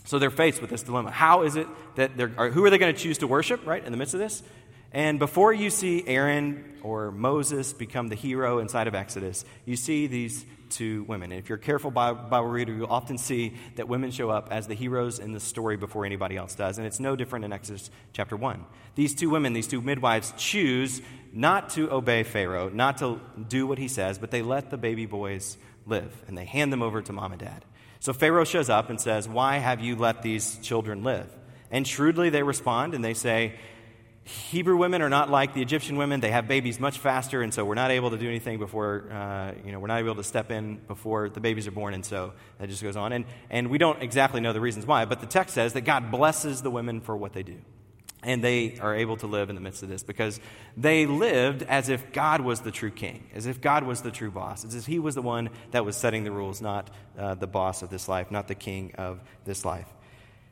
So 0.04 0.20
they're 0.20 0.30
faced 0.30 0.60
with 0.60 0.70
this 0.70 0.84
dilemma. 0.84 1.10
How 1.10 1.42
is 1.42 1.56
it 1.56 1.66
that 1.96 2.16
they're, 2.16 2.28
who 2.28 2.64
are 2.64 2.70
they 2.70 2.78
going 2.78 2.94
to 2.94 3.00
choose 3.00 3.18
to 3.18 3.26
worship, 3.26 3.66
right, 3.66 3.84
in 3.84 3.90
the 3.90 3.98
midst 3.98 4.14
of 4.14 4.20
this? 4.20 4.44
And 4.92 5.18
before 5.18 5.52
you 5.52 5.70
see 5.70 6.04
Aaron 6.06 6.78
or 6.82 7.12
Moses 7.12 7.72
become 7.72 8.08
the 8.08 8.16
hero 8.16 8.58
inside 8.58 8.88
of 8.88 8.94
Exodus, 8.94 9.44
you 9.64 9.76
see 9.76 10.08
these 10.08 10.44
two 10.70 11.04
women. 11.04 11.32
And 11.32 11.40
if 11.40 11.48
you're 11.48 11.58
a 11.58 11.60
careful 11.60 11.90
Bible 11.90 12.42
reader, 12.44 12.72
you'll 12.72 12.86
often 12.86 13.18
see 13.18 13.54
that 13.76 13.88
women 13.88 14.10
show 14.10 14.30
up 14.30 14.48
as 14.50 14.66
the 14.66 14.74
heroes 14.74 15.18
in 15.18 15.32
the 15.32 15.40
story 15.40 15.76
before 15.76 16.04
anybody 16.04 16.36
else 16.36 16.54
does. 16.54 16.78
And 16.78 16.86
it's 16.86 17.00
no 17.00 17.16
different 17.16 17.44
in 17.44 17.52
Exodus 17.52 17.90
chapter 18.12 18.36
1. 18.36 18.64
These 18.94 19.14
two 19.14 19.30
women, 19.30 19.52
these 19.52 19.68
two 19.68 19.80
midwives, 19.80 20.32
choose 20.36 21.02
not 21.32 21.70
to 21.70 21.92
obey 21.92 22.22
Pharaoh, 22.22 22.68
not 22.68 22.98
to 22.98 23.20
do 23.48 23.66
what 23.66 23.78
he 23.78 23.88
says, 23.88 24.18
but 24.18 24.30
they 24.30 24.42
let 24.42 24.70
the 24.70 24.78
baby 24.78 25.06
boys 25.06 25.56
live 25.86 26.12
and 26.26 26.36
they 26.36 26.44
hand 26.44 26.72
them 26.72 26.82
over 26.82 27.02
to 27.02 27.12
mom 27.12 27.32
and 27.32 27.40
dad. 27.40 27.64
So 28.00 28.12
Pharaoh 28.12 28.44
shows 28.44 28.70
up 28.70 28.90
and 28.90 29.00
says, 29.00 29.28
Why 29.28 29.58
have 29.58 29.80
you 29.80 29.94
let 29.96 30.22
these 30.22 30.58
children 30.58 31.04
live? 31.04 31.28
And 31.70 31.86
shrewdly 31.86 32.30
they 32.30 32.42
respond 32.42 32.94
and 32.94 33.04
they 33.04 33.14
say, 33.14 33.54
Hebrew 34.24 34.76
women 34.76 35.02
are 35.02 35.08
not 35.08 35.30
like 35.30 35.54
the 35.54 35.62
Egyptian 35.62 35.96
women. 35.96 36.20
They 36.20 36.30
have 36.30 36.46
babies 36.46 36.78
much 36.78 36.98
faster, 36.98 37.42
and 37.42 37.52
so 37.52 37.64
we're 37.64 37.74
not 37.74 37.90
able 37.90 38.10
to 38.10 38.18
do 38.18 38.28
anything 38.28 38.58
before, 38.58 39.10
uh, 39.10 39.52
you 39.64 39.72
know, 39.72 39.80
we're 39.80 39.88
not 39.88 39.98
able 39.98 40.14
to 40.16 40.24
step 40.24 40.50
in 40.50 40.76
before 40.86 41.28
the 41.28 41.40
babies 41.40 41.66
are 41.66 41.72
born, 41.72 41.94
and 41.94 42.04
so 42.04 42.32
that 42.58 42.68
just 42.68 42.82
goes 42.82 42.96
on. 42.96 43.12
And, 43.12 43.24
and 43.48 43.70
we 43.70 43.78
don't 43.78 44.02
exactly 44.02 44.40
know 44.40 44.52
the 44.52 44.60
reasons 44.60 44.86
why, 44.86 45.04
but 45.06 45.20
the 45.20 45.26
text 45.26 45.54
says 45.54 45.72
that 45.72 45.82
God 45.82 46.10
blesses 46.10 46.62
the 46.62 46.70
women 46.70 47.00
for 47.00 47.16
what 47.16 47.32
they 47.32 47.42
do. 47.42 47.56
And 48.22 48.44
they 48.44 48.78
are 48.80 48.94
able 48.94 49.16
to 49.16 49.26
live 49.26 49.48
in 49.48 49.54
the 49.54 49.62
midst 49.62 49.82
of 49.82 49.88
this 49.88 50.02
because 50.02 50.40
they 50.76 51.06
lived 51.06 51.62
as 51.62 51.88
if 51.88 52.12
God 52.12 52.42
was 52.42 52.60
the 52.60 52.70
true 52.70 52.90
king, 52.90 53.26
as 53.34 53.46
if 53.46 53.62
God 53.62 53.82
was 53.82 54.02
the 54.02 54.10
true 54.10 54.30
boss, 54.30 54.62
as 54.62 54.74
if 54.74 54.84
he 54.84 54.98
was 54.98 55.14
the 55.14 55.22
one 55.22 55.48
that 55.70 55.86
was 55.86 55.96
setting 55.96 56.24
the 56.24 56.30
rules, 56.30 56.60
not 56.60 56.90
uh, 57.18 57.34
the 57.34 57.46
boss 57.46 57.80
of 57.80 57.88
this 57.88 58.10
life, 58.10 58.30
not 58.30 58.46
the 58.46 58.54
king 58.54 58.92
of 58.98 59.22
this 59.46 59.64
life. 59.64 59.86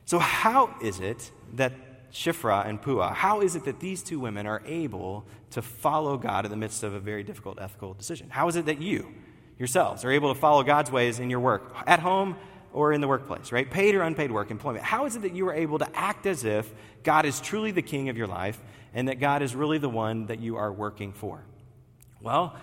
So, 0.07 0.19
how 0.19 0.75
is 0.81 1.01
it 1.01 1.31
that 1.57 1.75
Shiphrah 2.13 2.67
and 2.67 2.81
Puah, 2.81 3.13
how 3.13 3.41
is 3.41 3.57
it 3.57 3.65
that 3.65 3.81
these 3.81 4.03
two 4.03 4.19
women 4.19 4.47
are 4.47 4.63
able 4.65 5.25
to 5.51 5.63
follow 5.63 6.17
God 6.17 6.45
in 6.45 6.51
the 6.51 6.57
midst 6.57 6.83
of 6.83 6.95
a 6.95 7.01
very 7.01 7.23
difficult 7.23 7.59
ethical 7.61 7.95
decision? 7.95 8.31
How 8.31 8.49
is 8.49 8.57
it 8.57 8.67
that 8.67 8.81
you 8.81 9.15
yourselves 9.59 10.05
are 10.05 10.11
able 10.11 10.33
to 10.33 10.41
follow 10.41 10.63
God's 10.63 10.91
ways 10.91 11.19
in 11.19 11.31
your 11.31 11.41
work, 11.41 11.75
at 11.87 12.01
home 12.01 12.37
or 12.73 12.93
in 12.93 13.01
the 13.01 13.09
workplace, 13.09 13.51
right? 13.51 13.69
Paid 13.69 13.95
or 13.95 14.03
unpaid 14.03 14.31
work, 14.31 14.51
employment. 14.51 14.85
How 14.85 15.07
is 15.07 15.17
it 15.17 15.23
that 15.23 15.35
you 15.35 15.49
are 15.49 15.55
able 15.55 15.79
to 15.79 15.97
act 15.97 16.27
as 16.27 16.45
if 16.45 16.73
God 17.03 17.27
is 17.27 17.41
truly 17.41 17.73
the 17.73 17.83
king 17.83 18.09
of 18.09 18.17
your 18.17 18.27
life 18.27 18.61
and 18.95 19.09
that 19.09 19.21
God 19.21 19.43
is 19.43 19.55
really 19.55 19.79
the 19.79 19.89
one 19.89 20.27
that 20.27 20.41
you 20.41 20.57
are 20.57 20.73
working 20.73 21.13
for? 21.13 21.45
Well, 22.21 22.55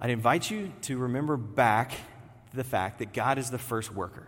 I'd 0.00 0.10
invite 0.10 0.50
you 0.50 0.72
to 0.82 0.96
remember 0.96 1.36
back 1.36 1.92
the 2.54 2.64
fact 2.64 3.00
that 3.00 3.12
God 3.12 3.38
is 3.38 3.50
the 3.50 3.58
first 3.58 3.92
worker 3.92 4.26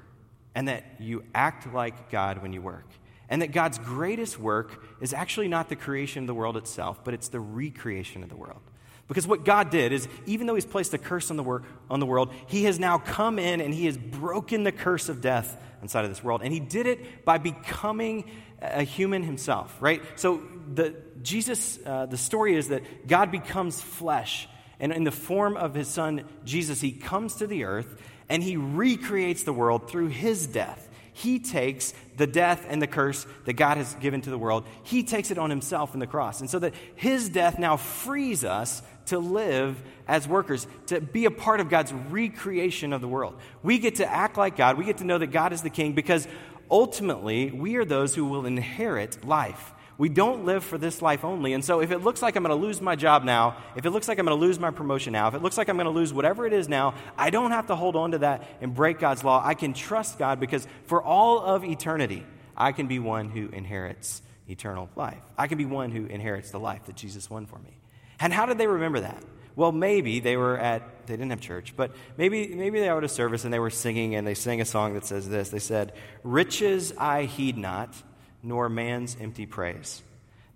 and 0.55 0.69
that 0.69 0.85
you 0.99 1.25
act 1.35 1.73
like 1.73 2.11
God 2.11 2.43
when 2.43 2.53
you 2.53 2.61
work 2.61 2.87
and 3.31 3.41
that 3.43 3.53
God's 3.53 3.79
greatest 3.79 4.39
work 4.39 4.85
is 5.01 5.15
actually 5.15 5.49
not 5.49 5.69
the 5.69 5.77
creation 5.77 6.25
of 6.25 6.27
the 6.27 6.35
world 6.35 6.57
itself, 6.57 7.03
but 7.05 7.15
it's 7.15 7.29
the 7.29 7.41
recreation 7.41 8.23
of 8.23 8.29
the 8.29 8.37
world. 8.37 8.61
Because 9.07 9.27
what 9.27 9.45
God 9.45 9.71
did 9.71 9.93
is, 9.93 10.07
even 10.27 10.47
though 10.47 10.55
He's 10.55 10.67
placed 10.67 10.93
a 10.95 10.99
curse 10.99 11.31
on 11.31 11.37
the, 11.37 11.63
on 11.89 12.01
the 12.01 12.07
world, 12.07 12.33
He 12.47 12.65
has 12.65 12.79
now 12.79 12.99
come 12.99 13.39
in 13.39 13.61
and 13.61 13.73
He 13.73 13.87
has 13.87 13.97
broken 13.97 14.65
the 14.65 14.73
curse 14.73 15.09
of 15.09 15.21
death 15.21 15.61
inside 15.81 16.05
of 16.05 16.11
this 16.11 16.23
world. 16.23 16.43
And 16.45 16.53
He 16.53 16.61
did 16.61 16.87
it 16.87 17.25
by 17.25 17.39
becoming 17.39 18.31
a 18.61 18.83
human 18.83 19.23
Himself, 19.23 19.77
right? 19.81 20.03
So 20.17 20.43
the, 20.73 20.95
Jesus, 21.23 21.79
uh, 21.85 22.07
the 22.07 22.17
story 22.17 22.55
is 22.55 22.69
that 22.69 23.07
God 23.07 23.31
becomes 23.31 23.81
flesh. 23.81 24.49
And 24.79 24.93
in 24.93 25.05
the 25.05 25.11
form 25.11 25.57
of 25.57 25.75
His 25.75 25.89
Son, 25.89 26.25
Jesus, 26.45 26.81
He 26.81 26.93
comes 26.93 27.37
to 27.37 27.47
the 27.47 27.65
earth 27.65 28.01
and 28.29 28.43
He 28.43 28.57
recreates 28.57 29.43
the 29.43 29.53
world 29.53 29.91
through 29.91 30.09
His 30.09 30.47
death. 30.47 30.89
He 31.13 31.39
takes 31.39 31.93
the 32.17 32.27
death 32.27 32.67
and 32.69 32.81
the 32.81 32.87
curse 32.87 33.27
that 33.45 33.55
God 33.55 33.77
has 33.77 33.95
given 33.95 34.21
to 34.23 34.31
the 34.31 34.39
world, 34.39 34.65
He 34.83 35.03
takes 35.03 35.31
it 35.31 35.39
on 35.39 35.51
Himself 35.51 35.95
in 35.95 36.01
the 36.01 36.07
cross. 36.07 36.41
And 36.41 36.49
so 36.49 36.59
that 36.59 36.75
His 36.95 37.29
death 37.29 37.59
now 37.59 37.77
frees 37.77 38.45
us 38.45 38.83
to 39.07 39.19
live 39.19 39.83
as 40.07 40.29
workers, 40.29 40.67
to 40.87 41.01
be 41.01 41.25
a 41.25 41.31
part 41.31 41.61
of 41.61 41.69
God's 41.69 41.93
recreation 41.93 42.93
of 42.93 43.01
the 43.01 43.09
world. 43.09 43.37
We 43.63 43.79
get 43.79 43.97
to 43.97 44.07
act 44.07 44.37
like 44.37 44.57
God. 44.57 44.79
We 44.79 44.85
get 44.85 44.99
to 44.99 45.05
know 45.05 45.19
that 45.19 45.29
God 45.29 45.53
is 45.53 45.63
the 45.63 45.71
King 45.71 45.95
because 45.95 46.29
ultimately 46.71 47.51
we 47.51 47.77
are 47.77 47.85
those 47.85 48.15
who 48.15 48.25
will 48.25 48.47
inherit 48.47 49.25
life. 49.25 49.73
We 50.01 50.09
don't 50.09 50.47
live 50.47 50.65
for 50.65 50.79
this 50.79 51.03
life 51.03 51.27
only. 51.27 51.53
And 51.53 51.63
so 51.63 51.83
if 51.83 51.91
it 51.91 51.99
looks 51.99 52.23
like 52.23 52.35
I'm 52.35 52.43
going 52.43 52.59
to 52.59 52.67
lose 52.67 52.81
my 52.81 52.97
job 52.97 53.23
now, 53.23 53.59
if 53.77 53.85
it 53.85 53.91
looks 53.91 54.09
like 54.09 54.19
I'm 54.19 54.25
going 54.25 54.35
to 54.35 54.41
lose 54.41 54.59
my 54.59 54.71
promotion 54.71 55.13
now, 55.13 55.29
if 55.29 55.35
it 55.35 55.43
looks 55.43 55.59
like 55.59 55.69
I'm 55.69 55.77
going 55.77 55.85
to 55.85 55.91
lose 55.91 56.11
whatever 56.11 56.47
it 56.47 56.55
is 56.55 56.71
now, 56.71 56.95
I 57.19 57.29
don't 57.29 57.51
have 57.51 57.67
to 57.67 57.77
hold 57.77 57.97
on 57.97 58.13
to 58.13 58.19
that 58.21 58.49
and 58.63 58.75
break 58.75 58.99
God's 58.99 59.23
law. 59.23 59.43
I 59.45 59.53
can 59.53 59.75
trust 59.75 60.19
God 60.19 60.41
because 60.41 60.67
for 60.87 61.03
all 61.03 61.41
of 61.41 61.65
eternity, 61.65 62.25
I 62.57 62.73
can 62.73 62.87
be 62.87 62.99
one 62.99 63.29
who 63.29 63.51
inherits 63.51 64.23
eternal 64.49 64.89
life. 64.97 65.23
I 65.37 65.49
can 65.49 65.59
be 65.59 65.67
one 65.67 65.91
who 65.91 66.07
inherits 66.07 66.51
the 66.51 66.59
life 66.59 66.87
that 66.87 66.97
Jesus 66.97 67.29
won 67.29 67.45
for 67.45 67.59
me. 67.59 67.77
And 68.21 68.33
how 68.33 68.47
did 68.47 68.57
they 68.57 68.69
remember 68.69 69.01
that? 69.01 69.23
Well, 69.55 69.71
maybe 69.71 70.21
they 70.21 70.39
were 70.39 70.57
at, 70.57 71.09
they 71.09 71.13
didn't 71.13 71.29
have 71.29 71.43
church, 71.43 71.75
but 71.77 71.95
maybe, 72.17 72.55
maybe 72.55 72.81
they 72.81 72.89
were 72.89 72.97
at 72.97 73.05
a 73.05 73.09
service 73.09 73.45
and 73.45 73.53
they 73.53 73.59
were 73.59 73.69
singing 73.69 74.15
and 74.15 74.27
they 74.27 74.33
sang 74.33 74.63
a 74.63 74.65
song 74.65 74.95
that 74.95 75.05
says 75.05 75.29
this. 75.29 75.51
They 75.51 75.59
said, 75.59 75.93
Riches 76.25 76.95
I 76.97 77.25
heed 77.25 77.59
not 77.59 77.95
nor 78.43 78.69
man's 78.69 79.17
empty 79.21 79.47
praise. 79.47 80.03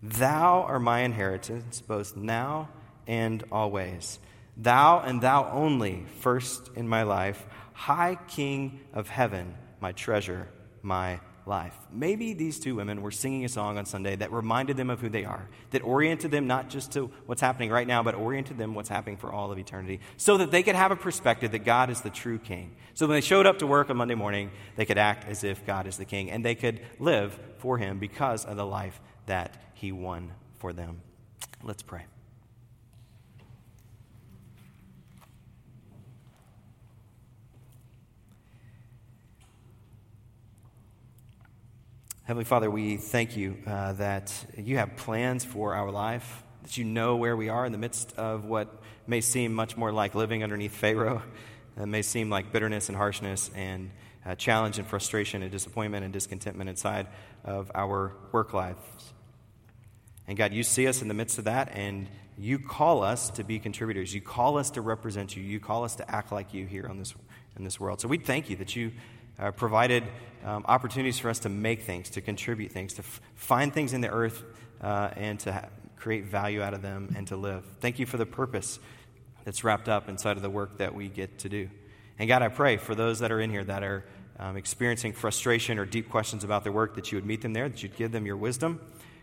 Thou 0.03 0.62
art 0.62 0.83
my 0.83 1.01
inheritance, 1.01 1.81
both 1.81 2.16
now 2.16 2.68
and 3.07 3.42
always. 3.51 4.18
Thou 4.57 5.01
and 5.01 5.20
thou 5.20 5.51
only, 5.51 6.07
first 6.20 6.70
in 6.77 6.88
my 6.88 7.03
life, 7.03 7.44
high 7.73 8.18
King 8.29 8.81
of 8.92 9.09
heaven, 9.09 9.55
my 9.81 9.92
treasure, 9.92 10.49
my 10.83 11.20
life. 11.47 11.77
Maybe 11.91 12.33
these 12.33 12.59
two 12.59 12.77
women 12.77 13.03
were 13.03 13.11
singing 13.11 13.45
a 13.45 13.49
song 13.49 13.79
on 13.79 13.87
Sunday 13.87 14.17
that 14.17 14.33
reminded 14.33 14.77
them 14.77 14.91
of 14.91 15.01
who 15.01 15.09
they 15.09 15.25
are, 15.25 15.49
that 15.71 15.83
oriented 15.83 16.31
them 16.31 16.47
not 16.47 16.71
just 16.71 16.93
to 16.93 17.11
what's 17.27 17.41
happening 17.41 17.71
right 17.71 17.87
now, 17.87 18.03
but 18.03 18.15
oriented 18.15 18.59
them 18.59 18.75
what's 18.75 18.89
happening 18.89 19.17
for 19.17 19.33
all 19.33 19.53
of 19.53 19.59
eternity, 19.59 20.01
so 20.17 20.39
that 20.39 20.51
they 20.51 20.63
could 20.63 20.75
have 20.75 20.91
a 20.91 20.97
perspective 20.97 21.53
that 21.53 21.65
God 21.65 21.91
is 21.91 22.01
the 22.01 22.11
true 22.11 22.39
king. 22.39 22.75
So 22.95 23.07
when 23.07 23.17
they 23.17 23.21
showed 23.21 23.47
up 23.47 23.59
to 23.59 23.67
work 23.67 23.91
on 23.91 23.97
Monday 23.97 24.15
morning, 24.15 24.51
they 24.77 24.87
could 24.87 24.99
act 24.99 25.29
as 25.29 25.45
if 25.45 25.67
God 25.67 25.87
is 25.87 25.97
the 25.97 26.05
king, 26.05 26.31
and 26.31 26.45
they 26.45 26.55
could 26.55 26.81
live 26.99 27.39
for 27.59 27.79
him 27.79 27.99
because 27.99 28.45
of 28.45 28.57
the 28.57 28.67
life 28.67 29.01
that 29.27 29.57
he 29.75 29.93
won 29.93 30.33
for 30.59 30.73
them. 30.73 31.01
Let's 31.63 31.83
pray. 31.83 32.05
Heavenly 42.27 42.47
Father, 42.47 42.71
we 42.71 42.97
thank 42.97 43.37
you 43.37 43.59
uh, 43.67 43.93
that 43.93 44.33
you 44.57 44.79
have 44.79 44.97
plans 44.97 45.45
for 45.45 45.75
our 45.75 45.91
life, 45.91 46.43
that 46.63 46.79
you 46.79 46.83
know 46.83 47.17
where 47.17 47.37
we 47.37 47.51
are 47.51 47.67
in 47.67 47.73
the 47.73 47.77
midst 47.77 48.17
of 48.17 48.47
what 48.47 48.81
may 49.07 49.21
seem 49.21 49.53
much 49.53 49.77
more 49.77 49.93
like 49.93 50.15
living 50.15 50.43
underneath 50.43 50.75
Pharaoh. 50.75 51.23
It 51.77 51.87
may 51.87 52.03
seem 52.03 52.31
like 52.31 52.51
bitterness 52.51 52.89
and 52.89 52.97
harshness 52.97 53.51
and 53.55 53.91
uh, 54.25 54.37
challenge 54.37 54.79
and 54.79 54.87
frustration 54.87 55.43
and 55.43 55.51
disappointment 55.51 56.05
and 56.05 56.15
discontentment 56.15 56.71
inside 56.71 57.09
of 57.45 57.71
our 57.75 58.15
work 58.33 58.55
lives. 58.55 58.81
And 60.29 60.39
God, 60.39 60.53
you 60.55 60.63
see 60.63 60.87
us 60.87 61.03
in 61.03 61.09
the 61.09 61.15
midst 61.15 61.39
of 61.39 61.45
that, 61.45 61.73
and 61.75 62.07
you 62.39 62.59
call 62.61 63.03
us 63.03 63.29
to 63.31 63.45
be 63.45 63.59
contributors. 63.59 64.15
You 64.15 64.21
call 64.23 64.57
us 64.57 64.71
to 64.71 64.81
represent 64.81 65.37
you. 65.37 65.43
You 65.43 65.59
call 65.61 65.85
us 65.85 65.97
to 65.97 66.09
act 66.09 66.31
like 66.31 66.55
you 66.55 66.65
here 66.65 66.87
on 66.89 67.01
this, 67.01 67.13
in 67.57 67.65
this 67.65 67.79
world. 67.79 68.01
So 68.01 68.09
we 68.09 68.19
thank 68.19 68.49
you 68.49 68.57
that 68.57 68.77
you 68.77 68.93
uh, 69.38 69.51
provided 69.51 70.05
um, 70.44 70.64
opportunities 70.66 71.18
for 71.18 71.31
us 71.31 71.40
to 71.40 71.49
make 71.49 71.83
things, 71.83 72.11
to 72.11 72.20
contribute 72.20 72.73
things, 72.73 72.94
to 72.94 73.01
f- 73.01 73.20
find 73.35 73.73
things 73.73 73.92
in 73.92 74.01
the 74.01 74.11
earth 74.11 74.42
uh, 74.81 75.11
and 75.16 75.40
to 75.40 75.53
ha- 75.53 75.66
create 75.97 76.27
value 76.27 76.62
out 76.62 76.75
of 76.75 76.83
them 76.83 77.14
and 77.16 77.27
to 77.29 77.37
live. 77.37 77.64
Thank 77.81 77.99
you 77.99 78.07
for 78.07 78.18
the 78.18 78.27
purpose 78.27 78.79
that's 79.44 79.64
wrapped 79.64 79.88
up 79.88 80.09
inside 80.09 80.37
of 80.37 80.42
the 80.42 80.51
work 80.51 80.79
that 80.79 80.94
we 80.94 81.09
get 81.09 81.38
to 81.40 81.49
do. 81.49 81.68
And 82.18 82.29
God, 82.29 82.42
I 82.42 82.49
pray 82.49 82.77
for 82.77 82.94
those 82.94 83.20
that 83.20 83.33
are 83.33 83.40
in 83.40 83.51
here 83.51 83.64
that 83.64 83.83
are 83.83 84.05
um, 84.38 84.57
experiencing 84.57 85.12
frustration 85.12 85.79
or 85.79 85.85
deep 85.85 86.11
questions 86.11 86.44
about 86.44 86.62
their 86.62 86.73
work, 86.73 86.97
that 86.97 87.11
you 87.11 87.16
would 87.16 87.27
meet 87.27 87.40
them 87.42 87.53
there, 87.53 87.68
that 87.68 87.83
you'd 87.83 87.97
give 87.97 88.12
them 88.12 88.27
your 88.27 88.37
wisdom. 88.37 88.81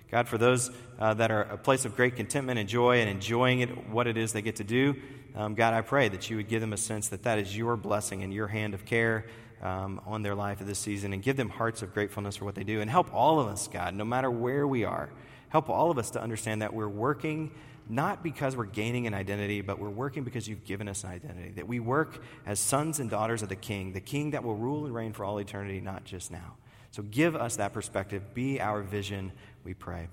God, 0.09 0.27
for 0.27 0.37
those 0.37 0.71
uh, 0.99 1.13
that 1.15 1.31
are 1.31 1.43
a 1.43 1.57
place 1.57 1.85
of 1.85 1.95
great 1.95 2.15
contentment 2.15 2.59
and 2.59 2.67
joy 2.67 2.99
and 2.99 3.09
enjoying 3.09 3.61
it, 3.61 3.89
what 3.89 4.07
it 4.07 4.17
is 4.17 4.33
they 4.33 4.41
get 4.41 4.57
to 4.57 4.63
do, 4.63 4.95
um, 5.35 5.55
God, 5.55 5.73
I 5.73 5.81
pray 5.81 6.09
that 6.09 6.29
you 6.29 6.35
would 6.37 6.49
give 6.49 6.59
them 6.59 6.73
a 6.73 6.77
sense 6.77 7.09
that 7.09 7.23
that 7.23 7.39
is 7.39 7.55
your 7.55 7.77
blessing 7.77 8.21
and 8.21 8.33
your 8.33 8.47
hand 8.47 8.73
of 8.73 8.85
care 8.85 9.25
um, 9.61 10.01
on 10.05 10.21
their 10.21 10.35
life 10.35 10.61
of 10.61 10.67
this 10.67 10.79
season 10.79 11.13
and 11.13 11.21
give 11.21 11.37
them 11.37 11.49
hearts 11.49 11.81
of 11.81 11.93
gratefulness 11.93 12.37
for 12.37 12.45
what 12.45 12.55
they 12.55 12.63
do. 12.63 12.81
And 12.81 12.89
help 12.89 13.13
all 13.13 13.39
of 13.39 13.47
us, 13.47 13.67
God, 13.67 13.93
no 13.93 14.05
matter 14.05 14.29
where 14.29 14.67
we 14.67 14.83
are, 14.83 15.09
help 15.49 15.69
all 15.69 15.91
of 15.91 15.97
us 15.97 16.11
to 16.11 16.21
understand 16.21 16.61
that 16.61 16.73
we're 16.73 16.87
working 16.87 17.51
not 17.89 18.23
because 18.23 18.55
we're 18.55 18.65
gaining 18.65 19.05
an 19.05 19.13
identity, 19.13 19.59
but 19.61 19.77
we're 19.77 19.89
working 19.89 20.23
because 20.23 20.47
you've 20.47 20.63
given 20.63 20.87
us 20.87 21.03
an 21.03 21.11
identity. 21.11 21.51
That 21.51 21.67
we 21.67 21.79
work 21.79 22.23
as 22.45 22.59
sons 22.59 22.99
and 22.99 23.09
daughters 23.09 23.41
of 23.41 23.49
the 23.49 23.55
King, 23.55 23.91
the 23.91 23.99
King 23.99 24.31
that 24.31 24.43
will 24.43 24.55
rule 24.55 24.85
and 24.85 24.95
reign 24.95 25.13
for 25.13 25.25
all 25.25 25.39
eternity, 25.39 25.81
not 25.81 26.05
just 26.05 26.31
now. 26.31 26.55
So 26.91 27.03
give 27.03 27.35
us 27.35 27.57
that 27.57 27.73
perspective. 27.73 28.33
Be 28.33 28.61
our 28.61 28.81
vision, 28.81 29.31
we 29.63 29.73
pray. 29.73 30.07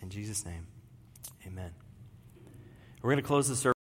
In 0.00 0.10
Jesus' 0.10 0.44
name, 0.46 0.66
amen. 1.46 1.70
We're 3.02 3.10
going 3.10 3.22
to 3.22 3.26
close 3.26 3.48
the 3.48 3.56
service. 3.56 3.74